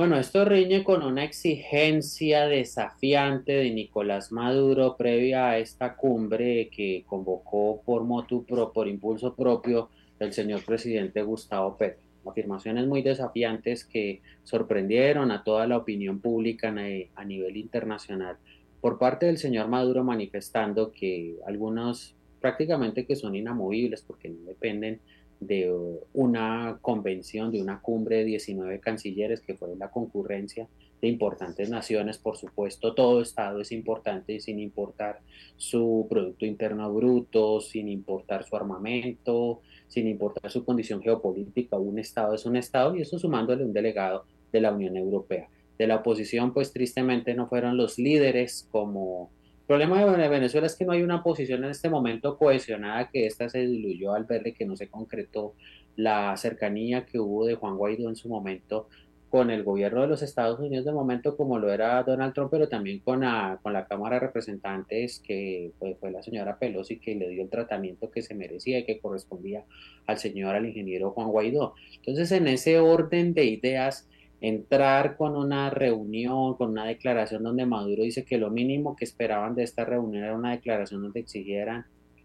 Bueno, 0.00 0.16
esto 0.16 0.46
riñe 0.46 0.82
con 0.82 1.02
una 1.02 1.24
exigencia 1.24 2.46
desafiante 2.46 3.52
de 3.52 3.70
Nicolás 3.70 4.32
Maduro 4.32 4.96
previa 4.96 5.50
a 5.50 5.58
esta 5.58 5.94
cumbre 5.94 6.70
que 6.74 7.04
convocó 7.06 7.82
por 7.84 8.04
motu 8.04 8.46
pro, 8.46 8.72
por 8.72 8.88
impulso 8.88 9.34
propio 9.34 9.90
el 10.18 10.32
señor 10.32 10.64
presidente 10.64 11.20
Gustavo 11.20 11.76
Petro. 11.76 12.00
Afirmaciones 12.24 12.86
muy 12.86 13.02
desafiantes 13.02 13.84
que 13.84 14.22
sorprendieron 14.42 15.30
a 15.32 15.44
toda 15.44 15.66
la 15.66 15.76
opinión 15.76 16.18
pública 16.18 16.74
a 17.14 17.24
nivel 17.26 17.58
internacional 17.58 18.38
por 18.80 18.98
parte 18.98 19.26
del 19.26 19.36
señor 19.36 19.68
Maduro 19.68 20.02
manifestando 20.02 20.92
que 20.92 21.36
algunos 21.46 22.14
prácticamente 22.40 23.04
que 23.04 23.16
son 23.16 23.34
inamovibles 23.34 24.00
porque 24.00 24.30
no 24.30 24.46
dependen 24.46 25.02
de 25.40 25.72
una 26.12 26.78
convención, 26.82 27.50
de 27.50 27.62
una 27.62 27.80
cumbre 27.80 28.18
de 28.18 28.24
19 28.24 28.78
cancilleres 28.80 29.40
que 29.40 29.54
fue 29.54 29.74
la 29.76 29.90
concurrencia 29.90 30.68
de 31.00 31.08
importantes 31.08 31.70
naciones, 31.70 32.18
por 32.18 32.36
supuesto, 32.36 32.94
todo 32.94 33.22
Estado 33.22 33.60
es 33.60 33.72
importante 33.72 34.38
sin 34.40 34.58
importar 34.58 35.20
su 35.56 36.06
Producto 36.10 36.44
Interno 36.44 36.92
Bruto, 36.92 37.60
sin 37.60 37.88
importar 37.88 38.44
su 38.44 38.54
armamento, 38.54 39.60
sin 39.88 40.06
importar 40.08 40.50
su 40.50 40.64
condición 40.64 41.02
geopolítica, 41.02 41.78
un 41.78 41.98
Estado 41.98 42.34
es 42.34 42.44
un 42.44 42.56
Estado 42.56 42.94
y 42.94 43.00
eso 43.00 43.18
sumándole 43.18 43.64
un 43.64 43.72
delegado 43.72 44.24
de 44.52 44.60
la 44.60 44.72
Unión 44.72 44.96
Europea. 44.96 45.48
De 45.78 45.86
la 45.86 45.96
oposición, 45.96 46.52
pues 46.52 46.72
tristemente 46.72 47.34
no 47.34 47.48
fueron 47.48 47.78
los 47.78 47.98
líderes 47.98 48.68
como 48.70 49.30
problema 49.70 50.04
de 50.04 50.28
Venezuela 50.28 50.66
es 50.66 50.74
que 50.74 50.84
no 50.84 50.90
hay 50.90 51.04
una 51.04 51.22
posición 51.22 51.62
en 51.62 51.70
este 51.70 51.88
momento 51.88 52.36
cohesionada, 52.36 53.08
que 53.08 53.26
esta 53.26 53.48
se 53.48 53.60
diluyó 53.60 54.14
al 54.14 54.24
verle 54.24 54.52
que 54.52 54.66
no 54.66 54.74
se 54.74 54.88
concretó 54.88 55.54
la 55.94 56.36
cercanía 56.36 57.06
que 57.06 57.20
hubo 57.20 57.46
de 57.46 57.54
Juan 57.54 57.76
Guaidó 57.76 58.08
en 58.08 58.16
su 58.16 58.28
momento 58.28 58.88
con 59.28 59.48
el 59.48 59.62
gobierno 59.62 60.00
de 60.00 60.08
los 60.08 60.22
Estados 60.22 60.58
Unidos 60.58 60.84
de 60.84 60.90
momento 60.90 61.36
como 61.36 61.60
lo 61.60 61.72
era 61.72 62.02
Donald 62.02 62.34
Trump, 62.34 62.50
pero 62.50 62.68
también 62.68 62.98
con 62.98 63.20
la, 63.20 63.60
con 63.62 63.72
la 63.72 63.86
Cámara 63.86 64.16
de 64.16 64.26
Representantes 64.26 65.22
que 65.24 65.70
fue 65.78 66.10
la 66.10 66.24
señora 66.24 66.58
Pelosi 66.58 66.98
que 66.98 67.14
le 67.14 67.28
dio 67.28 67.44
el 67.44 67.48
tratamiento 67.48 68.10
que 68.10 68.22
se 68.22 68.34
merecía 68.34 68.80
y 68.80 68.84
que 68.84 68.98
correspondía 68.98 69.66
al 70.08 70.18
señor, 70.18 70.56
al 70.56 70.66
ingeniero 70.66 71.12
Juan 71.12 71.28
Guaidó. 71.28 71.74
Entonces, 71.94 72.32
en 72.32 72.48
ese 72.48 72.80
orden 72.80 73.34
de 73.34 73.44
ideas, 73.44 74.09
entrar 74.40 75.16
con 75.16 75.36
una 75.36 75.70
reunión, 75.70 76.54
con 76.54 76.70
una 76.70 76.86
declaración 76.86 77.42
donde 77.42 77.66
Maduro 77.66 78.02
dice 78.02 78.24
que 78.24 78.38
lo 78.38 78.50
mínimo 78.50 78.96
que 78.96 79.04
esperaban 79.04 79.54
de 79.54 79.64
esta 79.64 79.84
reunión 79.84 80.24
era 80.24 80.34
una 80.34 80.52
declaración 80.52 81.02
donde 81.02 81.20
exigieran 81.20 81.84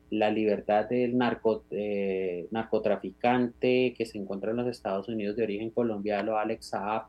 la 0.09 0.30
libertad 0.30 0.88
del 0.88 1.18
narco, 1.18 1.66
eh, 1.72 2.47
narcotraficante 2.51 3.93
que 3.97 4.05
se 4.05 4.18
encuentra 4.18 4.51
en 4.51 4.57
los 4.57 4.68
Estados 4.68 5.09
Unidos 5.09 5.36
de 5.36 5.43
origen 5.43 5.72
colombiano, 5.72 6.38
Alex 6.38 6.68
Saab, 6.68 7.07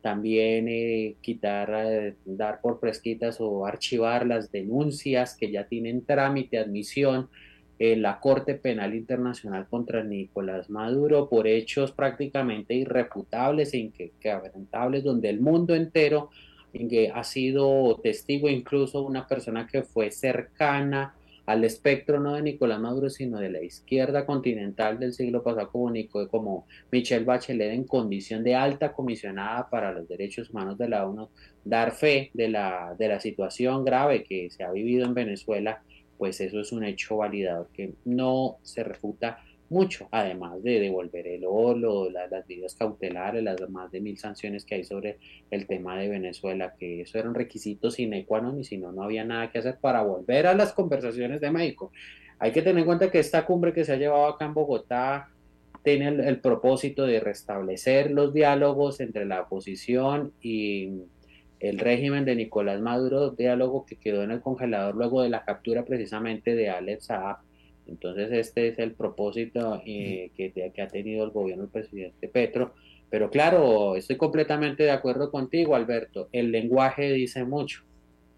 también 0.00 0.66
eh, 0.68 1.16
quitar, 1.20 1.70
eh, 1.74 2.14
dar 2.24 2.60
por 2.60 2.80
fresquitas 2.80 3.36
o 3.40 3.66
archivar 3.66 4.26
las 4.26 4.50
denuncias 4.50 5.36
que 5.36 5.52
ya 5.52 5.66
tienen 5.66 6.04
trámite, 6.04 6.58
admisión 6.58 7.28
la 7.80 8.20
Corte 8.20 8.56
Penal 8.56 8.94
Internacional 8.94 9.66
contra 9.66 10.04
Nicolás 10.04 10.68
Maduro 10.68 11.30
por 11.30 11.46
hechos 11.46 11.92
prácticamente 11.92 12.74
irreputables 12.74 13.72
e 13.72 13.78
inquebrantables, 13.78 15.02
donde 15.02 15.30
el 15.30 15.40
mundo 15.40 15.74
entero 15.74 16.28
ha 17.14 17.24
sido 17.24 17.98
testigo, 18.02 18.50
incluso 18.50 19.02
una 19.02 19.26
persona 19.26 19.66
que 19.66 19.82
fue 19.82 20.10
cercana 20.10 21.14
al 21.46 21.64
espectro 21.64 22.20
no 22.20 22.34
de 22.34 22.42
Nicolás 22.42 22.78
Maduro, 22.78 23.08
sino 23.08 23.38
de 23.38 23.48
la 23.50 23.62
izquierda 23.62 24.26
continental 24.26 25.00
del 25.00 25.14
siglo 25.14 25.42
pasado, 25.42 25.70
como, 25.70 25.94
como 26.30 26.66
Michelle 26.92 27.24
Bachelet, 27.24 27.72
en 27.72 27.84
condición 27.84 28.44
de 28.44 28.54
alta 28.54 28.92
comisionada 28.92 29.68
para 29.70 29.90
los 29.90 30.06
derechos 30.06 30.50
humanos 30.50 30.76
de 30.76 30.88
la 30.88 31.06
ONU, 31.06 31.30
dar 31.64 31.92
fe 31.92 32.30
de 32.34 32.48
la, 32.48 32.94
de 32.96 33.08
la 33.08 33.18
situación 33.20 33.86
grave 33.86 34.22
que 34.22 34.50
se 34.50 34.62
ha 34.62 34.70
vivido 34.70 35.06
en 35.06 35.14
Venezuela 35.14 35.82
pues 36.20 36.38
eso 36.42 36.60
es 36.60 36.70
un 36.70 36.84
hecho 36.84 37.16
validador 37.16 37.68
que 37.72 37.94
no 38.04 38.58
se 38.62 38.84
refuta 38.84 39.42
mucho, 39.70 40.06
además 40.10 40.62
de 40.62 40.78
devolver 40.78 41.26
el 41.26 41.44
oro, 41.46 42.10
las, 42.10 42.30
medidas 42.46 42.74
cautelares, 42.74 43.42
las 43.42 43.58
más 43.70 43.90
de 43.90 44.02
mil 44.02 44.18
sanciones 44.18 44.66
que 44.66 44.74
hay 44.74 44.84
sobre 44.84 45.16
el 45.50 45.66
tema 45.66 45.98
de 45.98 46.10
Venezuela, 46.10 46.74
que 46.78 47.00
eso 47.00 47.18
eran 47.18 47.34
requisitos 47.34 47.94
sine 47.94 48.26
qua 48.26 48.42
non 48.42 48.60
y 48.60 48.64
si 48.64 48.76
no, 48.76 48.92
no 48.92 49.02
había 49.02 49.24
nada 49.24 49.50
que 49.50 49.60
hacer 49.60 49.78
para 49.80 50.02
volver 50.02 50.46
a 50.46 50.52
las 50.52 50.74
conversaciones 50.74 51.40
de 51.40 51.50
México. 51.50 51.90
Hay 52.38 52.52
que 52.52 52.60
tener 52.60 52.80
en 52.80 52.84
cuenta 52.84 53.10
que 53.10 53.18
esta 53.18 53.46
cumbre 53.46 53.72
que 53.72 53.86
se 53.86 53.94
ha 53.94 53.96
llevado 53.96 54.26
acá 54.26 54.44
en 54.44 54.52
Bogotá 54.52 55.30
tiene 55.82 56.08
el 56.08 56.38
propósito 56.40 57.06
de 57.06 57.18
restablecer 57.18 58.10
los 58.10 58.34
diálogos 58.34 59.00
entre 59.00 59.24
la 59.24 59.40
oposición 59.40 60.34
y 60.42 61.00
el 61.60 61.78
régimen 61.78 62.24
de 62.24 62.34
Nicolás 62.34 62.80
Maduro, 62.80 63.30
diálogo 63.30 63.84
que 63.84 63.96
quedó 63.96 64.22
en 64.22 64.30
el 64.30 64.40
congelador 64.40 64.96
luego 64.96 65.22
de 65.22 65.28
la 65.28 65.44
captura 65.44 65.84
precisamente 65.84 66.54
de 66.54 66.70
Alex 66.70 67.06
Saab. 67.06 67.38
Entonces 67.86 68.32
este 68.32 68.68
es 68.68 68.78
el 68.78 68.92
propósito 68.92 69.82
eh, 69.84 70.30
que, 70.36 70.52
que, 70.52 70.82
ha 70.82 70.88
tenido 70.88 71.24
el 71.24 71.30
gobierno 71.30 71.64
del 71.64 71.72
presidente 71.72 72.28
Petro. 72.28 72.72
Pero 73.10 73.28
claro, 73.28 73.96
estoy 73.96 74.16
completamente 74.16 74.84
de 74.84 74.92
acuerdo 74.92 75.30
contigo, 75.30 75.74
Alberto. 75.74 76.28
El 76.32 76.50
lenguaje 76.50 77.12
dice 77.12 77.44
mucho. 77.44 77.82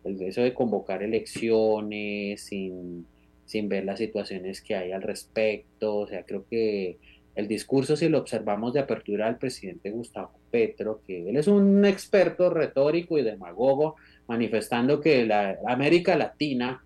El, 0.04 0.20
eso 0.22 0.40
de 0.40 0.54
convocar 0.54 1.02
elecciones 1.02 2.42
sin, 2.42 3.06
sin 3.44 3.68
ver 3.68 3.84
las 3.84 3.98
situaciones 3.98 4.62
que 4.62 4.74
hay 4.74 4.92
al 4.92 5.02
respecto. 5.02 5.98
O 5.98 6.06
sea, 6.08 6.24
creo 6.24 6.46
que 6.50 6.98
el 7.34 7.48
discurso, 7.48 7.96
si 7.96 8.08
lo 8.08 8.18
observamos 8.18 8.74
de 8.74 8.80
apertura 8.80 9.26
al 9.26 9.38
presidente 9.38 9.90
Gustavo 9.90 10.32
Petro, 10.50 11.00
que 11.06 11.28
él 11.28 11.36
es 11.36 11.46
un 11.46 11.84
experto 11.84 12.50
retórico 12.50 13.18
y 13.18 13.22
demagogo, 13.22 13.96
manifestando 14.28 15.00
que 15.00 15.26
la 15.26 15.58
América 15.66 16.16
Latina 16.16 16.82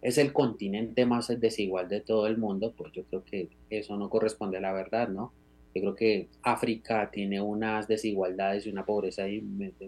es 0.00 0.18
el 0.18 0.32
continente 0.32 1.04
más 1.04 1.28
desigual 1.40 1.88
de 1.88 2.00
todo 2.00 2.26
el 2.26 2.38
mundo, 2.38 2.72
pues 2.76 2.92
yo 2.92 3.04
creo 3.04 3.24
que 3.24 3.48
eso 3.70 3.96
no 3.96 4.08
corresponde 4.08 4.58
a 4.58 4.60
la 4.60 4.72
verdad, 4.72 5.08
¿no? 5.08 5.32
Yo 5.74 5.82
creo 5.82 5.94
que 5.94 6.28
África 6.42 7.10
tiene 7.12 7.38
unas 7.38 7.86
desigualdades 7.86 8.66
y 8.66 8.70
una 8.70 8.86
pobreza 8.86 9.24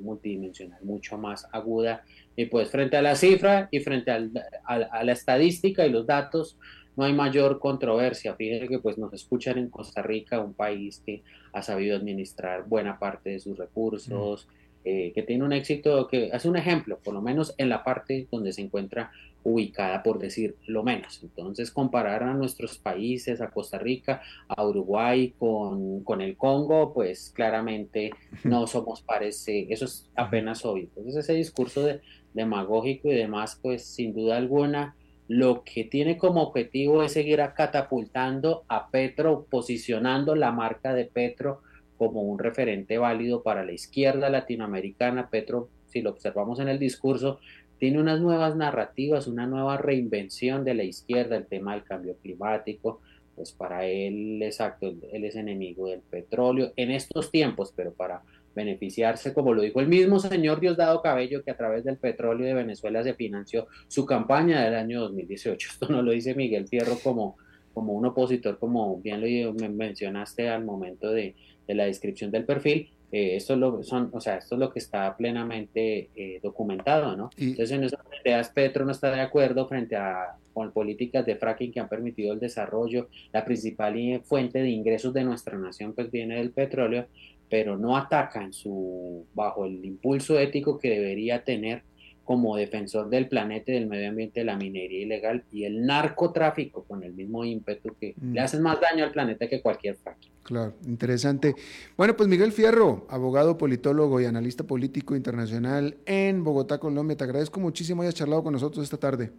multidimensional 0.03 0.79
mucho 0.83 1.17
más 1.17 1.47
aguda. 1.51 2.05
Y 2.37 2.45
pues 2.45 2.69
frente 2.69 2.99
a 2.99 3.03
la 3.03 3.17
cifra 3.17 3.69
y 3.71 3.81
frente 3.81 4.11
a 4.11 5.03
la 5.03 5.13
estadística 5.13 5.87
y 5.87 5.91
los 5.91 6.07
datos, 6.07 6.59
no 6.99 7.05
hay 7.05 7.13
mayor 7.13 7.61
controversia. 7.61 8.35
Fíjense 8.35 8.67
que 8.67 8.81
pues 8.81 8.99
nos 8.99 9.13
escuchan 9.13 9.57
en 9.57 9.71
Costa 9.71 10.03
Rica, 10.03 10.41
un 10.41 10.53
país 10.53 11.01
que 11.07 11.23
ha 11.53 11.63
sabido 11.63 11.97
administrar 11.97 12.65
buena 12.67 12.99
parte 12.99 13.31
de 13.31 13.39
sus 13.39 13.57
recursos, 13.57 14.49
eh, 14.85 15.13
que 15.15 15.23
tiene 15.23 15.45
un 15.45 15.53
éxito, 15.53 16.09
que 16.09 16.33
hace 16.33 16.49
un 16.49 16.57
ejemplo, 16.57 16.99
por 16.99 17.15
lo 17.15 17.23
menos 17.23 17.55
en 17.57 17.69
la 17.69 17.85
parte 17.85 18.27
donde 18.33 18.53
se 18.53 18.63
encuentra 18.63 19.13
ubicada, 19.45 20.03
por 20.03 20.19
decir 20.19 20.57
lo 20.67 20.83
menos. 20.83 21.21
Entonces, 21.23 21.71
comparar 21.71 22.25
a 22.25 22.35
nuestros 22.35 22.79
países, 22.79 23.41
a 23.41 23.51
Costa 23.51 23.79
Rica, 23.79 24.21
a 24.49 24.67
Uruguay 24.67 25.33
con, 25.39 26.03
con 26.03 26.21
el 26.21 26.37
Congo, 26.37 26.93
pues 26.93 27.31
claramente 27.33 28.11
no 28.43 28.67
somos 28.67 29.03
parece, 29.03 29.69
eso 29.71 29.85
es 29.85 30.11
apenas 30.17 30.65
obvio. 30.65 30.89
Entonces, 30.97 31.15
ese 31.15 31.35
discurso 31.35 31.85
de, 31.85 32.01
demagógico 32.35 33.09
y 33.09 33.15
demás, 33.15 33.57
pues 33.63 33.85
sin 33.85 34.15
duda 34.15 34.37
alguna, 34.37 34.97
lo 35.29 35.63
que 35.63 35.85
tiene 35.85 36.17
como 36.17 36.43
objetivo 36.43 37.03
es 37.03 37.13
seguir 37.13 37.41
catapultando 37.55 38.65
a 38.67 38.91
Petro, 38.91 39.47
posicionando 39.49 40.35
la 40.35 40.53
marca 40.53 40.95
de 40.95 41.05
Petro 41.05 41.61
como 41.99 42.23
un 42.23 42.39
referente 42.39 42.97
válido 42.97 43.43
para 43.43 43.65
la 43.65 43.73
izquierda 43.73 44.31
latinoamericana. 44.31 45.29
Petro, 45.29 45.69
si 45.87 46.01
lo 46.01 46.11
observamos 46.11 46.61
en 46.61 46.69
el 46.69 46.79
discurso, 46.79 47.41
tiene 47.79 48.01
unas 48.01 48.21
nuevas 48.21 48.57
narrativas, 48.57 49.27
una 49.27 49.47
nueva 49.47 49.77
reinvención 49.77 50.65
de 50.65 50.75
la 50.75 50.85
izquierda, 50.85 51.37
el 51.37 51.47
tema 51.47 51.75
del 51.75 51.85
cambio 51.85 52.17
climático, 52.23 53.01
pues 53.37 53.53
para 53.53 53.85
él, 53.85 54.43
exacto, 54.43 54.95
él 55.13 55.25
es 55.25 55.37
enemigo 55.37 55.89
del 55.89 56.01
petróleo 56.01 56.73
en 56.77 56.91
estos 56.91 57.31
tiempos, 57.31 57.73
pero 57.77 57.93
para 57.93 58.23
beneficiarse, 58.59 59.33
como 59.33 59.55
lo 59.55 59.63
dijo 59.63 59.81
el 59.81 59.87
mismo 59.87 60.19
señor 60.19 60.59
Diosdado 60.59 61.01
Cabello, 61.01 61.45
que 61.45 61.53
a 61.53 61.57
través 61.57 61.85
del 61.85 61.97
petróleo 61.97 62.47
de 62.47 62.55
Venezuela 62.55 63.05
se 63.05 63.15
financió 63.15 63.69
su 63.87 64.05
campaña 64.05 64.65
del 64.65 64.75
año 64.75 65.01
2018. 65.01 65.69
Esto 65.73 65.89
no 65.89 66.03
lo 66.03 66.11
dice 66.11 66.35
Miguel 66.35 66.67
Fierro 66.67 66.99
como, 67.03 67.37
como 67.73 67.93
un 67.93 68.07
opositor, 68.07 68.59
como 68.59 68.99
bien 69.01 69.21
lo 69.21 69.55
mencionaste 69.55 70.49
al 70.49 70.65
momento 70.65 71.11
de, 71.13 71.37
de 71.67 71.75
la 71.75 71.85
descripción 71.85 72.31
del 72.33 72.45
perfil, 72.45 72.91
eh, 73.11 73.37
esto, 73.37 73.55
es 73.55 73.59
lo, 73.59 73.83
son, 73.83 74.11
o 74.13 74.21
sea, 74.21 74.37
esto 74.37 74.57
es 74.57 74.59
lo 74.59 74.71
que 74.71 74.81
está 74.81 75.17
plenamente 75.17 76.11
eh, 76.15 76.41
documentado, 76.43 77.17
¿no? 77.17 77.31
Entonces, 77.39 77.71
en 77.71 77.85
esas 77.85 78.01
ideas, 78.23 78.51
Petro 78.51 78.85
no 78.85 78.93
está 78.93 79.11
de 79.11 79.23
acuerdo 79.23 79.67
frente 79.67 79.97
a 79.97 80.37
con 80.59 80.73
políticas 80.73 81.25
de 81.25 81.37
fracking 81.37 81.71
que 81.71 81.79
han 81.79 81.89
permitido 81.89 82.33
el 82.33 82.41
desarrollo. 82.41 83.09
La 83.33 83.45
principal 83.45 83.95
fuente 84.25 84.61
de 84.61 84.69
ingresos 84.71 85.15
de 85.15 85.23
nuestra 85.23 85.57
nación 85.57 85.93
pues 85.93 86.11
viene 86.11 86.37
del 86.37 86.51
petróleo, 86.51 87.07
pero 87.49 87.77
no 87.77 87.97
ataca 87.97 88.43
en 88.43 88.53
su, 88.53 89.27
bajo 89.35 89.65
el 89.65 89.85
impulso 89.85 90.39
ético 90.39 90.79
que 90.79 90.91
debería 90.91 91.45
tener 91.45 91.83
como 92.29 92.57
defensor 92.57 93.09
del 93.09 93.27
planeta 93.27 93.71
y 93.71 93.75
del 93.77 93.87
medio 93.87 94.11
ambiente, 94.11 94.45
la 94.45 94.55
minería 94.55 95.01
ilegal 95.01 95.45
y 95.51 95.65
el 95.65 95.87
narcotráfico 95.87 96.85
con 96.85 97.03
el 97.03 97.15
mismo 97.15 97.43
ímpetu 97.43 97.97
que 97.99 98.15
le 98.21 98.39
mm. 98.39 98.45
hacen 98.45 98.61
más 98.61 98.79
daño 98.83 99.03
al 99.05 99.13
planeta 99.13 99.49
que 99.49 99.63
cualquier 99.63 99.97
fracking. 99.97 100.31
Claro, 100.43 100.75
interesante. 100.87 101.55
Bueno, 101.97 102.15
pues 102.19 102.29
Miguel 102.29 102.53
Fierro, 102.53 103.07
abogado, 103.09 103.57
politólogo 103.57 104.21
y 104.21 104.27
analista 104.27 104.63
político 104.65 105.17
internacional 105.17 105.97
en 106.05 106.45
Bogotá, 106.45 106.79
Colombia, 106.79 107.17
te 107.17 107.25
agradezco 107.25 107.61
muchísimo 107.61 108.03
hayas 108.03 108.15
charlado 108.15 108.43
con 108.43 108.53
nosotros 108.53 108.85
esta 108.85 108.99
tarde. 108.99 109.33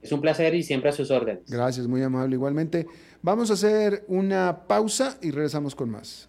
Es 0.00 0.12
un 0.12 0.20
placer 0.20 0.54
y 0.54 0.62
siempre 0.62 0.90
a 0.90 0.92
sus 0.92 1.10
órdenes. 1.10 1.50
Gracias, 1.50 1.88
muy 1.88 2.02
amable 2.02 2.36
igualmente. 2.36 2.86
Vamos 3.20 3.50
a 3.50 3.54
hacer 3.54 4.04
una 4.06 4.68
pausa 4.68 5.18
y 5.22 5.32
regresamos 5.32 5.74
con 5.74 5.90
más. 5.90 6.28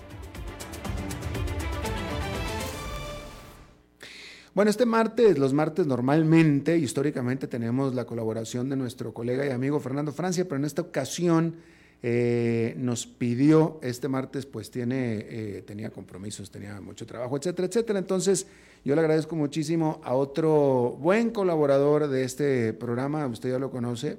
Bueno, 4.53 4.69
este 4.69 4.85
martes, 4.85 5.37
los 5.37 5.53
martes 5.53 5.87
normalmente, 5.87 6.77
históricamente, 6.77 7.47
tenemos 7.47 7.95
la 7.95 8.03
colaboración 8.03 8.69
de 8.69 8.75
nuestro 8.75 9.13
colega 9.13 9.45
y 9.45 9.49
amigo 9.49 9.79
Fernando 9.79 10.11
Francia, 10.11 10.43
pero 10.43 10.57
en 10.57 10.65
esta 10.65 10.81
ocasión 10.81 11.55
eh, 12.03 12.73
nos 12.77 13.07
pidió, 13.07 13.79
este 13.81 14.09
martes 14.09 14.45
pues 14.45 14.69
tiene, 14.69 15.25
eh, 15.29 15.63
tenía 15.65 15.89
compromisos, 15.89 16.51
tenía 16.51 16.81
mucho 16.81 17.05
trabajo, 17.05 17.37
etcétera, 17.37 17.69
etcétera. 17.69 17.99
Entonces, 17.99 18.45
yo 18.83 18.93
le 18.93 18.99
agradezco 18.99 19.37
muchísimo 19.37 20.01
a 20.03 20.15
otro 20.15 20.97
buen 20.99 21.29
colaborador 21.29 22.09
de 22.09 22.25
este 22.25 22.73
programa, 22.73 23.25
usted 23.27 23.51
ya 23.51 23.59
lo 23.59 23.71
conoce, 23.71 24.17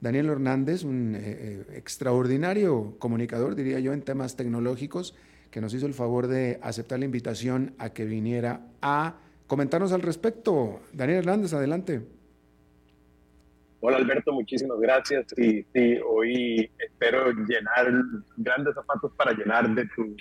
Daniel 0.00 0.28
Hernández, 0.28 0.84
un 0.84 1.16
eh, 1.16 1.64
extraordinario 1.74 2.94
comunicador, 3.00 3.56
diría 3.56 3.80
yo, 3.80 3.92
en 3.92 4.02
temas 4.02 4.36
tecnológicos, 4.36 5.16
que 5.50 5.60
nos 5.60 5.74
hizo 5.74 5.86
el 5.86 5.94
favor 5.94 6.28
de 6.28 6.60
aceptar 6.62 7.00
la 7.00 7.04
invitación 7.04 7.74
a 7.78 7.90
que 7.90 8.04
viniera 8.04 8.68
a 8.80 9.23
comentarnos 9.46 9.92
al 9.92 10.02
respecto. 10.02 10.80
Daniel 10.92 11.18
Hernández, 11.18 11.52
adelante. 11.52 12.02
Hola 13.80 13.98
Alberto, 13.98 14.32
muchísimas 14.32 14.80
gracias. 14.80 15.26
Y 15.36 15.62
sí, 15.74 15.98
hoy 16.08 16.70
espero 16.78 17.32
llenar 17.32 17.92
grandes 18.36 18.74
zapatos 18.74 19.12
para 19.14 19.32
llenar 19.32 19.74
de 19.74 19.86
tu 19.94 20.16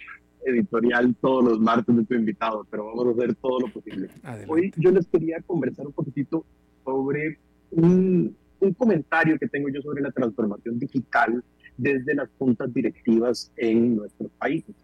editorial 0.46 1.16
todos 1.22 1.46
los 1.46 1.60
martes 1.60 1.96
de 1.96 2.04
tu 2.04 2.14
invitado, 2.14 2.68
pero 2.70 2.88
vamos 2.88 3.08
a 3.08 3.12
hacer 3.12 3.36
todo 3.36 3.62
lo 3.62 3.68
posible. 3.68 4.10
Hoy 4.48 4.74
yo 4.76 4.92
les 4.92 5.08
quería 5.08 5.42
conversar 5.48 5.88
un 5.88 5.94
poquitito 5.94 6.46
sobre 6.84 7.40
un, 7.72 8.36
un 8.60 8.74
comentario 8.74 9.40
que 9.40 9.48
tengo 9.48 9.70
yo 9.70 9.82
sobre 9.82 10.02
la 10.02 10.12
transformación 10.12 10.78
digital 10.78 11.42
desde 11.78 12.16
las 12.16 12.30
juntas 12.38 12.74
directivas 12.74 13.52
en 13.56 13.96
nuestros 13.96 14.30
países. 14.32 14.76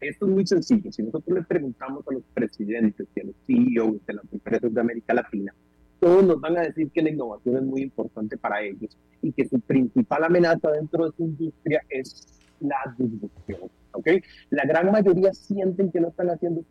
Esto 0.00 0.26
es 0.26 0.32
muy 0.32 0.46
sencillo. 0.46 0.90
Si 0.90 1.02
nosotros 1.02 1.38
le 1.38 1.44
preguntamos 1.44 2.06
a 2.08 2.14
los 2.14 2.22
presidentes 2.32 3.06
y 3.14 3.20
a 3.20 3.24
los 3.24 3.34
CEOs 3.46 4.06
de 4.06 4.14
las 4.14 4.32
empresas 4.32 4.72
de 4.72 4.80
América 4.80 5.14
Latina, 5.14 5.54
todos 6.00 6.24
nos 6.24 6.40
van 6.40 6.56
a 6.56 6.62
decir 6.62 6.90
que 6.90 7.02
la 7.02 7.10
innovación 7.10 7.56
es 7.56 7.62
muy 7.62 7.82
importante 7.82 8.38
para 8.38 8.62
ellos 8.62 8.96
y 9.20 9.32
que 9.32 9.46
su 9.46 9.60
principal 9.60 10.24
amenaza 10.24 10.70
dentro 10.70 11.04
de 11.04 11.16
su 11.16 11.24
industria 11.24 11.82
es 11.90 12.26
la 12.60 12.94
disrupción. 12.96 13.70
¿okay? 13.92 14.22
La 14.48 14.64
gran 14.64 14.90
mayoría 14.90 15.32
sienten 15.34 15.90
que 15.90 16.00
no 16.00 16.08
están 16.08 16.30
haciendo 16.30 16.64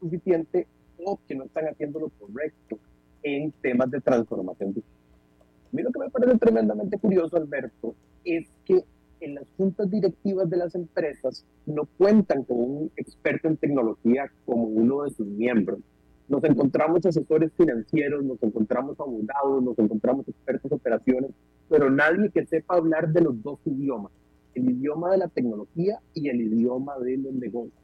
suficiente 0.00 0.68
o 1.04 1.18
que 1.26 1.34
no 1.34 1.44
están 1.44 1.66
haciendo 1.66 1.98
lo 1.98 2.08
correcto 2.10 2.78
en 3.24 3.50
temas 3.60 3.90
de 3.90 4.00
transformación 4.00 4.74
A 4.76 5.76
mí 5.76 5.82
lo 5.82 5.90
que 5.90 5.98
me 5.98 6.10
parece 6.10 6.38
tremendamente 6.38 6.98
curioso, 6.98 7.36
Alberto, 7.36 7.96
es 8.24 8.48
que 8.64 8.84
en 9.20 9.34
las 9.34 9.44
juntas 9.56 9.90
directivas 9.90 10.48
de 10.48 10.56
las 10.56 10.74
empresas 10.74 11.44
no 11.66 11.88
cuentan 11.96 12.44
con 12.44 12.58
un 12.58 12.90
experto 12.96 13.48
en 13.48 13.56
tecnología 13.56 14.30
como 14.44 14.64
uno 14.64 15.04
de 15.04 15.10
sus 15.10 15.26
miembros. 15.26 15.80
Nos 16.28 16.44
encontramos 16.44 17.04
asesores 17.06 17.52
financieros, 17.56 18.22
nos 18.24 18.42
encontramos 18.42 19.00
abogados, 19.00 19.62
nos 19.62 19.78
encontramos 19.78 20.28
expertos 20.28 20.70
en 20.70 20.76
operaciones, 20.76 21.30
pero 21.68 21.90
nadie 21.90 22.30
que 22.30 22.44
sepa 22.44 22.76
hablar 22.76 23.12
de 23.12 23.22
los 23.22 23.42
dos 23.42 23.58
idiomas, 23.64 24.12
el 24.54 24.70
idioma 24.70 25.10
de 25.10 25.18
la 25.18 25.28
tecnología 25.28 26.00
y 26.12 26.28
el 26.28 26.40
idioma 26.40 26.98
de 26.98 27.16
los 27.16 27.32
negocios. 27.32 27.82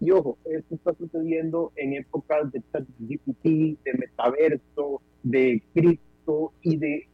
Y 0.00 0.10
ojo, 0.10 0.38
esto 0.44 0.74
está 0.74 0.94
sucediendo 0.94 1.72
en 1.76 1.92
épocas 1.92 2.50
de 2.50 2.62
ChatGPT, 2.72 3.44
de 3.84 3.94
metaverso, 3.98 5.00
de 5.22 5.62
cripto 5.74 6.52
y 6.62 6.76
de 6.76 7.08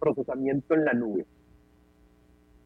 procesamiento 0.00 0.74
en 0.74 0.84
la 0.84 0.92
nube. 0.94 1.26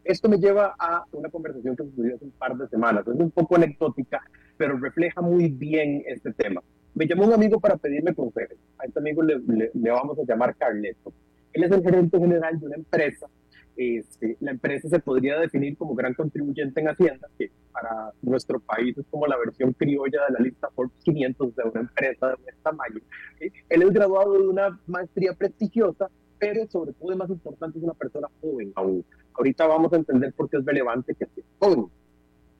Esto 0.05 0.28
me 0.28 0.38
lleva 0.38 0.74
a 0.78 1.05
una 1.12 1.28
conversación 1.28 1.76
que 1.76 1.84
sucedió 1.84 2.16
hace 2.16 2.24
un 2.24 2.32
par 2.32 2.57
de 2.57 2.68
semanas. 2.68 3.07
Es 3.07 3.14
un 3.14 3.30
poco 3.30 3.57
anecdótica, 3.57 4.20
pero 4.57 4.76
refleja 4.78 5.20
muy 5.20 5.48
bien 5.48 6.03
este 6.07 6.32
tema. 6.32 6.62
Me 6.94 7.07
llamó 7.07 7.24
un 7.26 7.32
amigo 7.32 7.61
para 7.61 7.76
pedirme 7.76 8.14
consejos. 8.14 8.59
A 8.78 8.84
este 8.84 8.98
amigo 8.98 9.22
le, 9.22 9.40
le, 9.72 9.90
vamos 9.90 10.18
a 10.18 10.24
llamar 10.26 10.57
Carleto. 10.57 11.12
Él 11.53 11.64
es 11.64 11.70
el 11.70 11.82
gerente 11.82 12.18
general 12.18 12.59
de 12.59 12.66
una 12.66 12.76
empresa. 12.76 13.28
Este, 13.76 14.36
la 14.40 14.50
empresa 14.50 14.88
se 14.88 14.98
podría 14.98 15.38
definir 15.38 15.76
como 15.78 15.94
gran 15.94 16.12
contribuyente 16.14 16.80
en 16.80 16.88
Hacienda, 16.88 17.28
que 17.38 17.50
para 17.72 18.12
nuestro 18.20 18.61
país 18.61 18.98
es 18.98 19.07
como 19.11 19.26
la 19.26 19.38
versión 19.38 19.72
criolla 19.72 20.26
de 20.28 20.34
la 20.34 20.40
lista 20.40 20.68
Forbes 20.74 20.92
500 21.05 21.57
de 21.57 21.62
una 21.62 21.80
empresa 21.80 22.28
de 22.28 22.34
este 22.34 22.62
tamaño. 22.62 23.00
Él 23.40 23.82
es 23.82 23.90
graduado 23.90 24.34
de 24.34 24.48
una 24.48 24.78
maestría 24.86 25.32
prestigiosa 25.32 26.11
pero 26.42 26.66
sobre 26.66 26.92
todo 26.94 27.16
más 27.16 27.30
importante 27.30 27.78
es 27.78 27.84
una 27.84 27.94
persona 27.94 28.26
joven 28.40 28.72
aún. 28.74 29.05
Ahorita 29.34 29.66
vamos 29.66 29.92
a 29.92 29.96
entender 29.96 30.32
por 30.32 30.48
qué 30.48 30.58
es 30.58 30.64
relevante 30.64 31.14
que 31.14 31.26
sea 31.26 31.44
joven. 31.58 31.86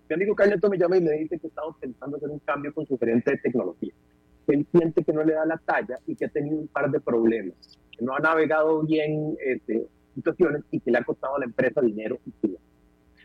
Mi 0.09 0.15
amigo 0.15 0.35
Carleto 0.35 0.69
me 0.69 0.79
llama 0.79 0.97
y 0.97 1.01
me 1.01 1.13
dice 1.13 1.39
que 1.39 1.47
ha 1.47 1.49
estado 1.49 1.77
pensando 1.81 2.17
hacer 2.17 2.31
un 2.31 2.39
cambio 2.41 2.73
con 2.75 2.87
su 2.87 2.99
gerente 2.99 3.33
de 3.33 3.39
tecnología. 3.39 3.93
él 4.49 4.67
siente 4.71 5.05
que 5.05 5.13
no 5.13 5.23
le 5.25 5.35
da 5.35 5.47
la 5.47 5.59
talla 5.59 5.99
y 6.07 6.17
que 6.17 6.27
ha 6.27 6.29
tenido 6.29 6.59
un 6.59 6.69
par 6.69 6.91
de 6.91 7.01
problemas, 7.01 7.79
que 7.97 8.05
no 8.05 8.15
ha 8.15 8.19
navegado 8.19 8.83
bien 8.83 9.37
este, 9.45 9.87
situaciones 10.15 10.63
y 10.71 10.81
que 10.81 10.91
le 10.91 10.99
ha 10.99 11.05
costado 11.05 11.37
a 11.37 11.39
la 11.39 11.47
empresa 11.47 11.81
dinero 11.81 12.19
y 12.27 12.31
tiempo. 12.33 12.61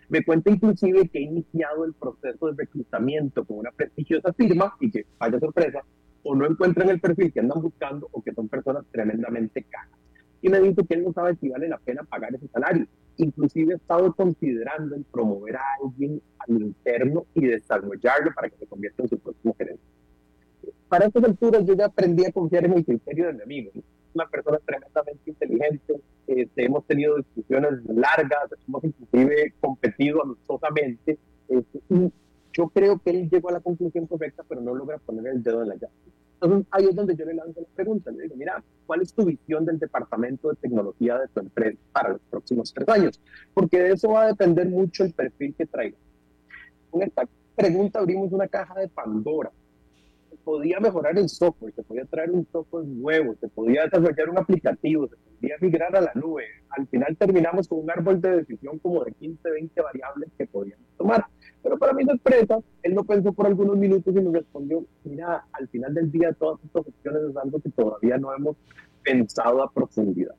Me 0.09 0.23
cuenta 0.23 0.49
inclusive 0.49 1.09
que 1.09 1.19
ha 1.19 1.21
iniciado 1.21 1.83
el 1.83 1.93
proceso 1.93 2.47
de 2.47 2.53
reclutamiento 2.55 3.43
con 3.43 3.57
una 3.59 3.71
prestigiosa 3.71 4.31
firma 4.31 4.73
y 4.79 4.89
que, 4.89 5.05
vaya 5.19 5.39
sorpresa, 5.39 5.81
o 6.23 6.35
no 6.35 6.45
encuentran 6.45 6.89
el 6.89 7.01
perfil 7.01 7.33
que 7.33 7.41
andan 7.41 7.61
buscando 7.61 8.07
o 8.11 8.21
que 8.21 8.33
son 8.33 8.47
personas 8.47 8.85
tremendamente 8.91 9.63
caras 9.63 9.97
y 10.41 10.49
me 10.49 10.59
dijo 10.59 10.85
que 10.85 10.95
él 10.95 11.03
no 11.03 11.13
sabe 11.13 11.35
si 11.35 11.49
vale 11.49 11.67
la 11.67 11.77
pena 11.77 12.03
pagar 12.03 12.33
ese 12.33 12.47
salario. 12.47 12.87
Inclusive 13.17 13.73
he 13.73 13.75
estado 13.77 14.13
considerando 14.13 14.95
en 14.95 15.03
promover 15.03 15.57
a 15.57 15.63
alguien 15.83 16.21
al 16.39 16.61
interno 16.61 17.25
y 17.33 17.47
desarrollarlo 17.47 18.31
para 18.33 18.49
que 18.49 18.57
se 18.57 18.67
convierta 18.67 19.03
en 19.03 19.09
su 19.09 19.19
próximo 19.19 19.55
gerente. 19.57 19.83
Para 20.87 21.05
estas 21.05 21.23
alturas 21.23 21.65
yo 21.65 21.73
ya 21.73 21.85
aprendí 21.85 22.25
a 22.25 22.31
confiar 22.31 22.65
en 22.65 22.73
el 22.73 22.85
criterio 22.85 23.27
de 23.27 23.33
mi 23.33 23.41
amigo. 23.41 23.71
Es 23.75 23.83
una 24.13 24.27
persona 24.27 24.59
tremendamente 24.59 25.29
inteligente, 25.29 26.01
este, 26.27 26.65
hemos 26.65 26.85
tenido 26.85 27.17
discusiones 27.17 27.73
largas, 27.85 28.49
hemos 28.67 28.83
inclusive 28.83 29.53
competido 29.59 30.23
amistosamente. 30.23 31.17
Este, 31.49 31.81
y 31.89 32.11
yo 32.53 32.69
creo 32.69 32.99
que 32.99 33.11
él 33.11 33.29
llegó 33.29 33.49
a 33.49 33.53
la 33.53 33.59
conclusión 33.59 34.07
correcta, 34.07 34.43
pero 34.47 34.61
no 34.61 34.73
logra 34.73 34.97
poner 34.97 35.27
el 35.27 35.43
dedo 35.43 35.61
en 35.63 35.69
la 35.69 35.75
llave. 35.75 35.93
Entonces 36.39 36.67
ahí 36.71 36.85
es 36.85 36.95
donde 36.95 37.15
yo 37.15 37.25
le 37.25 37.33
lanzo 37.33 37.61
la 37.61 37.67
pregunta, 37.75 38.11
le 38.11 38.23
digo, 38.23 38.35
mira, 38.35 38.63
¿cuál 38.85 39.01
es 39.01 39.11
tu 39.11 39.25
visión 39.25 39.65
del 39.65 39.79
departamento 39.79 40.49
de 40.49 40.55
tecnología 40.55 41.17
de 41.17 41.27
tu 41.29 41.39
empresa 41.39 41.79
para 41.91 42.09
los 42.09 42.21
próximos 42.29 42.71
tres 42.71 42.87
años? 42.89 43.19
Porque 43.55 43.79
de 43.79 43.93
eso 43.93 44.09
va 44.09 44.23
a 44.23 44.27
depender 44.27 44.67
mucho 44.69 45.03
el 45.03 45.13
perfil 45.13 45.55
que 45.57 45.65
traiga. 45.65 45.97
Con 46.91 47.01
esta 47.01 47.27
pregunta 47.55 47.99
abrimos 47.99 48.31
una 48.31 48.47
caja 48.47 48.79
de 48.79 48.87
Pandora. 48.87 49.51
Se 50.29 50.37
podía 50.37 50.79
mejorar 50.79 51.17
el 51.17 51.27
software, 51.27 51.73
se 51.73 51.81
podía 51.81 52.05
traer 52.05 52.29
un 52.29 52.45
software 52.51 52.85
nuevo, 52.85 53.35
se 53.39 53.47
podía 53.47 53.85
desarrollar 53.85 54.29
un 54.29 54.37
aplicativo, 54.37 55.07
se 55.07 55.15
podía 55.15 55.55
migrar 55.59 55.95
a 55.95 56.01
la 56.01 56.11
nube. 56.13 56.45
Al 56.69 56.85
final 56.87 57.17
terminamos 57.17 57.67
con 57.67 57.79
un 57.79 57.89
árbol 57.89 58.21
de 58.21 58.37
decisión 58.37 58.77
como 58.77 59.03
de 59.03 59.11
15, 59.13 59.49
20 59.49 59.81
variables 59.81 60.29
que 60.37 60.45
podíamos 60.45 60.85
tomar. 60.97 61.25
Pero 61.63 61.77
para 61.77 61.93
mi 61.93 62.03
sorpresa, 62.03 62.59
él 62.83 62.95
no 62.95 63.03
pensó 63.03 63.33
por 63.33 63.47
algunos 63.47 63.77
minutos 63.77 64.15
y 64.15 64.19
me 64.19 64.31
respondió, 64.39 64.85
mira, 65.03 65.45
al 65.51 65.67
final 65.67 65.93
del 65.93 66.11
día 66.11 66.33
todas 66.33 66.63
estas 66.63 66.87
opciones 66.87 67.23
es 67.29 67.37
algo 67.37 67.59
que 67.59 67.69
todavía 67.69 68.17
no 68.17 68.33
hemos 68.33 68.55
pensado 69.03 69.63
a 69.63 69.71
profundidad. 69.71 70.35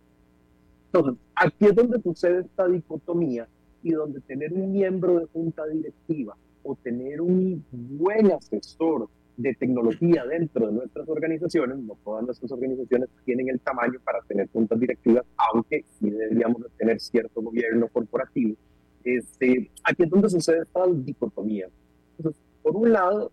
Entonces, 0.92 1.20
aquí 1.34 1.66
es 1.66 1.74
donde 1.74 2.00
sucede 2.00 2.40
esta 2.40 2.66
dicotomía 2.66 3.46
y 3.82 3.92
donde 3.92 4.20
tener 4.20 4.52
un 4.52 4.72
miembro 4.72 5.18
de 5.18 5.26
junta 5.26 5.66
directiva 5.66 6.36
o 6.62 6.74
tener 6.76 7.20
un 7.20 7.64
buen 7.70 8.32
asesor 8.32 9.08
de 9.36 9.54
tecnología 9.54 10.26
dentro 10.26 10.66
de 10.66 10.72
nuestras 10.72 11.08
organizaciones, 11.08 11.78
no 11.78 11.96
todas 12.04 12.24
nuestras 12.24 12.50
organizaciones 12.50 13.08
tienen 13.24 13.48
el 13.48 13.60
tamaño 13.60 14.00
para 14.04 14.20
tener 14.22 14.48
juntas 14.52 14.80
directivas, 14.80 15.24
aunque 15.36 15.84
sí 15.98 16.10
deberíamos 16.10 16.62
tener 16.76 17.00
cierto 17.00 17.40
gobierno 17.40 17.86
corporativo, 17.88 18.56
este, 19.04 19.70
aquí 19.84 20.02
es 20.02 20.10
donde 20.10 20.28
sucede 20.28 20.62
esta 20.62 20.86
dicotomía. 20.86 21.68
Entonces, 22.16 22.42
por 22.62 22.76
un 22.76 22.92
lado, 22.92 23.30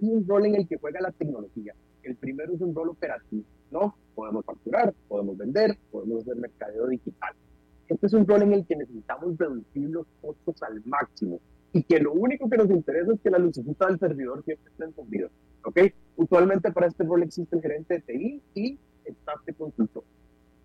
hay 0.00 0.08
un 0.08 0.26
rol 0.26 0.46
en 0.46 0.56
el 0.56 0.68
que 0.68 0.78
juega 0.78 1.00
la 1.00 1.12
tecnología. 1.12 1.74
El 2.02 2.16
primero 2.16 2.54
es 2.54 2.60
un 2.60 2.74
rol 2.74 2.90
operativo, 2.90 3.44
¿no? 3.70 3.94
Podemos 4.14 4.44
facturar, 4.44 4.94
podemos 5.08 5.36
vender, 5.36 5.76
podemos 5.90 6.22
hacer 6.22 6.36
mercadeo 6.36 6.86
digital. 6.86 7.34
Este 7.88 8.06
es 8.06 8.12
un 8.12 8.26
rol 8.26 8.42
en 8.42 8.52
el 8.52 8.66
que 8.66 8.76
necesitamos 8.76 9.36
reducir 9.36 9.90
los 9.90 10.06
costos 10.22 10.62
al 10.62 10.82
máximo 10.84 11.40
y 11.72 11.82
que 11.82 11.98
lo 11.98 12.12
único 12.12 12.48
que 12.48 12.56
nos 12.56 12.70
interesa 12.70 13.12
es 13.12 13.20
que 13.20 13.30
la 13.30 13.38
lucecita 13.38 13.86
del 13.86 13.98
servidor 13.98 14.44
siempre 14.44 14.70
esté 14.70 14.84
encendida, 14.84 15.28
¿ok? 15.64 15.80
Usualmente 16.16 16.72
para 16.72 16.86
este 16.86 17.04
rol 17.04 17.22
existe 17.22 17.56
el 17.56 17.62
gerente 17.62 17.94
de 17.94 18.00
TI 18.00 18.42
y 18.54 18.78
está 19.04 19.34
este 19.40 19.54
consultor. 19.54 20.04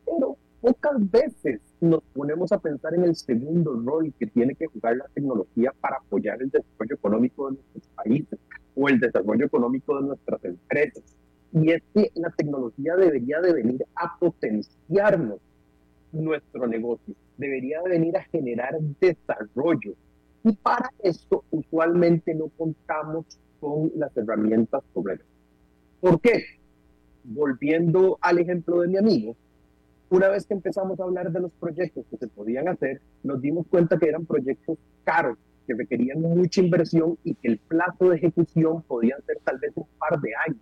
Pero 0.05 0.38
pocas 0.66 1.11
veces 1.11 1.61
nos 1.80 2.01
ponemos 2.11 2.51
a 2.51 2.57
pensar 2.57 2.95
en 2.95 3.03
el 3.03 3.16
segundo 3.16 3.80
rol 3.86 4.11
que 4.18 4.26
tiene 4.26 4.55
que 4.55 4.66
jugar 4.66 4.97
la 4.97 5.05
tecnología 5.13 5.72
para 5.80 5.97
apoyar 5.97 6.41
el 6.41 6.49
desarrollo 6.49 6.95
económico 6.95 7.51
de 7.51 7.57
nuestros 7.57 7.88
países 7.95 8.39
o 8.76 8.89
el 8.89 8.99
desarrollo 8.99 9.45
económico 9.45 9.95
de 9.95 10.07
nuestras 10.07 10.43
empresas. 10.43 11.03
Y 11.53 11.70
es 11.70 11.84
que 11.93 12.09
la 12.16 12.32
tecnología 12.32 12.95
debería 12.95 13.41
de 13.41 13.53
venir 13.53 13.86
a 13.95 14.18
potenciarnos 14.18 15.39
nuestro 16.11 16.66
negocio, 16.66 17.13
debería 17.38 17.84
de 17.84 17.89
venir 17.91 18.18
a 18.18 18.24
generar 18.24 18.80
desarrollo. 18.99 19.93
Y 20.43 20.53
para 20.53 20.89
esto 21.03 21.43
usualmente 21.51 22.34
no 22.34 22.47
contamos 22.57 23.26
con 23.59 23.91
las 23.95 24.18
herramientas 24.18 24.82
correctas. 24.95 25.28
¿Por 26.01 26.20
qué? 26.22 26.43
Volviendo 27.24 28.18
al 28.20 28.39
ejemplo 28.39 28.82
de 28.82 28.88
mi 28.88 28.97
amigo, 28.97 29.36
una 30.16 30.30
vez 30.30 30.45
que 30.45 30.53
empezamos 30.53 30.97
a 30.99 31.03
hablar 31.03 31.30
de 31.30 31.41
los 31.41 31.51
proyectos 31.53 32.05
que 32.09 32.16
se 32.16 32.28
podían 32.28 32.70
hacer, 32.70 33.01
nos 33.24 33.41
dimos 33.41 33.68
cuenta 33.68 33.97
que 33.97 34.07
eran 34.07 34.26
proyectos 34.26 34.78
caros, 35.03 35.38
que 35.68 35.74
requerían 35.74 36.22
mucha 36.22 36.61
inversión 36.61 37.18
y 37.26 37.36
que 37.36 37.49
el 37.49 37.57
plazo 37.57 38.09
de 38.09 38.16
ejecución 38.16 38.82
podía 38.84 39.18
ser 39.26 39.39
tal 39.43 39.59
vez 39.59 39.74
un 39.76 39.88
par 39.99 40.22
de 40.22 40.32
años. 40.47 40.61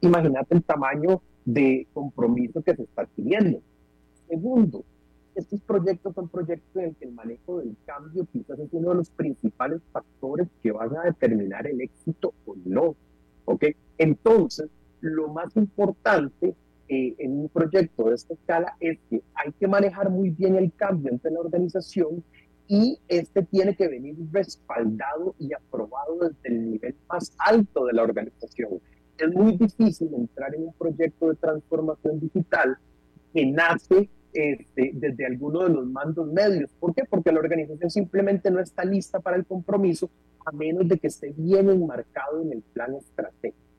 Imagínate 0.00 0.56
el 0.56 0.64
tamaño 0.64 1.22
de 1.44 1.86
compromiso 1.94 2.62
que 2.62 2.74
se 2.74 2.82
está 2.82 3.02
adquiriendo. 3.02 3.62
Segundo, 4.28 4.84
estos 5.36 5.60
proyectos 5.60 6.12
son 6.12 6.28
proyectos 6.28 6.74
en 6.74 6.88
el 6.88 6.96
que 6.96 7.04
el 7.04 7.12
manejo 7.12 7.58
del 7.60 7.76
cambio 7.86 8.26
quizás 8.32 8.58
es 8.58 8.68
uno 8.72 8.90
de 8.90 8.96
los 8.96 9.10
principales 9.10 9.80
factores 9.92 10.48
que 10.64 10.72
van 10.72 10.96
a 10.96 11.02
determinar 11.04 11.64
el 11.68 11.80
éxito 11.80 12.34
o 12.44 12.56
no. 12.64 12.96
¿Ok? 13.44 13.66
Entonces, 13.98 14.68
lo 15.00 15.28
más 15.28 15.56
importante 15.56 16.56
eh, 16.92 17.14
en 17.18 17.38
un 17.42 17.48
proyecto 17.48 18.08
de 18.08 18.16
esta 18.16 18.34
escala 18.34 18.76
es 18.80 18.98
que 19.08 19.22
hay 19.36 19.52
que 19.52 19.68
manejar 19.68 20.10
muy 20.10 20.30
bien 20.30 20.56
el 20.56 20.72
cambio 20.72 21.12
entre 21.12 21.30
la 21.30 21.38
organización 21.38 22.24
y 22.66 22.98
este 23.06 23.44
tiene 23.44 23.76
que 23.76 23.86
venir 23.86 24.16
respaldado 24.32 25.36
y 25.38 25.52
aprobado 25.52 26.18
desde 26.18 26.48
el 26.48 26.72
nivel 26.72 26.96
más 27.08 27.32
alto 27.38 27.86
de 27.86 27.92
la 27.92 28.02
organización. 28.02 28.80
Es 29.16 29.32
muy 29.32 29.56
difícil 29.56 30.12
entrar 30.14 30.52
en 30.52 30.64
un 30.64 30.72
proyecto 30.72 31.28
de 31.28 31.36
transformación 31.36 32.18
digital 32.18 32.76
que 33.32 33.46
nace 33.46 34.10
este, 34.32 34.90
desde 34.92 35.26
alguno 35.26 35.62
de 35.62 35.70
los 35.70 35.86
mandos 35.86 36.26
medios. 36.26 36.72
¿Por 36.80 36.92
qué? 36.92 37.04
Porque 37.08 37.30
la 37.30 37.38
organización 37.38 37.88
simplemente 37.88 38.50
no 38.50 38.58
está 38.58 38.84
lista 38.84 39.20
para 39.20 39.36
el 39.36 39.46
compromiso 39.46 40.10
a 40.44 40.50
menos 40.50 40.88
de 40.88 40.98
que 40.98 41.06
esté 41.06 41.32
bien 41.36 41.70
enmarcado 41.70 42.42
en 42.42 42.50
el 42.50 42.62
plan 42.62 42.96
estratégico. 42.96 43.69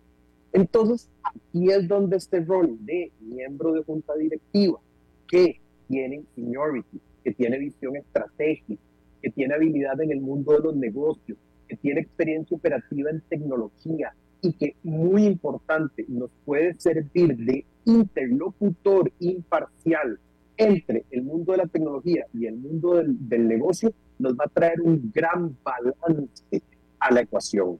Entonces, 0.53 1.09
aquí 1.23 1.71
es 1.71 1.87
donde 1.87 2.17
este 2.17 2.41
rol 2.41 2.77
de 2.81 3.11
miembro 3.19 3.73
de 3.73 3.83
junta 3.83 4.15
directiva, 4.15 4.79
que 5.27 5.61
tiene 5.87 6.23
seniority, 6.35 6.99
que 7.23 7.33
tiene 7.33 7.57
visión 7.57 7.95
estratégica, 7.95 8.81
que 9.21 9.29
tiene 9.29 9.53
habilidad 9.53 9.99
en 10.01 10.11
el 10.11 10.21
mundo 10.21 10.53
de 10.53 10.59
los 10.59 10.75
negocios, 10.75 11.37
que 11.67 11.77
tiene 11.77 12.01
experiencia 12.01 12.57
operativa 12.57 13.09
en 13.09 13.21
tecnología 13.29 14.13
y 14.41 14.53
que, 14.53 14.75
muy 14.83 15.25
importante, 15.25 16.05
nos 16.07 16.31
puede 16.43 16.75
servir 16.79 17.37
de 17.37 17.65
interlocutor 17.85 19.11
imparcial 19.19 20.19
entre 20.57 21.05
el 21.11 21.23
mundo 21.23 21.53
de 21.53 21.59
la 21.59 21.67
tecnología 21.67 22.25
y 22.33 22.45
el 22.45 22.57
mundo 22.57 22.95
del, 22.95 23.15
del 23.27 23.47
negocio, 23.47 23.93
nos 24.19 24.33
va 24.33 24.45
a 24.45 24.49
traer 24.49 24.81
un 24.81 25.11
gran 25.13 25.57
balance 25.63 26.61
a 26.99 27.13
la 27.13 27.21
ecuación. 27.21 27.79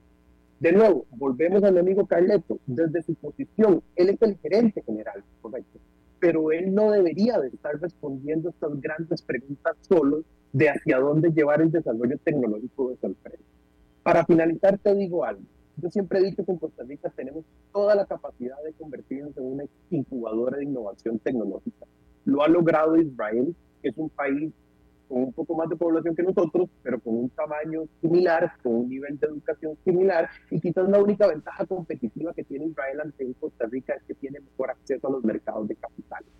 De 0.62 0.70
nuevo, 0.70 1.06
volvemos 1.10 1.64
al 1.64 1.76
amigo 1.76 2.06
Carleto. 2.06 2.60
Desde 2.66 3.02
su 3.02 3.16
posición, 3.16 3.82
él 3.96 4.10
es 4.10 4.22
el 4.22 4.38
gerente 4.38 4.80
general, 4.82 5.24
correcto. 5.40 5.80
pero 6.20 6.52
él 6.52 6.72
no 6.72 6.92
debería 6.92 7.40
de 7.40 7.48
estar 7.48 7.80
respondiendo 7.80 8.50
estas 8.50 8.80
grandes 8.80 9.22
preguntas 9.22 9.76
solo 9.80 10.22
de 10.52 10.70
hacia 10.70 11.00
dónde 11.00 11.32
llevar 11.32 11.62
el 11.62 11.72
desarrollo 11.72 12.16
tecnológico 12.22 12.90
de 12.90 12.96
su 12.96 13.06
empresa. 13.06 13.42
Para 14.04 14.24
finalizar, 14.24 14.78
te 14.78 14.94
digo 14.94 15.24
algo. 15.24 15.42
Yo 15.78 15.90
siempre 15.90 16.20
he 16.20 16.26
dicho 16.26 16.44
que 16.44 16.52
en 16.52 16.58
Costa 16.58 16.84
Rica 16.84 17.12
tenemos 17.16 17.44
toda 17.72 17.96
la 17.96 18.06
capacidad 18.06 18.62
de 18.64 18.72
convertirnos 18.74 19.36
en 19.36 19.44
una 19.44 19.64
incubadora 19.90 20.58
de 20.58 20.64
innovación 20.64 21.18
tecnológica. 21.18 21.86
Lo 22.24 22.40
ha 22.40 22.46
logrado 22.46 22.96
Israel, 22.96 23.52
que 23.82 23.88
es 23.88 23.98
un 23.98 24.10
país 24.10 24.52
con 25.12 25.24
un 25.24 25.32
poco 25.34 25.54
más 25.54 25.68
de 25.68 25.76
población 25.76 26.16
que 26.16 26.22
nosotros, 26.22 26.70
pero 26.82 26.98
con 26.98 27.14
un 27.14 27.28
tamaño 27.28 27.82
similar, 28.00 28.50
con 28.62 28.76
un 28.76 28.88
nivel 28.88 29.18
de 29.18 29.26
educación 29.26 29.76
similar, 29.84 30.30
y 30.50 30.58
quizás 30.58 30.88
la 30.88 31.02
única 31.02 31.26
ventaja 31.26 31.66
competitiva 31.66 32.32
que 32.32 32.44
tiene 32.44 32.64
Israel 32.68 33.02
ante 33.02 33.34
Costa 33.38 33.66
Rica 33.66 33.92
es 33.92 34.02
que 34.04 34.14
tiene 34.14 34.40
mejor 34.40 34.70
acceso 34.70 35.08
a 35.08 35.10
los 35.10 35.22
mercados 35.22 35.68
de 35.68 35.76
capitales. 35.76 36.30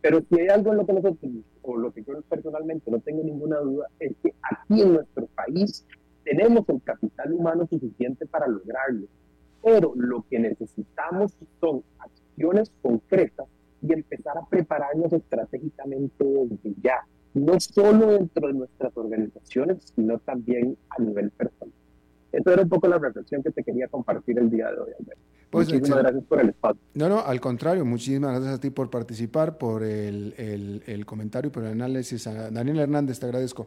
Pero 0.00 0.20
si 0.20 0.38
hay 0.38 0.46
algo 0.46 0.70
en 0.70 0.78
lo 0.78 0.86
que 0.86 0.92
nosotros, 0.92 1.32
o 1.62 1.76
lo 1.76 1.92
que 1.92 2.04
yo 2.04 2.22
personalmente 2.22 2.92
no 2.92 3.00
tengo 3.00 3.24
ninguna 3.24 3.58
duda, 3.58 3.88
es 3.98 4.12
que 4.22 4.32
aquí 4.42 4.82
en 4.82 4.94
nuestro 4.94 5.26
país 5.34 5.84
tenemos 6.24 6.68
el 6.68 6.80
capital 6.80 7.32
humano 7.32 7.66
suficiente 7.66 8.24
para 8.26 8.46
lograrlo. 8.46 9.08
Pero 9.64 9.94
lo 9.96 10.24
que 10.30 10.38
necesitamos 10.38 11.36
son 11.60 11.82
acciones 11.98 12.70
concretas 12.82 13.48
y 13.80 13.92
empezar 13.92 14.38
a 14.38 14.46
prepararnos 14.46 15.12
estratégicamente 15.12 16.24
desde 16.24 16.74
ya, 16.80 17.04
no 17.34 17.58
solo 17.60 18.12
dentro 18.12 18.48
de 18.48 18.54
nuestras 18.54 18.96
organizaciones, 18.96 19.78
sino 19.94 20.18
también 20.18 20.76
a 20.90 21.02
nivel 21.02 21.30
personal. 21.30 21.72
Eso 22.32 22.50
era 22.50 22.62
un 22.62 22.68
poco 22.68 22.88
la 22.88 22.98
reflexión 22.98 23.42
que 23.42 23.50
te 23.50 23.62
quería 23.62 23.88
compartir 23.88 24.38
el 24.38 24.50
día 24.50 24.70
de 24.70 24.80
hoy, 24.80 24.90
Alberto. 24.98 25.22
Pues 25.50 25.70
muchísimas 25.70 25.98
gracias 25.98 26.24
por 26.24 26.40
el 26.40 26.48
espacio. 26.48 26.80
No, 26.94 27.08
no, 27.10 27.20
al 27.20 27.40
contrario, 27.40 27.84
muchísimas 27.84 28.30
gracias 28.30 28.54
a 28.54 28.60
ti 28.60 28.70
por 28.70 28.88
participar, 28.88 29.58
por 29.58 29.82
el, 29.82 30.34
el, 30.38 30.82
el 30.86 31.04
comentario 31.04 31.48
y 31.48 31.52
por 31.52 31.64
el 31.64 31.72
análisis. 31.72 32.26
A 32.26 32.50
Daniel 32.50 32.78
Hernández, 32.78 33.20
te 33.20 33.26
agradezco. 33.26 33.66